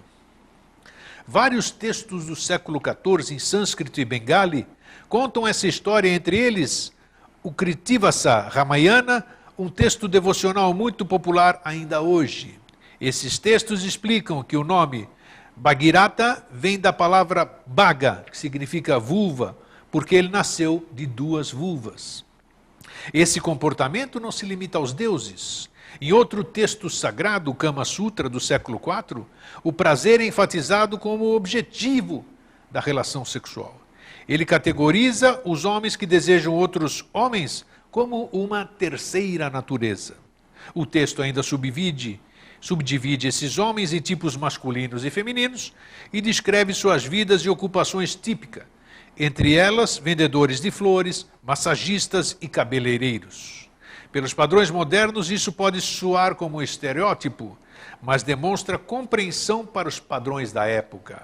Vários 1.28 1.70
textos 1.70 2.26
do 2.26 2.36
século 2.36 2.82
XIV 2.82 3.36
em 3.36 3.40
sânscrito 3.40 4.00
e 4.02 4.06
bengali 4.06 4.66
contam 5.10 5.48
essa 5.48 5.68
história, 5.68 6.08
entre 6.08 6.38
eles 6.38 6.94
o 7.42 7.52
Kritivasa 7.52 8.42
Ramayana, 8.42 9.26
um 9.58 9.68
texto 9.68 10.08
devocional 10.08 10.74
muito 10.74 11.04
popular 11.04 11.60
ainda 11.66 12.00
hoje. 12.00 12.60
Esses 13.02 13.40
textos 13.40 13.84
explicam 13.84 14.44
que 14.44 14.56
o 14.56 14.64
nome 14.64 15.10
Bhagirata 15.56 16.46
vem 16.52 16.80
da 16.80 16.94
palavra 16.94 17.50
Bhaga, 17.66 18.24
que 18.30 18.38
significa 18.38 19.00
vulva, 19.00 19.58
porque 19.92 20.16
ele 20.16 20.30
nasceu 20.30 20.88
de 20.94 21.06
duas 21.06 21.52
vulvas. 21.52 22.24
Esse 23.14 23.42
comportamento 23.42 24.20
não 24.20 24.32
se 24.32 24.46
limita 24.46 24.78
aos 24.78 24.94
deuses. 24.94 25.70
Em 26.00 26.14
outro 26.14 26.44
texto 26.44 26.90
sagrado, 26.90 27.50
o 27.50 27.56
Kama 27.56 27.84
Sutra 27.84 28.30
do 28.30 28.40
século 28.40 28.80
IV, 28.80 29.26
o 29.64 29.74
prazer 29.74 30.22
é 30.22 30.26
enfatizado 30.26 30.98
como 30.98 31.36
objetivo 31.36 32.24
da 32.70 32.80
relação 32.80 33.26
sexual. 33.26 33.79
Ele 34.30 34.46
categoriza 34.46 35.42
os 35.44 35.66
homens 35.66 35.98
que 35.98 36.06
desejam 36.06 36.54
outros 36.54 37.04
homens 37.12 37.66
como 37.92 38.30
uma 38.32 38.64
terceira 38.64 39.50
natureza. 39.50 40.16
O 40.74 40.86
texto 40.86 41.22
ainda 41.22 41.44
subdivide 41.44 42.22
Subdivide 42.62 43.28
esses 43.28 43.58
homens 43.58 43.94
em 43.94 44.02
tipos 44.02 44.36
masculinos 44.36 45.06
e 45.06 45.10
femininos 45.10 45.74
e 46.12 46.20
descreve 46.20 46.74
suas 46.74 47.06
vidas 47.06 47.42
e 47.42 47.50
ocupações 47.50 48.16
típicas, 48.16 48.66
entre 49.18 49.56
elas 49.56 49.98
vendedores 49.98 50.60
de 50.60 50.70
flores, 50.70 51.26
massagistas 51.42 52.38
e 52.42 52.48
cabeleireiros. 52.48 53.70
Pelos 54.12 54.34
padrões 54.34 54.70
modernos, 54.70 55.32
isso 55.32 55.52
pode 55.52 55.80
soar 55.80 56.36
como 56.36 56.58
um 56.58 56.62
estereótipo, 56.62 57.58
mas 58.02 58.24
demonstra 58.24 58.78
compreensão 58.78 59.66
para 59.66 59.88
os 59.88 60.00
padrões 60.00 60.52
da 60.52 60.66
época. 60.66 61.24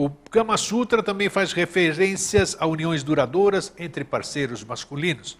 O 0.00 0.08
Kama 0.30 0.56
Sutra 0.56 1.02
também 1.02 1.28
faz 1.28 1.52
referências 1.52 2.56
a 2.60 2.66
uniões 2.68 3.02
duradouras 3.02 3.72
entre 3.76 4.04
parceiros 4.04 4.62
masculinos. 4.62 5.36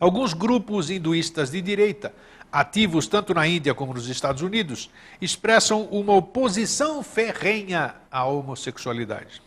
Alguns 0.00 0.34
grupos 0.34 0.90
hinduístas 0.90 1.52
de 1.52 1.62
direita, 1.62 2.12
ativos 2.50 3.06
tanto 3.06 3.32
na 3.32 3.46
Índia 3.46 3.76
como 3.76 3.94
nos 3.94 4.08
Estados 4.08 4.42
Unidos, 4.42 4.90
expressam 5.20 5.84
uma 5.84 6.14
oposição 6.14 7.00
ferrenha 7.00 7.94
à 8.10 8.24
homossexualidade. 8.24 9.40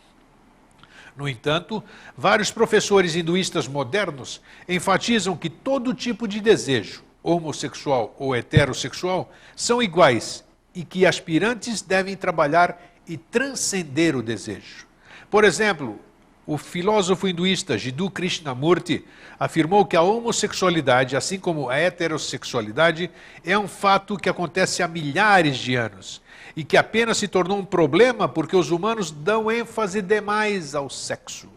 No 1.14 1.28
entanto, 1.28 1.84
vários 2.16 2.50
professores 2.50 3.14
hinduístas 3.14 3.68
modernos 3.68 4.40
enfatizam 4.66 5.36
que 5.36 5.50
todo 5.50 5.92
tipo 5.92 6.26
de 6.26 6.40
desejo, 6.40 7.04
homossexual 7.22 8.16
ou 8.18 8.34
heterossexual, 8.34 9.30
são 9.54 9.82
iguais 9.82 10.42
e 10.74 10.82
que 10.82 11.04
aspirantes 11.04 11.82
devem 11.82 12.16
trabalhar 12.16 12.93
e 13.06 13.16
transcender 13.16 14.16
o 14.16 14.22
desejo. 14.22 14.86
Por 15.30 15.44
exemplo, 15.44 15.98
o 16.46 16.58
filósofo 16.58 17.26
hinduísta 17.26 17.78
Jiddu 17.78 18.10
Krishnamurti 18.10 19.04
afirmou 19.38 19.86
que 19.86 19.96
a 19.96 20.02
homossexualidade, 20.02 21.16
assim 21.16 21.38
como 21.38 21.70
a 21.70 21.76
heterossexualidade, 21.76 23.10
é 23.44 23.58
um 23.58 23.66
fato 23.66 24.16
que 24.16 24.28
acontece 24.28 24.82
há 24.82 24.88
milhares 24.88 25.56
de 25.56 25.74
anos 25.74 26.22
e 26.54 26.62
que 26.62 26.76
apenas 26.76 27.16
se 27.16 27.26
tornou 27.26 27.58
um 27.58 27.64
problema 27.64 28.28
porque 28.28 28.56
os 28.56 28.70
humanos 28.70 29.10
dão 29.10 29.50
ênfase 29.50 30.02
demais 30.02 30.74
ao 30.74 30.90
sexo. 30.90 31.48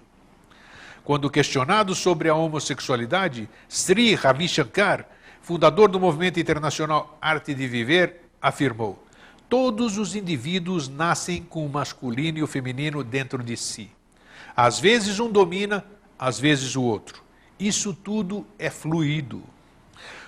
Quando 1.04 1.30
questionado 1.30 1.94
sobre 1.94 2.30
a 2.30 2.36
homossexualidade, 2.36 3.50
Sri 3.70 4.16
Ravi 4.16 4.48
Shankar, 4.48 5.06
fundador 5.42 5.90
do 5.90 6.00
movimento 6.00 6.40
internacional 6.40 7.18
Arte 7.22 7.54
de 7.54 7.68
Viver, 7.68 8.22
afirmou: 8.42 9.02
Todos 9.50 9.98
os 9.98 10.16
indivíduos 10.16 10.90
nascem 10.90 11.42
com 11.42 11.66
o 11.66 11.70
masculino 11.70 12.38
e 12.38 12.44
o 12.44 12.48
feminino 12.48 13.04
dentro 13.04 13.42
de 13.42 13.56
si. 13.56 13.90
Às 14.56 14.80
vezes 14.80 15.20
um 15.20 15.32
domina, 15.32 15.86
às 16.20 16.40
vezes 16.40 16.76
o 16.76 16.84
outro. 16.84 17.24
Isso 17.60 17.94
tudo 17.94 18.46
é 18.60 18.70
fluido. 18.70 19.42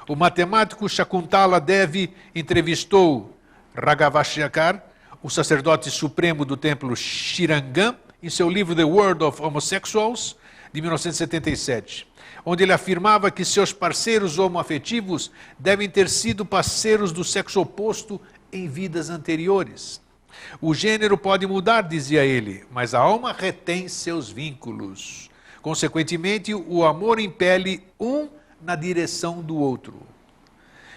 O 0.07 0.15
matemático 0.15 0.87
Shakuntala 0.87 1.59
Devi 1.59 2.13
entrevistou 2.33 3.37
Raghavashakar, 3.75 4.83
o 5.21 5.29
sacerdote 5.29 5.91
supremo 5.91 6.45
do 6.45 6.55
templo 6.55 6.95
Shirangam, 6.95 7.95
em 8.23 8.29
seu 8.29 8.49
livro 8.49 8.75
The 8.75 8.83
World 8.83 9.23
of 9.23 9.41
Homosexuals, 9.41 10.37
de 10.71 10.81
1977, 10.81 12.07
onde 12.45 12.63
ele 12.63 12.73
afirmava 12.73 13.31
que 13.31 13.43
seus 13.43 13.73
parceiros 13.73 14.37
homoafetivos 14.37 15.31
devem 15.57 15.89
ter 15.89 16.07
sido 16.09 16.45
parceiros 16.45 17.11
do 17.11 17.23
sexo 17.23 17.59
oposto 17.59 18.21
em 18.51 18.67
vidas 18.67 19.09
anteriores. 19.09 20.01
O 20.61 20.73
gênero 20.73 21.17
pode 21.17 21.45
mudar, 21.45 21.81
dizia 21.81 22.25
ele, 22.25 22.63
mas 22.71 22.93
a 22.93 22.99
alma 22.99 23.33
retém 23.33 23.87
seus 23.87 24.29
vínculos. 24.29 25.29
Consequentemente, 25.61 26.53
o 26.53 26.85
amor 26.85 27.19
impele 27.19 27.83
um 27.99 28.29
na 28.61 28.75
direção 28.75 29.41
do 29.41 29.57
outro. 29.57 30.01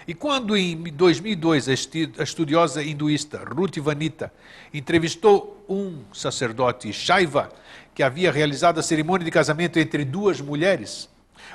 E 0.07 0.14
quando 0.14 0.57
em 0.57 0.82
2002 0.82 1.68
a 1.68 2.22
estudiosa 2.22 2.82
hinduísta 2.82 3.38
Ruth 3.38 3.78
Vanita 3.78 4.32
entrevistou 4.74 5.64
um 5.68 6.03
sacerdote 6.12 6.92
Shaiva 6.92 7.50
que 7.94 8.03
havia 8.03 8.32
realizado 8.32 8.80
a 8.80 8.82
cerimônia 8.82 9.24
de 9.24 9.30
casamento 9.30 9.78
entre 9.78 10.05
duas 10.05 10.40
mulheres, 10.40 11.09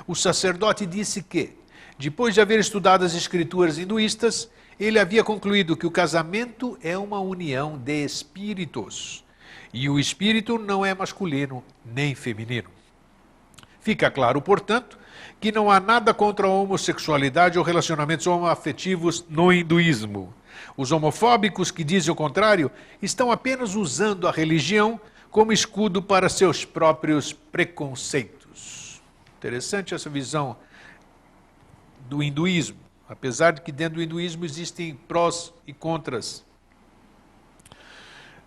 o 0.06 0.14
sacerdote 0.14 0.86
disse 0.86 1.22
que, 1.22 1.52
depois 1.98 2.32
de 2.32 2.40
haver 2.40 2.58
estudado 2.58 3.04
as 3.04 3.14
escrituras 3.14 3.76
hinduístas, 3.76 4.48
ele 4.78 4.98
havia 4.98 5.24
concluído 5.24 5.76
que 5.76 5.86
o 5.86 5.90
casamento 5.90 6.78
é 6.82 6.96
uma 6.96 7.18
união 7.20 7.76
de 7.76 8.04
espíritos. 8.04 9.24
E 9.72 9.88
o 9.88 9.98
espírito 9.98 10.58
não 10.58 10.86
é 10.86 10.94
masculino 10.94 11.64
nem 11.84 12.14
feminino. 12.14 12.70
Fica 13.80 14.10
claro, 14.10 14.40
portanto, 14.40 14.98
que 15.40 15.52
não 15.52 15.70
há 15.70 15.80
nada 15.80 16.14
contra 16.14 16.46
a 16.46 16.50
homossexualidade 16.50 17.58
ou 17.58 17.64
relacionamentos 17.64 18.26
homoafetivos 18.26 19.24
no 19.28 19.52
hinduísmo. 19.52 20.32
Os 20.76 20.92
homofóbicos 20.92 21.70
que 21.70 21.84
dizem 21.84 22.12
o 22.12 22.16
contrário 22.16 22.70
estão 23.02 23.30
apenas 23.30 23.74
usando 23.74 24.26
a 24.26 24.32
religião 24.32 25.00
como 25.30 25.52
escudo 25.52 26.02
para 26.02 26.28
seus 26.28 26.64
próprios 26.64 27.32
preconceitos. 27.32 29.00
Interessante 29.38 29.94
essa 29.94 30.08
visão 30.08 30.56
do 32.08 32.22
hinduísmo. 32.22 32.87
Apesar 33.08 33.52
de 33.52 33.62
que 33.62 33.72
dentro 33.72 33.96
do 33.96 34.02
hinduísmo 34.02 34.44
existem 34.44 34.94
prós 34.94 35.52
e 35.66 35.72
contras. 35.72 36.44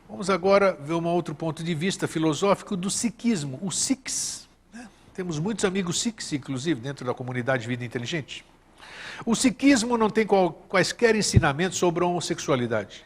Vamos 0.07 0.29
agora 0.29 0.73
ver 0.73 0.93
um 0.93 1.07
outro 1.07 1.33
ponto 1.33 1.63
de 1.63 1.73
vista 1.73 2.07
filosófico 2.07 2.75
do 2.75 2.89
sikhismo, 2.89 3.57
o 3.61 3.71
Sikhs. 3.71 4.47
Né? 4.73 4.87
Temos 5.13 5.39
muitos 5.39 5.63
amigos 5.65 6.01
Sikhs, 6.01 6.33
inclusive, 6.33 6.81
dentro 6.81 7.05
da 7.05 7.13
comunidade 7.13 7.65
Vida 7.65 7.85
Inteligente. 7.85 8.45
O 9.25 9.35
sikhismo 9.35 9.97
não 9.97 10.09
tem 10.09 10.27
quaisquer 10.67 11.15
ensinamentos 11.15 11.77
sobre 11.77 12.03
a 12.03 12.07
homossexualidade. 12.07 13.05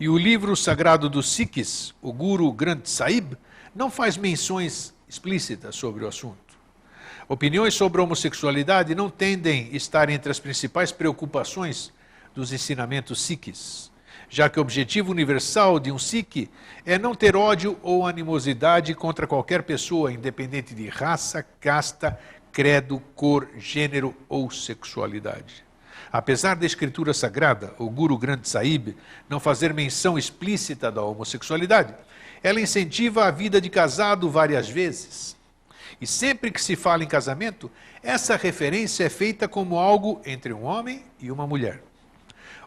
E 0.00 0.08
o 0.08 0.16
livro 0.16 0.56
sagrado 0.56 1.08
dos 1.08 1.28
Sikhs, 1.30 1.94
o 2.00 2.12
Guru 2.12 2.50
Granth 2.52 2.86
Sahib, 2.86 3.36
não 3.74 3.90
faz 3.90 4.16
menções 4.16 4.94
explícitas 5.08 5.76
sobre 5.76 6.04
o 6.04 6.08
assunto. 6.08 6.47
Opiniões 7.30 7.74
sobre 7.74 8.00
homossexualidade 8.00 8.94
não 8.94 9.10
tendem 9.10 9.68
a 9.70 9.76
estar 9.76 10.08
entre 10.08 10.30
as 10.32 10.40
principais 10.40 10.90
preocupações 10.90 11.92
dos 12.34 12.54
ensinamentos 12.54 13.20
sikhs, 13.20 13.92
já 14.30 14.48
que 14.48 14.58
o 14.58 14.62
objetivo 14.62 15.10
universal 15.10 15.78
de 15.78 15.92
um 15.92 15.98
sikh 15.98 16.48
é 16.86 16.98
não 16.98 17.14
ter 17.14 17.36
ódio 17.36 17.78
ou 17.82 18.06
animosidade 18.06 18.94
contra 18.94 19.26
qualquer 19.26 19.62
pessoa, 19.62 20.10
independente 20.10 20.74
de 20.74 20.88
raça, 20.88 21.44
casta, 21.60 22.18
credo, 22.50 22.98
cor, 23.14 23.46
gênero 23.58 24.16
ou 24.26 24.50
sexualidade. 24.50 25.62
Apesar 26.10 26.56
da 26.56 26.64
escritura 26.64 27.12
sagrada, 27.12 27.74
o 27.78 27.90
Guru 27.90 28.16
Granth 28.16 28.46
Sahib, 28.46 28.96
não 29.28 29.38
fazer 29.38 29.74
menção 29.74 30.16
explícita 30.16 30.90
da 30.90 31.02
homossexualidade, 31.02 31.94
ela 32.42 32.58
incentiva 32.58 33.26
a 33.26 33.30
vida 33.30 33.60
de 33.60 33.68
casado 33.68 34.30
várias 34.30 34.66
vezes 34.66 35.36
e 36.00 36.06
sempre 36.06 36.50
que 36.50 36.62
se 36.62 36.76
fala 36.76 37.02
em 37.02 37.08
casamento, 37.08 37.70
essa 38.02 38.36
referência 38.36 39.04
é 39.04 39.08
feita 39.08 39.48
como 39.48 39.78
algo 39.78 40.20
entre 40.24 40.52
um 40.52 40.64
homem 40.64 41.04
e 41.20 41.30
uma 41.30 41.46
mulher. 41.46 41.82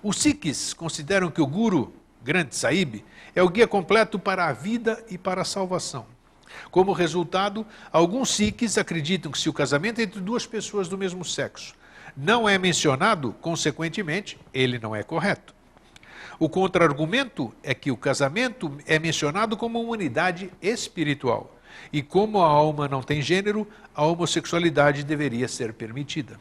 Os 0.03 0.17
Sikhs 0.17 0.73
consideram 0.73 1.31
que 1.31 1.41
o 1.41 1.47
Guru, 1.47 1.93
Granth 2.21 2.53
Sahib, 2.53 3.05
é 3.35 3.41
o 3.41 3.49
guia 3.49 3.67
completo 3.67 4.19
para 4.19 4.47
a 4.47 4.53
vida 4.53 5.03
e 5.09 5.17
para 5.17 5.41
a 5.41 5.45
salvação. 5.45 6.05
Como 6.69 6.91
resultado, 6.91 7.65
alguns 7.91 8.31
Sikhs 8.31 8.77
acreditam 8.77 9.31
que 9.31 9.39
se 9.39 9.47
o 9.47 9.53
casamento 9.53 10.01
entre 10.01 10.19
duas 10.19 10.45
pessoas 10.45 10.89
do 10.89 10.97
mesmo 10.97 11.23
sexo 11.23 11.75
não 12.17 12.49
é 12.49 12.57
mencionado, 12.57 13.33
consequentemente, 13.39 14.37
ele 14.53 14.77
não 14.77 14.93
é 14.93 15.01
correto. 15.01 15.55
O 16.37 16.49
contra-argumento 16.49 17.53
é 17.63 17.73
que 17.73 17.89
o 17.89 17.95
casamento 17.95 18.77
é 18.85 18.99
mencionado 18.99 19.55
como 19.55 19.79
uma 19.79 19.91
unidade 19.91 20.51
espiritual 20.61 21.55
e 21.91 22.01
como 22.01 22.41
a 22.41 22.47
alma 22.47 22.87
não 22.87 23.01
tem 23.01 23.21
gênero, 23.21 23.67
a 23.95 24.03
homossexualidade 24.05 25.03
deveria 25.03 25.47
ser 25.47 25.73
permitida. 25.73 26.37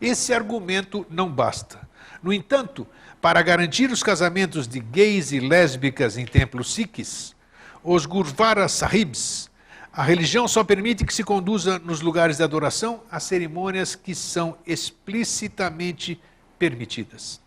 Esse 0.00 0.32
argumento 0.32 1.06
não 1.10 1.28
basta. 1.28 1.88
No 2.22 2.32
entanto, 2.32 2.86
para 3.20 3.42
garantir 3.42 3.90
os 3.90 4.02
casamentos 4.02 4.68
de 4.68 4.80
gays 4.80 5.32
e 5.32 5.40
lésbicas 5.40 6.16
em 6.16 6.24
templos 6.24 6.72
sikhs, 6.72 7.34
os 7.82 8.06
Gurvara 8.06 8.68
Sahibs, 8.68 9.50
a 9.92 10.02
religião 10.02 10.46
só 10.46 10.62
permite 10.62 11.04
que 11.04 11.14
se 11.14 11.24
conduza 11.24 11.78
nos 11.78 12.00
lugares 12.00 12.36
de 12.36 12.42
adoração 12.42 13.02
a 13.10 13.18
cerimônias 13.18 13.96
que 13.96 14.14
são 14.14 14.56
explicitamente 14.66 16.20
permitidas. 16.58 17.40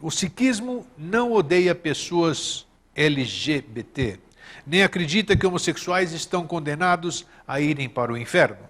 O 0.00 0.10
sikhismo 0.10 0.86
não 0.96 1.32
odeia 1.32 1.74
pessoas 1.74 2.66
LGBT, 2.94 4.18
nem 4.66 4.82
acredita 4.82 5.36
que 5.36 5.46
homossexuais 5.46 6.12
estão 6.12 6.46
condenados 6.46 7.24
a 7.46 7.60
irem 7.60 7.88
para 7.88 8.12
o 8.12 8.16
inferno. 8.16 8.68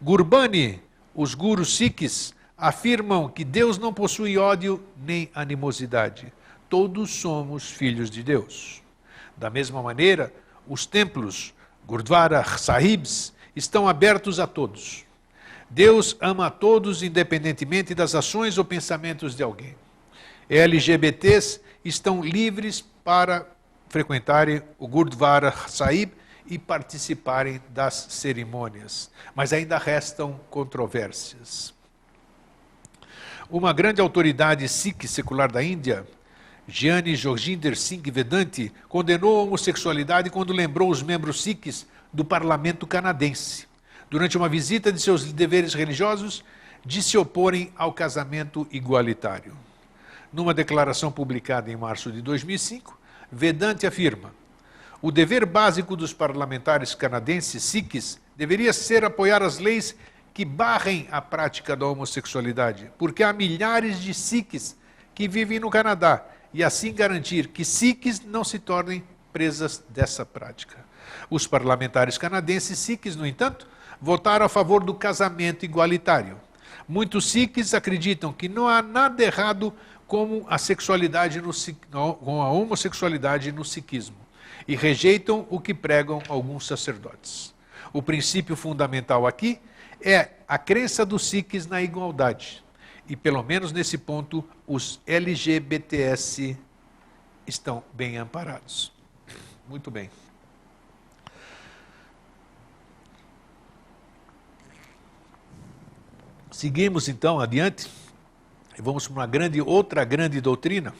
Gurbani, 0.00 0.82
os 1.14 1.34
gurus 1.34 1.76
sikhs, 1.76 2.34
afirmam 2.56 3.28
que 3.28 3.44
Deus 3.44 3.78
não 3.78 3.92
possui 3.92 4.36
ódio 4.36 4.82
nem 5.06 5.30
animosidade. 5.34 6.32
Todos 6.68 7.10
somos 7.10 7.70
filhos 7.70 8.10
de 8.10 8.22
Deus. 8.22 8.82
Da 9.36 9.48
mesma 9.48 9.82
maneira, 9.82 10.32
os 10.68 10.84
templos 10.84 11.54
Gurdwara 11.86 12.44
Sahibs 12.44 13.32
estão 13.56 13.88
abertos 13.88 14.38
a 14.38 14.46
todos. 14.46 15.04
Deus 15.68 16.16
ama 16.20 16.46
a 16.46 16.50
todos, 16.50 17.02
independentemente 17.02 17.94
das 17.94 18.14
ações 18.14 18.58
ou 18.58 18.64
pensamentos 18.64 19.34
de 19.34 19.42
alguém. 19.42 19.74
LGBTs 20.48 21.60
estão 21.84 22.22
livres 22.22 22.84
para 23.04 23.46
frequentarem 23.90 24.62
o 24.78 24.88
Gurdwara 24.88 25.52
Sahib 25.68 26.12
e 26.46 26.58
participarem 26.58 27.60
das 27.68 28.06
cerimônias, 28.10 29.10
mas 29.34 29.52
ainda 29.52 29.76
restam 29.76 30.40
controvérsias. 30.48 31.74
Uma 33.50 33.72
grande 33.72 34.00
autoridade 34.00 34.66
sikh 34.68 35.06
secular 35.06 35.50
da 35.50 35.62
Índia, 35.62 36.06
Gianni 36.66 37.16
Joginder 37.16 37.76
Singh 37.76 38.10
Vedanti, 38.10 38.72
condenou 38.88 39.38
a 39.38 39.42
homossexualidade 39.42 40.30
quando 40.30 40.52
lembrou 40.52 40.88
os 40.88 41.02
membros 41.02 41.42
sikhs 41.42 41.86
do 42.12 42.24
parlamento 42.24 42.86
canadense 42.86 43.68
durante 44.08 44.36
uma 44.36 44.48
visita 44.48 44.92
de 44.92 45.00
seus 45.00 45.32
deveres 45.32 45.72
religiosos, 45.72 46.44
de 46.84 47.02
se 47.02 47.16
oporem 47.16 47.72
ao 47.76 47.92
casamento 47.92 48.66
igualitário. 48.70 49.56
Numa 50.32 50.52
declaração 50.52 51.12
publicada 51.12 51.70
em 51.70 51.76
março 51.76 52.10
de 52.10 52.20
2005, 52.20 52.99
Vedante 53.30 53.86
afirma: 53.86 54.32
o 55.00 55.10
dever 55.10 55.46
básico 55.46 55.96
dos 55.96 56.12
parlamentares 56.12 56.94
canadenses 56.94 57.62
sikhs 57.62 58.20
deveria 58.36 58.72
ser 58.72 59.04
apoiar 59.04 59.42
as 59.42 59.58
leis 59.58 59.94
que 60.34 60.44
barrem 60.44 61.08
a 61.10 61.20
prática 61.20 61.76
da 61.76 61.86
homossexualidade, 61.86 62.90
porque 62.98 63.22
há 63.22 63.32
milhares 63.32 64.00
de 64.00 64.12
sikhs 64.12 64.76
que 65.14 65.28
vivem 65.28 65.60
no 65.60 65.70
Canadá 65.70 66.24
e 66.52 66.64
assim 66.64 66.92
garantir 66.92 67.48
que 67.48 67.64
sikhs 67.64 68.20
não 68.20 68.44
se 68.44 68.58
tornem 68.58 69.04
presas 69.32 69.82
dessa 69.88 70.24
prática. 70.26 70.78
Os 71.28 71.46
parlamentares 71.46 72.18
canadenses 72.18 72.78
sikhs, 72.78 73.16
no 73.16 73.26
entanto, 73.26 73.68
votaram 74.00 74.46
a 74.46 74.48
favor 74.48 74.82
do 74.82 74.94
casamento 74.94 75.64
igualitário. 75.64 76.38
Muitos 76.88 77.30
sikhs 77.30 77.74
acreditam 77.74 78.32
que 78.32 78.48
não 78.48 78.68
há 78.68 78.82
nada 78.82 79.22
errado 79.22 79.72
com 80.10 80.44
a 80.48 80.58
sexualidade 80.58 81.40
no, 81.40 81.52
com 82.16 82.42
a 82.42 82.50
homossexualidade 82.50 83.52
no 83.52 83.64
sikhismo 83.64 84.16
e 84.66 84.74
rejeitam 84.74 85.46
o 85.48 85.60
que 85.60 85.72
pregam 85.72 86.20
alguns 86.28 86.66
sacerdotes. 86.66 87.54
O 87.92 88.02
princípio 88.02 88.56
fundamental 88.56 89.24
aqui 89.24 89.60
é 90.02 90.30
a 90.48 90.58
crença 90.58 91.06
dos 91.06 91.28
sikhs 91.28 91.64
na 91.68 91.80
igualdade. 91.80 92.64
E 93.08 93.14
pelo 93.14 93.40
menos 93.44 93.70
nesse 93.70 93.96
ponto 93.96 94.44
os 94.66 95.00
LGBTS 95.06 96.58
estão 97.46 97.84
bem 97.94 98.16
amparados. 98.16 98.92
Muito 99.68 99.92
bem. 99.92 100.10
Seguimos 106.50 107.08
então 107.08 107.38
adiante 107.38 107.99
vamos 108.80 109.06
para 109.06 109.14
uma 109.14 109.26
grande, 109.26 109.60
outra 109.60 110.04
grande 110.04 110.40
doutrina. 110.40 110.94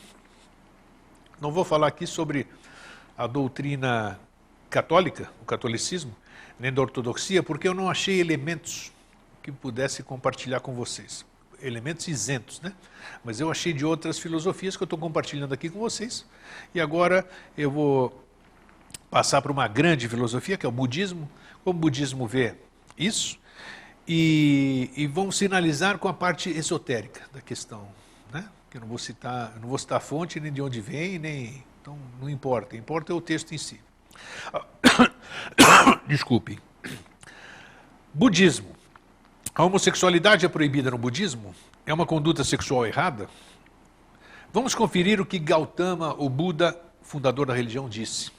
Não 1.41 1.51
vou 1.51 1.64
falar 1.64 1.87
aqui 1.87 2.07
sobre 2.07 2.47
a 3.16 3.26
doutrina 3.26 4.20
católica, 4.68 5.31
o 5.43 5.45
catolicismo, 5.45 6.14
nem 6.59 6.72
da 6.72 6.83
ortodoxia, 6.83 7.43
porque 7.43 7.66
eu 7.66 7.74
não 7.74 7.91
achei 7.91 8.20
elementos 8.20 8.93
que 9.43 9.51
pudesse 9.51 10.03
compartilhar 10.03 10.61
com 10.61 10.74
vocês. 10.74 11.24
Elementos 11.62 12.09
isentos, 12.09 12.61
né? 12.61 12.72
Mas 13.24 13.41
eu 13.41 13.51
achei 13.51 13.72
de 13.72 13.85
outras 13.85 14.18
filosofias 14.18 14.76
que 14.76 14.83
eu 14.83 14.87
estou 14.87 14.99
compartilhando 14.99 15.53
aqui 15.53 15.68
com 15.68 15.78
vocês. 15.78 16.26
E 16.74 16.81
agora 16.81 17.28
eu 17.57 17.70
vou 17.70 18.24
passar 19.11 19.43
para 19.43 19.51
uma 19.53 19.66
grande 19.66 20.09
filosofia, 20.09 20.57
que 20.57 20.64
é 20.64 20.68
o 20.68 20.72
budismo. 20.72 21.28
Como 21.64 21.78
o 21.78 21.81
budismo 21.81 22.26
vê 22.26 22.55
isso, 22.97 23.39
e, 24.13 24.91
e 24.97 25.07
vamos 25.07 25.37
sinalizar 25.37 25.97
com 25.97 26.09
a 26.09 26.13
parte 26.13 26.51
esotérica 26.51 27.23
da 27.33 27.41
questão, 27.41 27.87
né? 28.33 28.45
Que 28.69 28.77
eu 28.77 28.81
não 28.81 28.89
vou 28.89 28.99
citar, 28.99 29.57
não 29.61 29.69
vou 29.69 29.79
citar 29.79 29.99
a 29.99 30.01
fonte 30.01 30.41
nem 30.41 30.53
de 30.53 30.61
onde 30.61 30.81
vem, 30.81 31.17
nem 31.17 31.63
então 31.81 31.97
não 32.21 32.29
importa, 32.29 32.77
importa 32.77 33.13
é 33.13 33.15
o 33.15 33.21
texto 33.21 33.55
em 33.55 33.59
si. 33.59 33.81
Desculpe. 36.09 36.59
Budismo. 38.13 38.75
A 39.55 39.63
homossexualidade 39.63 40.45
é 40.45 40.49
proibida 40.49 40.91
no 40.91 40.99
budismo? 40.99 41.55
É 41.87 41.95
uma 41.95 42.05
conduta 42.05 42.43
sexual 42.43 42.85
errada? 42.85 43.29
Vamos 44.53 44.75
conferir 44.75 45.21
o 45.21 45.27
que 45.27 45.39
Gautama, 45.39 46.17
o 46.19 46.29
Buda, 46.29 46.77
fundador 47.01 47.47
da 47.47 47.55
religião, 47.55 47.89
disse. 47.89 48.33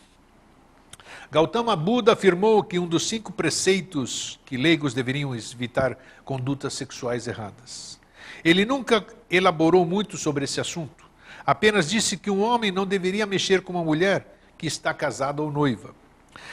Gautama 1.31 1.77
Buda 1.77 2.11
afirmou 2.11 2.61
que 2.61 2.77
um 2.77 2.85
dos 2.85 3.07
cinco 3.07 3.31
preceitos 3.31 4.37
que 4.45 4.57
leigos 4.57 4.93
deveriam 4.93 5.33
evitar 5.33 5.97
condutas 6.25 6.73
sexuais 6.73 7.25
erradas. 7.25 7.97
Ele 8.43 8.65
nunca 8.65 9.05
elaborou 9.29 9.85
muito 9.85 10.17
sobre 10.17 10.43
esse 10.43 10.59
assunto, 10.59 11.05
apenas 11.45 11.89
disse 11.89 12.17
que 12.17 12.29
um 12.29 12.41
homem 12.41 12.69
não 12.69 12.85
deveria 12.85 13.25
mexer 13.25 13.61
com 13.61 13.71
uma 13.71 13.83
mulher 13.83 14.37
que 14.57 14.67
está 14.67 14.93
casada 14.93 15.41
ou 15.41 15.49
noiva. 15.49 15.95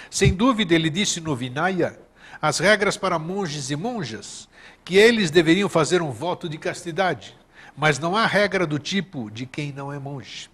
Sem 0.09 0.33
dúvida, 0.33 0.77
ele 0.77 0.91
disse 0.91 1.21
no 1.21 1.35
Vinaya 1.35 1.99
as 2.41 2.61
regras 2.61 2.97
para 2.97 3.19
monges 3.19 3.73
e 3.73 3.77
monjas, 3.77 4.49
que 4.85 4.97
eles 4.97 5.29
deveriam 5.29 5.69
fazer 5.69 6.01
um 6.01 6.13
voto 6.13 6.49
de 6.49 6.57
castidade, 6.57 7.37
mas 7.77 7.99
não 7.99 8.17
há 8.17 8.27
regra 8.27 8.65
do 8.65 8.79
tipo 8.79 9.29
de 9.29 9.45
quem 9.45 9.73
não 9.73 9.93
é 9.93 9.99
monge. 9.99 10.49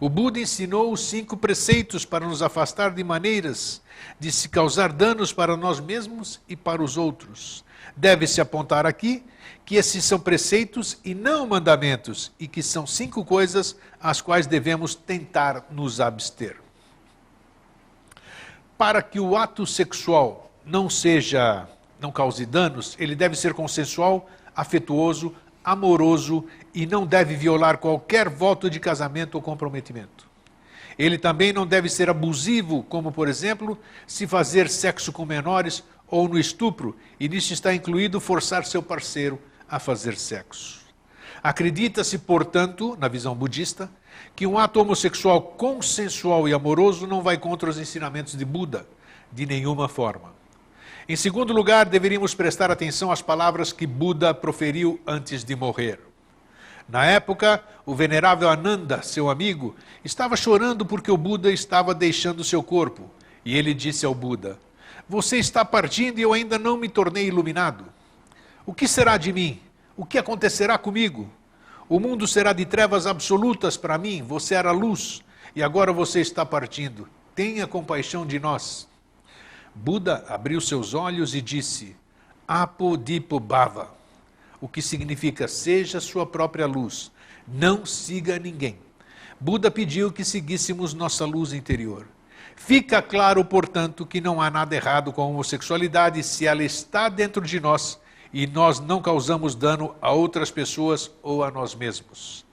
O 0.00 0.08
Buda 0.08 0.40
ensinou 0.40 0.90
os 0.90 1.04
cinco 1.04 1.36
preceitos 1.36 2.06
para 2.06 2.26
nos 2.26 2.40
afastar 2.40 2.90
de 2.90 3.04
maneiras 3.04 3.82
de 4.18 4.32
se 4.32 4.48
causar 4.48 4.94
danos 4.94 5.30
para 5.30 5.58
nós 5.58 5.78
mesmos 5.78 6.40
e 6.48 6.56
para 6.56 6.82
os 6.82 6.96
outros. 6.96 7.62
Deve-se 7.94 8.40
apontar 8.40 8.86
aqui 8.86 9.22
que 9.62 9.74
esses 9.74 10.02
são 10.02 10.18
preceitos 10.18 10.98
e 11.04 11.14
não 11.14 11.46
mandamentos, 11.46 12.32
e 12.40 12.48
que 12.48 12.62
são 12.62 12.86
cinco 12.86 13.22
coisas 13.26 13.76
às 14.00 14.22
quais 14.22 14.46
devemos 14.46 14.94
tentar 14.94 15.66
nos 15.70 16.00
abster. 16.00 16.56
Para 18.78 19.02
que 19.02 19.20
o 19.20 19.36
ato 19.36 19.66
sexual 19.66 20.50
não 20.64 20.88
seja, 20.88 21.68
não 22.00 22.10
cause 22.10 22.46
danos, 22.46 22.96
ele 22.98 23.14
deve 23.14 23.36
ser 23.36 23.52
consensual, 23.52 24.30
afetuoso, 24.56 25.34
amoroso 25.70 26.44
e 26.74 26.84
não 26.86 27.06
deve 27.06 27.36
violar 27.36 27.78
qualquer 27.78 28.28
voto 28.28 28.68
de 28.68 28.80
casamento 28.80 29.36
ou 29.36 29.42
comprometimento. 29.42 30.28
Ele 30.98 31.16
também 31.16 31.52
não 31.52 31.66
deve 31.66 31.88
ser 31.88 32.10
abusivo, 32.10 32.82
como, 32.82 33.12
por 33.12 33.28
exemplo, 33.28 33.78
se 34.06 34.26
fazer 34.26 34.68
sexo 34.68 35.12
com 35.12 35.24
menores 35.24 35.84
ou 36.08 36.28
no 36.28 36.38
estupro, 36.38 36.96
e 37.18 37.28
nisso 37.28 37.52
está 37.52 37.72
incluído 37.72 38.20
forçar 38.20 38.64
seu 38.64 38.82
parceiro 38.82 39.40
a 39.68 39.78
fazer 39.78 40.16
sexo. 40.16 40.80
Acredita-se, 41.42 42.18
portanto, 42.18 42.96
na 43.00 43.06
visão 43.06 43.34
budista, 43.34 43.88
que 44.34 44.46
um 44.46 44.58
ato 44.58 44.80
homossexual 44.80 45.40
consensual 45.40 46.48
e 46.48 46.52
amoroso 46.52 47.06
não 47.06 47.22
vai 47.22 47.38
contra 47.38 47.70
os 47.70 47.78
ensinamentos 47.78 48.36
de 48.36 48.44
Buda, 48.44 48.86
de 49.32 49.46
nenhuma 49.46 49.88
forma. 49.88 50.39
Em 51.10 51.16
segundo 51.16 51.52
lugar, 51.52 51.86
deveríamos 51.86 52.36
prestar 52.36 52.70
atenção 52.70 53.10
às 53.10 53.20
palavras 53.20 53.72
que 53.72 53.84
Buda 53.84 54.32
proferiu 54.32 55.00
antes 55.04 55.42
de 55.42 55.56
morrer. 55.56 55.98
Na 56.88 57.04
época, 57.04 57.64
o 57.84 57.96
venerável 57.96 58.48
Ananda, 58.48 59.02
seu 59.02 59.28
amigo, 59.28 59.74
estava 60.04 60.36
chorando 60.36 60.86
porque 60.86 61.10
o 61.10 61.16
Buda 61.16 61.50
estava 61.50 61.92
deixando 61.92 62.44
seu 62.44 62.62
corpo. 62.62 63.10
E 63.44 63.56
ele 63.56 63.74
disse 63.74 64.06
ao 64.06 64.14
Buda: 64.14 64.56
Você 65.08 65.36
está 65.38 65.64
partindo 65.64 66.20
e 66.20 66.22
eu 66.22 66.32
ainda 66.32 66.56
não 66.60 66.76
me 66.76 66.88
tornei 66.88 67.26
iluminado. 67.26 67.86
O 68.64 68.72
que 68.72 68.86
será 68.86 69.16
de 69.16 69.32
mim? 69.32 69.60
O 69.96 70.06
que 70.06 70.16
acontecerá 70.16 70.78
comigo? 70.78 71.28
O 71.88 71.98
mundo 71.98 72.24
será 72.28 72.52
de 72.52 72.64
trevas 72.64 73.08
absolutas 73.08 73.76
para 73.76 73.98
mim, 73.98 74.22
você 74.22 74.54
era 74.54 74.70
luz, 74.70 75.24
e 75.56 75.60
agora 75.60 75.92
você 75.92 76.20
está 76.20 76.46
partindo. 76.46 77.08
Tenha 77.34 77.66
compaixão 77.66 78.24
de 78.24 78.38
nós. 78.38 78.88
Buda 79.74 80.24
abriu 80.28 80.60
seus 80.60 80.94
olhos 80.94 81.34
e 81.34 81.40
disse: 81.40 81.96
Apodipobhava, 82.46 83.88
o 84.60 84.68
que 84.68 84.82
significa 84.82 85.48
seja 85.48 86.00
sua 86.00 86.26
própria 86.26 86.66
luz, 86.66 87.10
não 87.46 87.86
siga 87.86 88.38
ninguém. 88.38 88.78
Buda 89.38 89.70
pediu 89.70 90.12
que 90.12 90.24
seguíssemos 90.24 90.92
nossa 90.92 91.24
luz 91.24 91.52
interior. 91.52 92.06
Fica 92.56 93.00
claro, 93.00 93.42
portanto, 93.42 94.04
que 94.04 94.20
não 94.20 94.40
há 94.40 94.50
nada 94.50 94.76
errado 94.76 95.12
com 95.12 95.22
a 95.22 95.26
homossexualidade 95.26 96.22
se 96.22 96.46
ela 96.46 96.62
está 96.62 97.08
dentro 97.08 97.40
de 97.40 97.58
nós 97.58 97.98
e 98.32 98.46
nós 98.46 98.78
não 98.78 99.00
causamos 99.00 99.54
dano 99.54 99.94
a 100.00 100.12
outras 100.12 100.50
pessoas 100.50 101.10
ou 101.22 101.42
a 101.42 101.50
nós 101.50 101.74
mesmos. 101.74 102.44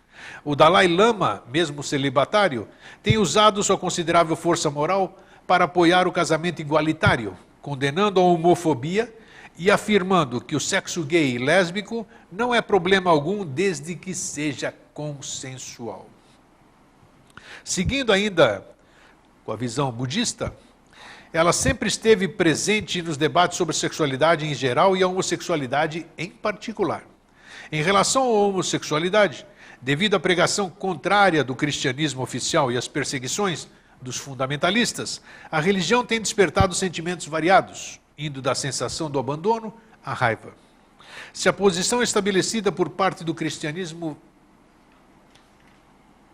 O 0.46 0.56
Dalai 0.56 0.88
Lama, 0.88 1.44
mesmo 1.52 1.84
celibatário, 1.84 2.68
tem 3.04 3.18
usado 3.18 3.62
sua 3.62 3.78
considerável 3.78 4.36
força 4.36 4.70
moral 4.72 5.18
para 5.48 5.64
apoiar 5.64 6.06
o 6.08 6.12
casamento 6.12 6.62
igualitário, 6.62 7.36
condenando 7.62 8.20
a 8.20 8.24
homofobia 8.24 9.12
e 9.58 9.72
afirmando 9.72 10.42
que 10.42 10.56
o 10.56 10.60
sexo 10.60 11.04
gay 11.04 11.36
e 11.36 11.38
lésbico 11.38 12.06
não 12.32 12.54
é 12.54 12.62
problema 12.62 13.10
algum 13.10 13.46
desde 13.46 13.96
que 13.96 14.14
seja 14.14 14.74
consensual. 14.94 16.08
Seguindo 17.64 18.12
ainda 18.12 18.68
com 19.46 19.52
a 19.52 19.56
visão 19.56 19.92
budista, 19.92 20.54
ela 21.32 21.54
sempre 21.54 21.88
esteve 21.88 22.28
presente 22.28 23.02
nos 23.02 23.18
debates 23.18 23.58
sobre 23.58 23.76
sexualidade 23.76 24.46
em 24.46 24.54
geral 24.54 24.96
e 24.96 25.02
a 25.02 25.08
homossexualidade 25.08 26.06
em 26.18 26.30
particular. 26.30 27.04
Em 27.72 27.82
relação 27.82 28.24
à 28.24 28.26
homossexualidade, 28.26 29.46
devido 29.82 30.16
à 30.16 30.20
pregação 30.20 30.70
contrária 30.70 31.44
do 31.44 31.56
cristianismo 31.56 32.22
oficial 32.22 32.72
e 32.72 32.78
às 32.78 32.88
perseguições 32.88 33.68
dos 34.02 34.18
fundamentalistas, 34.18 35.22
a 35.52 35.60
religião 35.60 36.06
tem 36.06 36.22
despertado 36.22 36.74
sentimentos 36.74 37.26
variados, 37.28 38.00
indo 38.18 38.42
da 38.42 38.54
sensação 38.54 39.10
do 39.10 39.20
abandono 39.20 39.74
à 40.06 40.14
raiva. 40.14 40.54
Se 41.34 41.50
a 41.50 41.54
posição 41.54 42.02
estabelecida 42.02 42.72
por 42.72 42.90
parte 42.90 43.24
do 43.24 43.34
cristianismo 43.34 44.18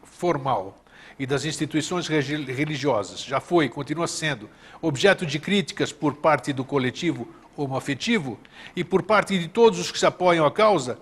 formal 0.03 0.81
e 1.17 1.25
das 1.25 1.45
instituições 1.45 2.07
religiosas 2.07 3.23
já 3.23 3.39
foi 3.39 3.65
e 3.65 3.69
continua 3.69 4.07
sendo 4.07 4.49
objeto 4.81 5.25
de 5.25 5.39
críticas 5.39 5.91
por 5.91 6.15
parte 6.15 6.53
do 6.53 6.63
coletivo 6.63 7.27
homoafetivo 7.55 8.39
e 8.75 8.83
por 8.83 9.03
parte 9.03 9.37
de 9.37 9.47
todos 9.47 9.79
os 9.79 9.91
que 9.91 9.99
se 9.99 10.05
apoiam 10.05 10.45
à 10.45 10.51
causa, 10.51 10.97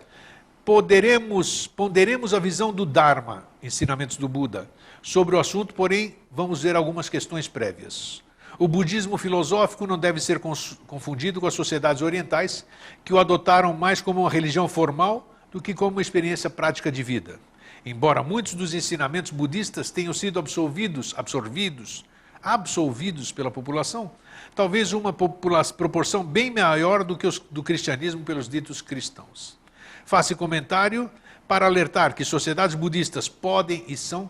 poderemos, 0.65 1.67
ponderemos 1.67 2.33
a 2.33 2.39
visão 2.39 2.73
do 2.73 2.85
Dharma, 2.85 3.47
ensinamentos 3.63 4.17
do 4.17 4.27
Buda, 4.27 4.69
sobre 5.01 5.35
o 5.35 5.39
assunto, 5.39 5.73
porém, 5.73 6.15
vamos 6.31 6.61
ver 6.63 6.75
algumas 6.75 7.09
questões 7.09 7.47
prévias. 7.47 8.23
O 8.59 8.67
budismo 8.67 9.17
filosófico 9.17 9.87
não 9.87 9.97
deve 9.97 10.19
ser 10.19 10.39
confundido 10.39 11.41
com 11.41 11.47
as 11.47 11.53
sociedades 11.53 12.01
orientais, 12.01 12.65
que 13.03 13.13
o 13.13 13.19
adotaram 13.19 13.73
mais 13.73 14.01
como 14.01 14.21
uma 14.21 14.29
religião 14.29 14.67
formal 14.67 15.27
do 15.51 15.61
que 15.61 15.73
como 15.73 15.91
uma 15.91 16.01
experiência 16.01 16.49
prática 16.49 16.91
de 16.91 17.01
vida. 17.01 17.39
Embora 17.85 18.21
muitos 18.21 18.53
dos 18.53 18.73
ensinamentos 18.73 19.31
budistas 19.31 19.89
tenham 19.89 20.13
sido 20.13 20.37
absolvidos, 20.37 21.15
absorvidos, 21.17 22.05
absolvidos 22.43 23.31
pela 23.31 23.49
população, 23.49 24.11
talvez 24.53 24.93
uma 24.93 25.11
proporção 25.13 26.23
bem 26.23 26.51
maior 26.51 27.03
do 27.03 27.17
que 27.17 27.25
os, 27.25 27.39
do 27.39 27.63
cristianismo 27.63 28.23
pelos 28.23 28.47
ditos 28.47 28.81
cristãos. 28.81 29.57
Faça 30.05 30.35
comentário 30.35 31.09
para 31.47 31.65
alertar 31.65 32.13
que 32.13 32.23
sociedades 32.23 32.75
budistas 32.75 33.27
podem 33.27 33.83
e 33.87 33.97
são 33.97 34.29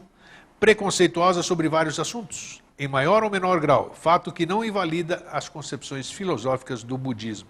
preconceituosas 0.62 1.43
sobre 1.43 1.68
vários 1.68 1.99
assuntos, 1.99 2.62
em 2.78 2.88
maior 2.88 3.24
ou 3.24 3.32
menor 3.32 3.59
grau, 3.59 3.95
fato 3.99 4.32
que 4.32 4.45
não 4.45 4.64
invalida 4.64 5.26
as 5.32 5.49
concepções 5.49 6.12
filosóficas 6.12 6.84
do 6.84 6.99
budismo. 6.99 7.49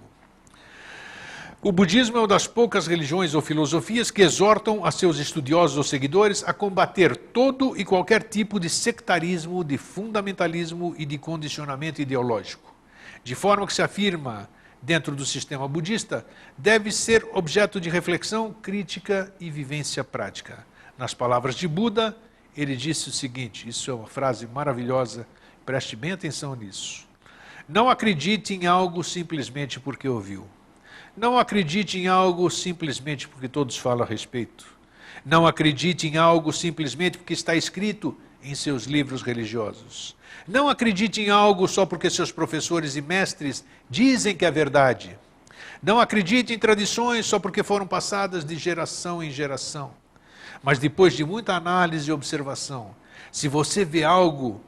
O 1.61 1.73
budismo 1.73 2.15
é 2.15 2.21
uma 2.21 2.27
das 2.27 2.47
poucas 2.47 2.87
religiões 2.87 3.35
ou 3.35 3.41
filosofias 3.41 4.09
que 4.09 4.21
exortam 4.21 4.85
a 4.85 4.91
seus 4.91 5.17
estudiosos 5.17 5.75
ou 5.77 5.83
seguidores 5.83 6.41
a 6.47 6.53
combater 6.53 7.17
todo 7.17 7.77
e 7.77 7.83
qualquer 7.83 8.23
tipo 8.23 8.57
de 8.57 8.69
sectarismo, 8.69 9.61
de 9.61 9.77
fundamentalismo 9.77 10.95
e 10.97 11.05
de 11.05 11.17
condicionamento 11.17 12.01
ideológico. 12.01 12.73
De 13.25 13.35
forma 13.35 13.67
que 13.67 13.73
se 13.73 13.81
afirma 13.81 14.49
dentro 14.81 15.17
do 15.17 15.25
sistema 15.25 15.67
budista, 15.67 16.25
deve 16.57 16.93
ser 16.93 17.27
objeto 17.33 17.79
de 17.79 17.89
reflexão, 17.89 18.55
crítica 18.61 19.33
e 19.37 19.51
vivência 19.51 20.01
prática. 20.01 20.65
Nas 20.97 21.13
palavras 21.13 21.55
de 21.55 21.67
Buda, 21.67 22.17
ele 22.55 22.75
disse 22.75 23.09
o 23.09 23.11
seguinte: 23.11 23.67
isso 23.67 23.89
é 23.89 23.93
uma 23.93 24.07
frase 24.07 24.47
maravilhosa, 24.47 25.27
preste 25.65 25.95
bem 25.95 26.11
atenção 26.11 26.55
nisso. 26.55 27.07
Não 27.67 27.89
acredite 27.89 28.53
em 28.53 28.67
algo 28.67 29.03
simplesmente 29.03 29.79
porque 29.79 30.07
ouviu. 30.07 30.45
Não 31.15 31.37
acredite 31.37 31.99
em 31.99 32.07
algo 32.07 32.49
simplesmente 32.49 33.27
porque 33.27 33.47
todos 33.47 33.77
falam 33.77 34.03
a 34.03 34.07
respeito. 34.07 34.65
Não 35.25 35.45
acredite 35.45 36.07
em 36.07 36.17
algo 36.17 36.51
simplesmente 36.51 37.17
porque 37.17 37.33
está 37.33 37.55
escrito 37.55 38.17
em 38.43 38.55
seus 38.55 38.85
livros 38.85 39.21
religiosos. 39.21 40.15
Não 40.47 40.67
acredite 40.67 41.21
em 41.21 41.29
algo 41.29 41.67
só 41.67 41.85
porque 41.85 42.09
seus 42.09 42.31
professores 42.31 42.95
e 42.95 43.01
mestres 43.01 43.63
dizem 43.89 44.35
que 44.35 44.45
é 44.45 44.51
verdade. 44.51 45.17
Não 45.81 45.99
acredite 45.99 46.53
em 46.53 46.59
tradições 46.59 47.25
só 47.25 47.39
porque 47.39 47.63
foram 47.63 47.85
passadas 47.85 48.43
de 48.43 48.57
geração 48.57 49.21
em 49.21 49.29
geração. 49.29 49.91
Mas 50.63 50.77
depois 50.79 51.13
de 51.13 51.23
muita 51.23 51.55
análise 51.55 52.09
e 52.09 52.13
observação, 52.13 52.95
se 53.31 53.47
você 53.47 53.83
vê 53.83 54.03
algo, 54.03 54.61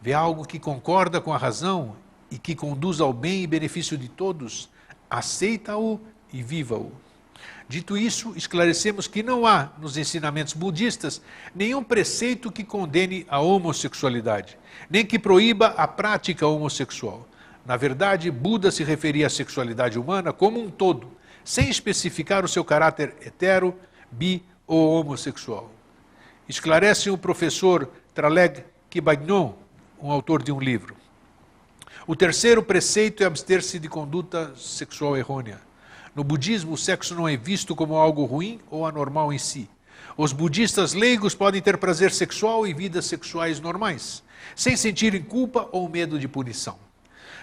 vê 0.00 0.12
algo 0.12 0.46
que 0.46 0.58
concorda 0.58 1.20
com 1.20 1.32
a 1.32 1.38
razão 1.38 1.96
e 2.30 2.38
que 2.38 2.54
conduz 2.54 3.00
ao 3.00 3.12
bem 3.12 3.42
e 3.42 3.46
benefício 3.46 3.98
de 3.98 4.08
todos, 4.08 4.68
aceita-o 5.08 6.00
e 6.32 6.42
viva-o. 6.42 6.92
Dito 7.68 7.96
isso, 7.96 8.32
esclarecemos 8.36 9.06
que 9.06 9.22
não 9.22 9.46
há 9.46 9.70
nos 9.78 9.96
ensinamentos 9.96 10.54
budistas 10.54 11.22
nenhum 11.54 11.82
preceito 11.82 12.50
que 12.50 12.64
condene 12.64 13.24
a 13.28 13.38
homossexualidade, 13.40 14.58
nem 14.88 15.06
que 15.06 15.18
proíba 15.18 15.68
a 15.68 15.86
prática 15.86 16.46
homossexual. 16.46 17.28
Na 17.64 17.76
verdade, 17.76 18.30
Buda 18.30 18.70
se 18.70 18.82
referia 18.82 19.28
à 19.28 19.30
sexualidade 19.30 19.98
humana 19.98 20.32
como 20.32 20.60
um 20.60 20.68
todo, 20.68 21.12
sem 21.44 21.68
especificar 21.68 22.44
o 22.44 22.48
seu 22.48 22.64
caráter 22.64 23.14
hetero, 23.24 23.74
bi 24.10 24.42
ou 24.70 25.00
homossexual. 25.00 25.68
Esclarece 26.48 27.10
o 27.10 27.18
professor 27.18 27.90
Traleg 28.14 28.64
Kibagnon, 28.88 29.54
um 30.00 30.12
autor 30.12 30.44
de 30.44 30.52
um 30.52 30.60
livro. 30.60 30.94
O 32.06 32.14
terceiro 32.14 32.62
preceito 32.62 33.24
é 33.24 33.26
abster-se 33.26 33.80
de 33.80 33.88
conduta 33.88 34.52
sexual 34.56 35.16
errônea. 35.16 35.60
No 36.14 36.22
budismo, 36.22 36.74
o 36.74 36.78
sexo 36.78 37.16
não 37.16 37.28
é 37.28 37.36
visto 37.36 37.74
como 37.74 37.96
algo 37.96 38.24
ruim 38.24 38.60
ou 38.70 38.86
anormal 38.86 39.32
em 39.32 39.38
si. 39.38 39.68
Os 40.16 40.32
budistas 40.32 40.92
leigos 40.92 41.34
podem 41.34 41.60
ter 41.60 41.76
prazer 41.76 42.12
sexual 42.12 42.64
e 42.64 42.72
vidas 42.72 43.06
sexuais 43.06 43.58
normais, 43.58 44.22
sem 44.54 44.76
sentirem 44.76 45.20
culpa 45.20 45.68
ou 45.72 45.88
medo 45.88 46.16
de 46.16 46.28
punição. 46.28 46.78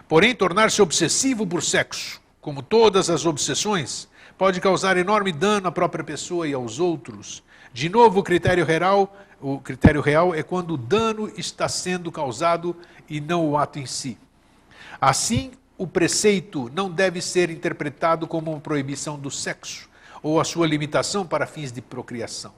Porém, 0.07 0.33
tornar-se 0.33 0.81
obsessivo 0.81 1.45
por 1.45 1.61
sexo, 1.61 2.21
como 2.39 2.61
todas 2.61 3.09
as 3.09 3.25
obsessões, 3.25 4.07
pode 4.37 4.61
causar 4.61 4.97
enorme 4.97 5.31
dano 5.31 5.67
à 5.67 5.71
própria 5.71 6.03
pessoa 6.03 6.47
e 6.47 6.53
aos 6.53 6.79
outros. 6.79 7.43
De 7.73 7.89
novo, 7.89 8.19
o 8.19 8.23
critério 8.23 8.63
real, 8.63 9.15
o 9.41 9.59
critério 9.59 10.01
real 10.01 10.33
é 10.33 10.43
quando 10.43 10.75
o 10.75 10.77
dano 10.77 11.31
está 11.35 11.67
sendo 11.67 12.11
causado 12.11 12.75
e 13.09 13.19
não 13.19 13.49
o 13.49 13.57
ato 13.57 13.79
em 13.79 13.85
si. 13.85 14.17
Assim, 15.01 15.51
o 15.77 15.87
preceito 15.87 16.71
não 16.73 16.89
deve 16.89 17.21
ser 17.21 17.49
interpretado 17.49 18.27
como 18.27 18.51
uma 18.51 18.59
proibição 18.59 19.17
do 19.17 19.29
sexo 19.29 19.89
ou 20.23 20.39
a 20.39 20.43
sua 20.43 20.67
limitação 20.67 21.25
para 21.25 21.45
fins 21.45 21.71
de 21.71 21.81
procriação. 21.81 22.53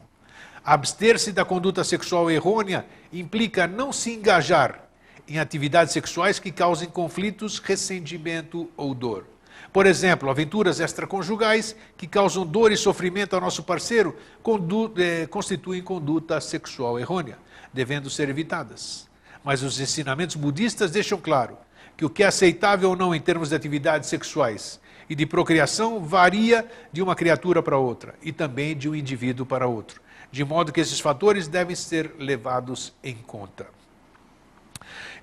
Abster-se 0.64 1.32
da 1.32 1.46
conduta 1.46 1.84
sexual 1.84 2.30
errônea 2.30 2.86
implica 3.12 3.68
não 3.68 3.92
se 3.92 4.14
engajar 4.14 4.84
em 5.28 5.40
atividades 5.40 5.94
sexuais 5.94 6.40
que 6.40 6.52
causem 6.52 6.90
conflitos, 6.90 7.60
ressentimento 7.60 8.70
ou 8.76 8.94
dor. 8.94 9.26
Por 9.72 9.86
exemplo, 9.86 10.30
aventuras 10.30 10.80
extraconjugais 10.80 11.76
que 11.96 12.08
causam 12.08 12.46
dor 12.46 12.72
e 12.72 12.78
sofrimento 12.78 13.36
ao 13.36 13.42
nosso 13.42 13.64
parceiro 13.64 14.16
condu 14.42 14.92
eh, 14.98 15.28
constituem 15.28 15.82
conduta 15.82 16.42
sexual 16.42 17.00
errônea, 17.00 17.38
devendo 17.72 18.10
ser 18.10 18.30
evitadas. 18.30 19.08
Mas 19.44 19.62
os 19.62 19.80
ensinamentos 19.80 20.36
budistas 20.36 20.92
deixam 20.92 21.20
claro 21.20 21.58
que 21.96 22.04
o 22.06 22.10
que 22.10 22.24
é 22.24 22.28
aceitável 22.28 22.90
ou 22.90 22.96
não 22.96 23.14
em 23.14 23.22
termos 23.22 23.50
de 23.50 23.56
atividades 23.56 24.10
sexuais 24.10 24.80
e 25.08 25.14
de 25.14 25.26
procriação 25.26 26.00
varia 26.00 26.66
de 26.92 27.02
uma 27.02 27.16
criatura 27.16 27.62
para 27.62 27.78
outra 27.78 28.16
e 28.24 28.32
também 28.32 28.76
de 28.76 28.90
um 28.90 28.96
indivíduo 28.96 29.46
para 29.46 29.68
outro, 29.68 30.02
de 30.32 30.44
modo 30.44 30.72
que 30.72 30.80
esses 30.80 31.00
fatores 31.00 31.48
devem 31.48 31.76
ser 31.76 32.16
levados 32.18 32.94
em 33.04 33.16
conta. 33.16 33.68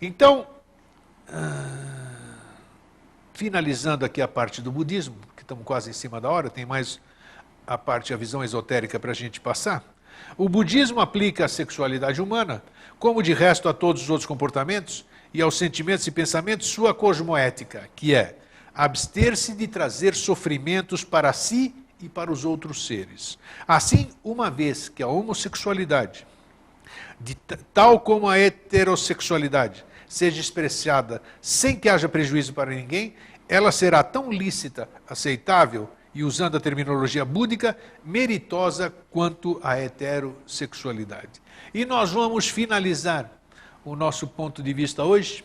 Então, 0.01 0.47
ah, 1.29 2.16
finalizando 3.37 4.03
aqui 4.03 4.23
a 4.23 4.27
parte 4.27 4.63
do 4.63 4.73
budismo, 4.73 5.15
que 5.37 5.43
estamos 5.43 5.63
quase 5.63 5.91
em 5.91 5.93
cima 5.93 6.19
da 6.19 6.31
hora, 6.31 6.49
tem 6.49 6.65
mais 6.65 6.99
a 7.67 7.77
parte, 7.77 8.15
a 8.15 8.17
visão 8.17 8.43
esotérica 8.43 8.99
para 8.99 9.11
a 9.11 9.15
gente 9.15 9.41
passar. 9.41 9.85
O 10.39 10.49
budismo 10.49 11.01
aplica 11.01 11.45
a 11.45 11.49
sexualidade 11.49 12.23
humana, 12.23 12.63
como 12.99 13.23
de 13.23 13.35
resto 13.35 13.69
a 13.69 13.75
todos 13.75 14.03
os 14.03 14.11
outros 14.11 14.27
comportamentos, 14.27 15.05
e 15.35 15.43
aos 15.43 15.59
sentimentos 15.59 16.07
e 16.07 16.11
pensamentos 16.11 16.67
sua 16.69 16.95
cosmoética, 16.95 17.91
que 17.95 18.15
é 18.15 18.39
abster-se 18.75 19.55
de 19.55 19.67
trazer 19.67 20.15
sofrimentos 20.15 21.05
para 21.05 21.31
si 21.35 21.75
e 22.01 22.09
para 22.09 22.33
os 22.33 22.43
outros 22.43 22.87
seres. 22.87 23.39
Assim, 23.69 24.09
uma 24.25 24.51
vez 24.51 24.89
que 24.89 25.03
a 25.03 25.09
homossexualidade, 25.09 26.27
de, 27.21 27.35
tal 27.75 28.01
como 28.01 28.31
a 28.31 28.39
heterossexualidade, 28.39 29.85
seja 30.09 30.41
expressada 30.41 31.23
sem 31.41 31.77
que 31.77 31.89
haja 31.89 32.09
prejuízo 32.09 32.53
para 32.53 32.71
ninguém, 32.71 33.15
ela 33.49 33.71
será 33.71 34.03
tão 34.03 34.31
lícita, 34.31 34.89
aceitável 35.09 35.89
e, 36.15 36.25
usando 36.25 36.57
a 36.57 36.61
terminologia 36.61 37.25
búdica, 37.25 37.77
meritosa 38.05 38.93
quanto 39.11 39.61
a 39.63 39.77
heterossexualidade. 39.77 41.43
E 41.73 41.85
nós 41.85 42.11
vamos 42.11 42.49
finalizar 42.49 43.31
o 43.85 43.95
nosso 43.95 44.27
ponto 44.27 44.63
de 44.63 44.73
vista 44.73 45.05
hoje. 45.05 45.45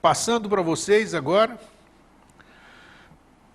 Passando 0.00 0.48
para 0.48 0.62
vocês 0.62 1.14
agora 1.14 1.58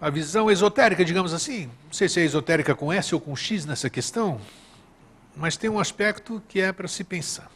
a 0.02 0.10
visão 0.10 0.52
esotérica, 0.52 1.06
digamos 1.06 1.34
assim. 1.34 1.68
Não 1.86 1.94
sei 1.94 2.10
se 2.10 2.20
é 2.20 2.24
esotérica 2.24 2.76
com 2.76 2.92
S 2.92 3.16
ou 3.16 3.22
com 3.22 3.34
X 3.36 3.66
nessa 3.66 3.90
questão, 3.90 4.42
mas 5.36 5.56
tem 5.56 5.70
um 5.70 5.80
aspecto 5.80 6.44
que 6.50 6.60
é 6.60 6.74
para 6.74 6.88
se 6.88 7.06
pensar. 7.06 7.50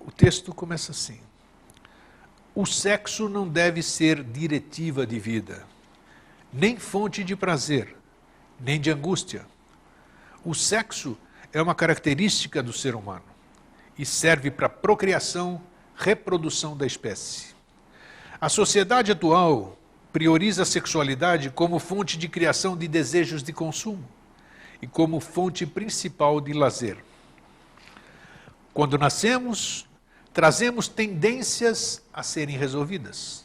O 0.00 0.10
texto 0.10 0.54
começa 0.54 0.92
assim: 0.92 1.20
O 2.54 2.64
sexo 2.64 3.28
não 3.28 3.46
deve 3.46 3.82
ser 3.82 4.22
diretiva 4.22 5.06
de 5.06 5.18
vida, 5.18 5.64
nem 6.52 6.76
fonte 6.78 7.22
de 7.22 7.36
prazer, 7.36 7.96
nem 8.58 8.80
de 8.80 8.90
angústia. 8.90 9.46
O 10.44 10.54
sexo 10.54 11.16
é 11.52 11.60
uma 11.60 11.74
característica 11.74 12.62
do 12.62 12.72
ser 12.72 12.94
humano 12.94 13.24
e 13.98 14.06
serve 14.06 14.50
para 14.50 14.68
procriação, 14.68 15.60
reprodução 15.94 16.76
da 16.76 16.86
espécie. 16.86 17.54
A 18.40 18.48
sociedade 18.48 19.12
atual 19.12 19.76
prioriza 20.12 20.62
a 20.62 20.66
sexualidade 20.66 21.50
como 21.50 21.78
fonte 21.78 22.16
de 22.16 22.26
criação 22.26 22.76
de 22.76 22.88
desejos 22.88 23.42
de 23.42 23.52
consumo 23.52 24.08
e 24.80 24.86
como 24.86 25.20
fonte 25.20 25.66
principal 25.66 26.40
de 26.40 26.54
lazer. 26.54 26.96
Quando 28.72 28.96
nascemos, 28.96 29.86
trazemos 30.32 30.88
tendências 30.88 32.02
a 32.12 32.22
serem 32.22 32.56
resolvidas. 32.56 33.44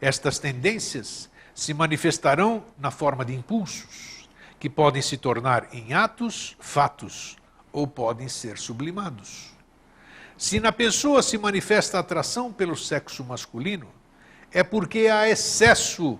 Estas 0.00 0.38
tendências 0.38 1.28
se 1.54 1.72
manifestarão 1.72 2.64
na 2.78 2.90
forma 2.90 3.24
de 3.24 3.34
impulsos, 3.34 4.28
que 4.58 4.68
podem 4.68 5.02
se 5.02 5.16
tornar 5.16 5.68
em 5.72 5.94
atos, 5.94 6.56
fatos, 6.60 7.36
ou 7.72 7.86
podem 7.86 8.28
ser 8.28 8.58
sublimados. 8.58 9.50
Se 10.38 10.60
na 10.60 10.70
pessoa 10.70 11.22
se 11.22 11.38
manifesta 11.38 11.98
atração 11.98 12.52
pelo 12.52 12.76
sexo 12.76 13.24
masculino, 13.24 13.88
é 14.52 14.62
porque 14.62 15.08
há 15.08 15.28
excesso 15.28 16.18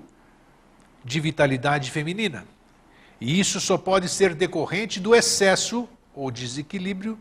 de 1.05 1.21
vitalidade 1.21 1.91
feminina. 1.91 2.47
E 3.21 3.39
isso 3.39 3.61
só 3.61 3.79
pode 3.79 4.09
ser 4.09 4.35
decorrente 4.35 5.01
do 5.01 5.15
excesso 5.15 5.89
ou 6.15 6.31
desequilíbrio 6.31 7.19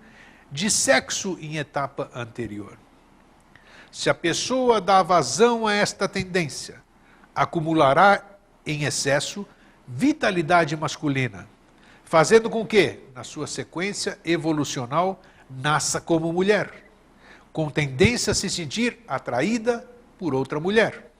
de 0.52 0.70
sexo 0.70 1.38
em 1.41 1.58
etapa 1.58 2.10
anterior. 2.14 2.78
Se 3.91 4.10
a 4.10 4.14
pessoa 4.14 4.82
dá 4.82 5.02
vazão 5.02 5.66
a 5.66 5.74
esta 5.74 6.08
tendência, 6.08 6.84
acumulará 7.34 8.24
em 8.66 8.84
excesso 8.84 9.46
vitalidade 9.88 10.76
masculina, 10.76 11.48
fazendo 12.04 12.50
com 12.50 12.66
que, 12.66 13.00
na 13.14 13.24
sua 13.24 13.48
sequência 13.48 14.20
evolucional, 14.26 15.22
nasça 15.50 16.02
como 16.02 16.34
mulher, 16.34 16.89
com 17.54 17.70
tendência 17.70 18.32
a 18.32 18.36
se 18.36 18.50
sentir 18.50 19.00
atraída 19.08 19.88
por 20.18 20.34
outra 20.34 20.60
mulher. 20.60 21.12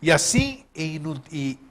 E 0.00 0.10
assim, 0.10 0.64
em 0.74 0.98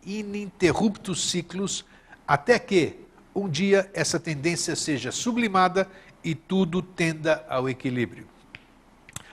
ininterruptos 0.05 1.31
ciclos, 1.31 1.85
até 2.27 2.59
que 2.59 2.99
um 3.33 3.49
dia 3.49 3.89
essa 3.93 4.19
tendência 4.19 4.75
seja 4.75 5.11
sublimada 5.11 5.89
e 6.23 6.35
tudo 6.35 6.81
tenda 6.81 7.45
ao 7.49 7.69
equilíbrio. 7.69 8.27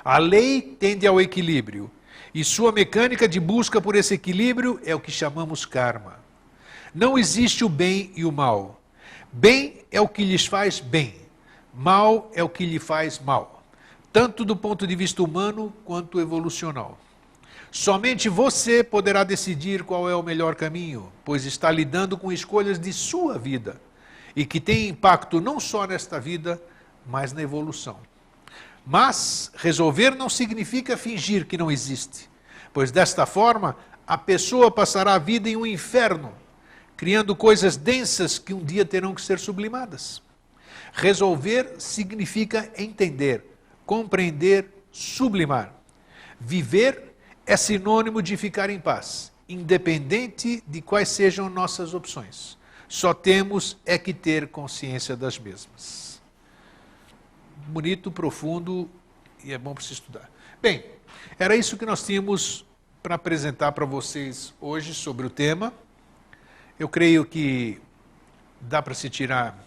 A 0.05 0.18
lei 0.18 0.62
tende 0.62 1.07
ao 1.07 1.20
equilíbrio 1.20 1.91
e 2.34 2.45
sua 2.45 2.70
mecânica 2.70 3.26
de 3.26 3.41
busca 3.41 3.80
por 3.80 3.97
esse 3.97 4.14
equilíbrio 4.14 4.80
é 4.84 4.95
o 4.95 5.01
que 5.01 5.11
chamamos 5.11 5.64
karma. 5.64 6.18
Não 6.95 7.18
existe 7.18 7.64
o 7.64 7.68
bem 7.68 8.12
e 8.14 8.24
o 8.24 8.32
mal. 8.32 8.80
Bem 9.32 9.84
é 9.91 10.01
o 10.01 10.09
que 10.09 10.24
lhes 10.24 10.47
faz 10.47 10.80
bem, 10.80 11.14
mal 11.74 12.30
é 12.34 12.43
o 12.43 12.49
que 12.49 12.64
lhe 12.64 12.78
faz 12.78 13.18
mal, 13.18 13.62
tanto 14.12 14.45
do 14.45 14.57
ponto 14.57 14.87
de 14.87 14.95
vista 14.95 15.22
humano 15.22 15.72
quanto 15.84 16.20
evolucional. 16.20 16.99
Somente 17.70 18.28
você 18.28 18.82
poderá 18.82 19.24
decidir 19.24 19.82
qual 19.82 20.09
é 20.09 20.14
o 20.14 20.22
melhor 20.22 20.55
caminho, 20.55 21.12
pois 21.24 21.45
está 21.45 21.70
lidando 21.70 22.16
com 22.16 22.32
escolhas 22.32 22.78
de 22.78 22.93
sua 22.93 23.39
vida 23.39 23.80
e 24.34 24.47
que 24.47 24.61
têm 24.61 24.89
impacto 24.89 25.41
não 25.41 25.59
só 25.61 25.87
nesta 25.87 26.18
vida, 26.18 26.62
mas 27.09 27.32
na 27.32 27.42
evolução. 27.42 27.98
Mas 28.84 29.50
resolver 29.57 30.14
não 30.14 30.28
significa 30.28 30.96
fingir 30.96 31.46
que 31.46 31.59
não 31.59 31.70
existe, 31.70 32.30
pois 32.72 32.90
desta 32.90 33.26
forma 33.26 33.76
a 34.07 34.16
pessoa 34.16 34.70
passará 34.70 35.14
a 35.14 35.18
vida 35.18 35.48
em 35.48 35.57
um 35.57 35.66
inferno, 35.66 36.32
criando 36.96 37.34
coisas 37.34 37.76
densas 37.76 38.38
que 38.38 38.54
um 38.54 38.64
dia 38.64 38.84
terão 38.84 39.14
que 39.14 39.20
ser 39.20 39.38
sublimadas. 39.38 40.22
Resolver 40.92 41.74
significa 41.78 42.70
entender, 42.76 43.44
compreender, 43.84 44.70
sublimar. 44.92 45.74
Viver 46.38 47.16
é 47.44 47.57
sinônimo 47.57 48.22
de 48.22 48.36
ficar 48.36 48.70
em 48.70 48.78
paz, 48.78 49.32
independente 49.48 50.62
de 50.66 50.80
quais 50.80 51.09
sejam 51.09 51.50
nossas 51.50 51.92
opções. 51.92 52.57
Só 52.88 53.12
temos 53.12 53.76
é 53.84 53.98
que 53.98 54.14
ter 54.14 54.48
consciência 54.48 55.16
das 55.16 55.38
mesmas. 55.38 56.05
Bonito, 57.68 58.12
profundo 58.12 58.88
e 59.42 59.52
é 59.52 59.58
bom 59.58 59.74
para 59.74 59.82
se 59.82 59.92
estudar. 59.92 60.30
Bem, 60.62 60.84
era 61.36 61.56
isso 61.56 61.76
que 61.76 61.84
nós 61.84 62.06
tínhamos 62.06 62.64
para 63.02 63.16
apresentar 63.16 63.72
para 63.72 63.84
vocês 63.84 64.54
hoje 64.60 64.94
sobre 64.94 65.26
o 65.26 65.30
tema. 65.30 65.72
Eu 66.78 66.88
creio 66.88 67.24
que 67.24 67.80
dá 68.60 68.80
para 68.80 68.94
se 68.94 69.10
tirar 69.10 69.58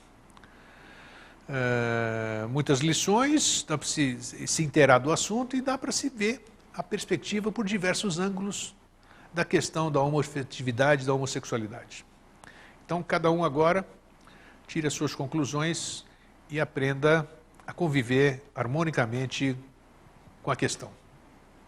uh, 1.50 2.48
muitas 2.48 2.80
lições, 2.80 3.66
dá 3.68 3.78
para 3.78 3.88
se, 3.88 4.18
se 4.48 4.64
inteirar 4.64 5.00
do 5.00 5.12
assunto 5.12 5.58
e 5.58 5.62
dá 5.62 5.78
para 5.78 5.92
se 5.92 6.10
ver 6.10 6.46
a 6.74 6.82
perspectiva 6.82 7.52
por 7.52 7.66
diversos 7.66 8.18
ângulos 8.18 8.74
da 9.34 9.44
questão 9.44 9.92
da 9.92 10.00
homoafetividade, 10.00 11.06
da 11.06 11.14
homossexualidade. 11.14 12.06
Então, 12.86 13.04
cada 13.04 13.30
um 13.30 13.44
agora 13.44 13.86
tire 14.68 14.88
as 14.88 14.94
suas 14.94 15.14
conclusões 15.14 16.06
e 16.50 16.62
aprenda 16.62 17.30
a 17.70 17.74
conviver 17.74 18.42
harmonicamente 18.56 19.56
com 20.42 20.50
a 20.50 20.56
questão. 20.56 20.90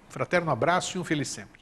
Fraterno 0.10 0.50
abraço 0.50 0.98
e 0.98 1.00
um 1.00 1.04
feliz 1.04 1.28
sempre. 1.28 1.61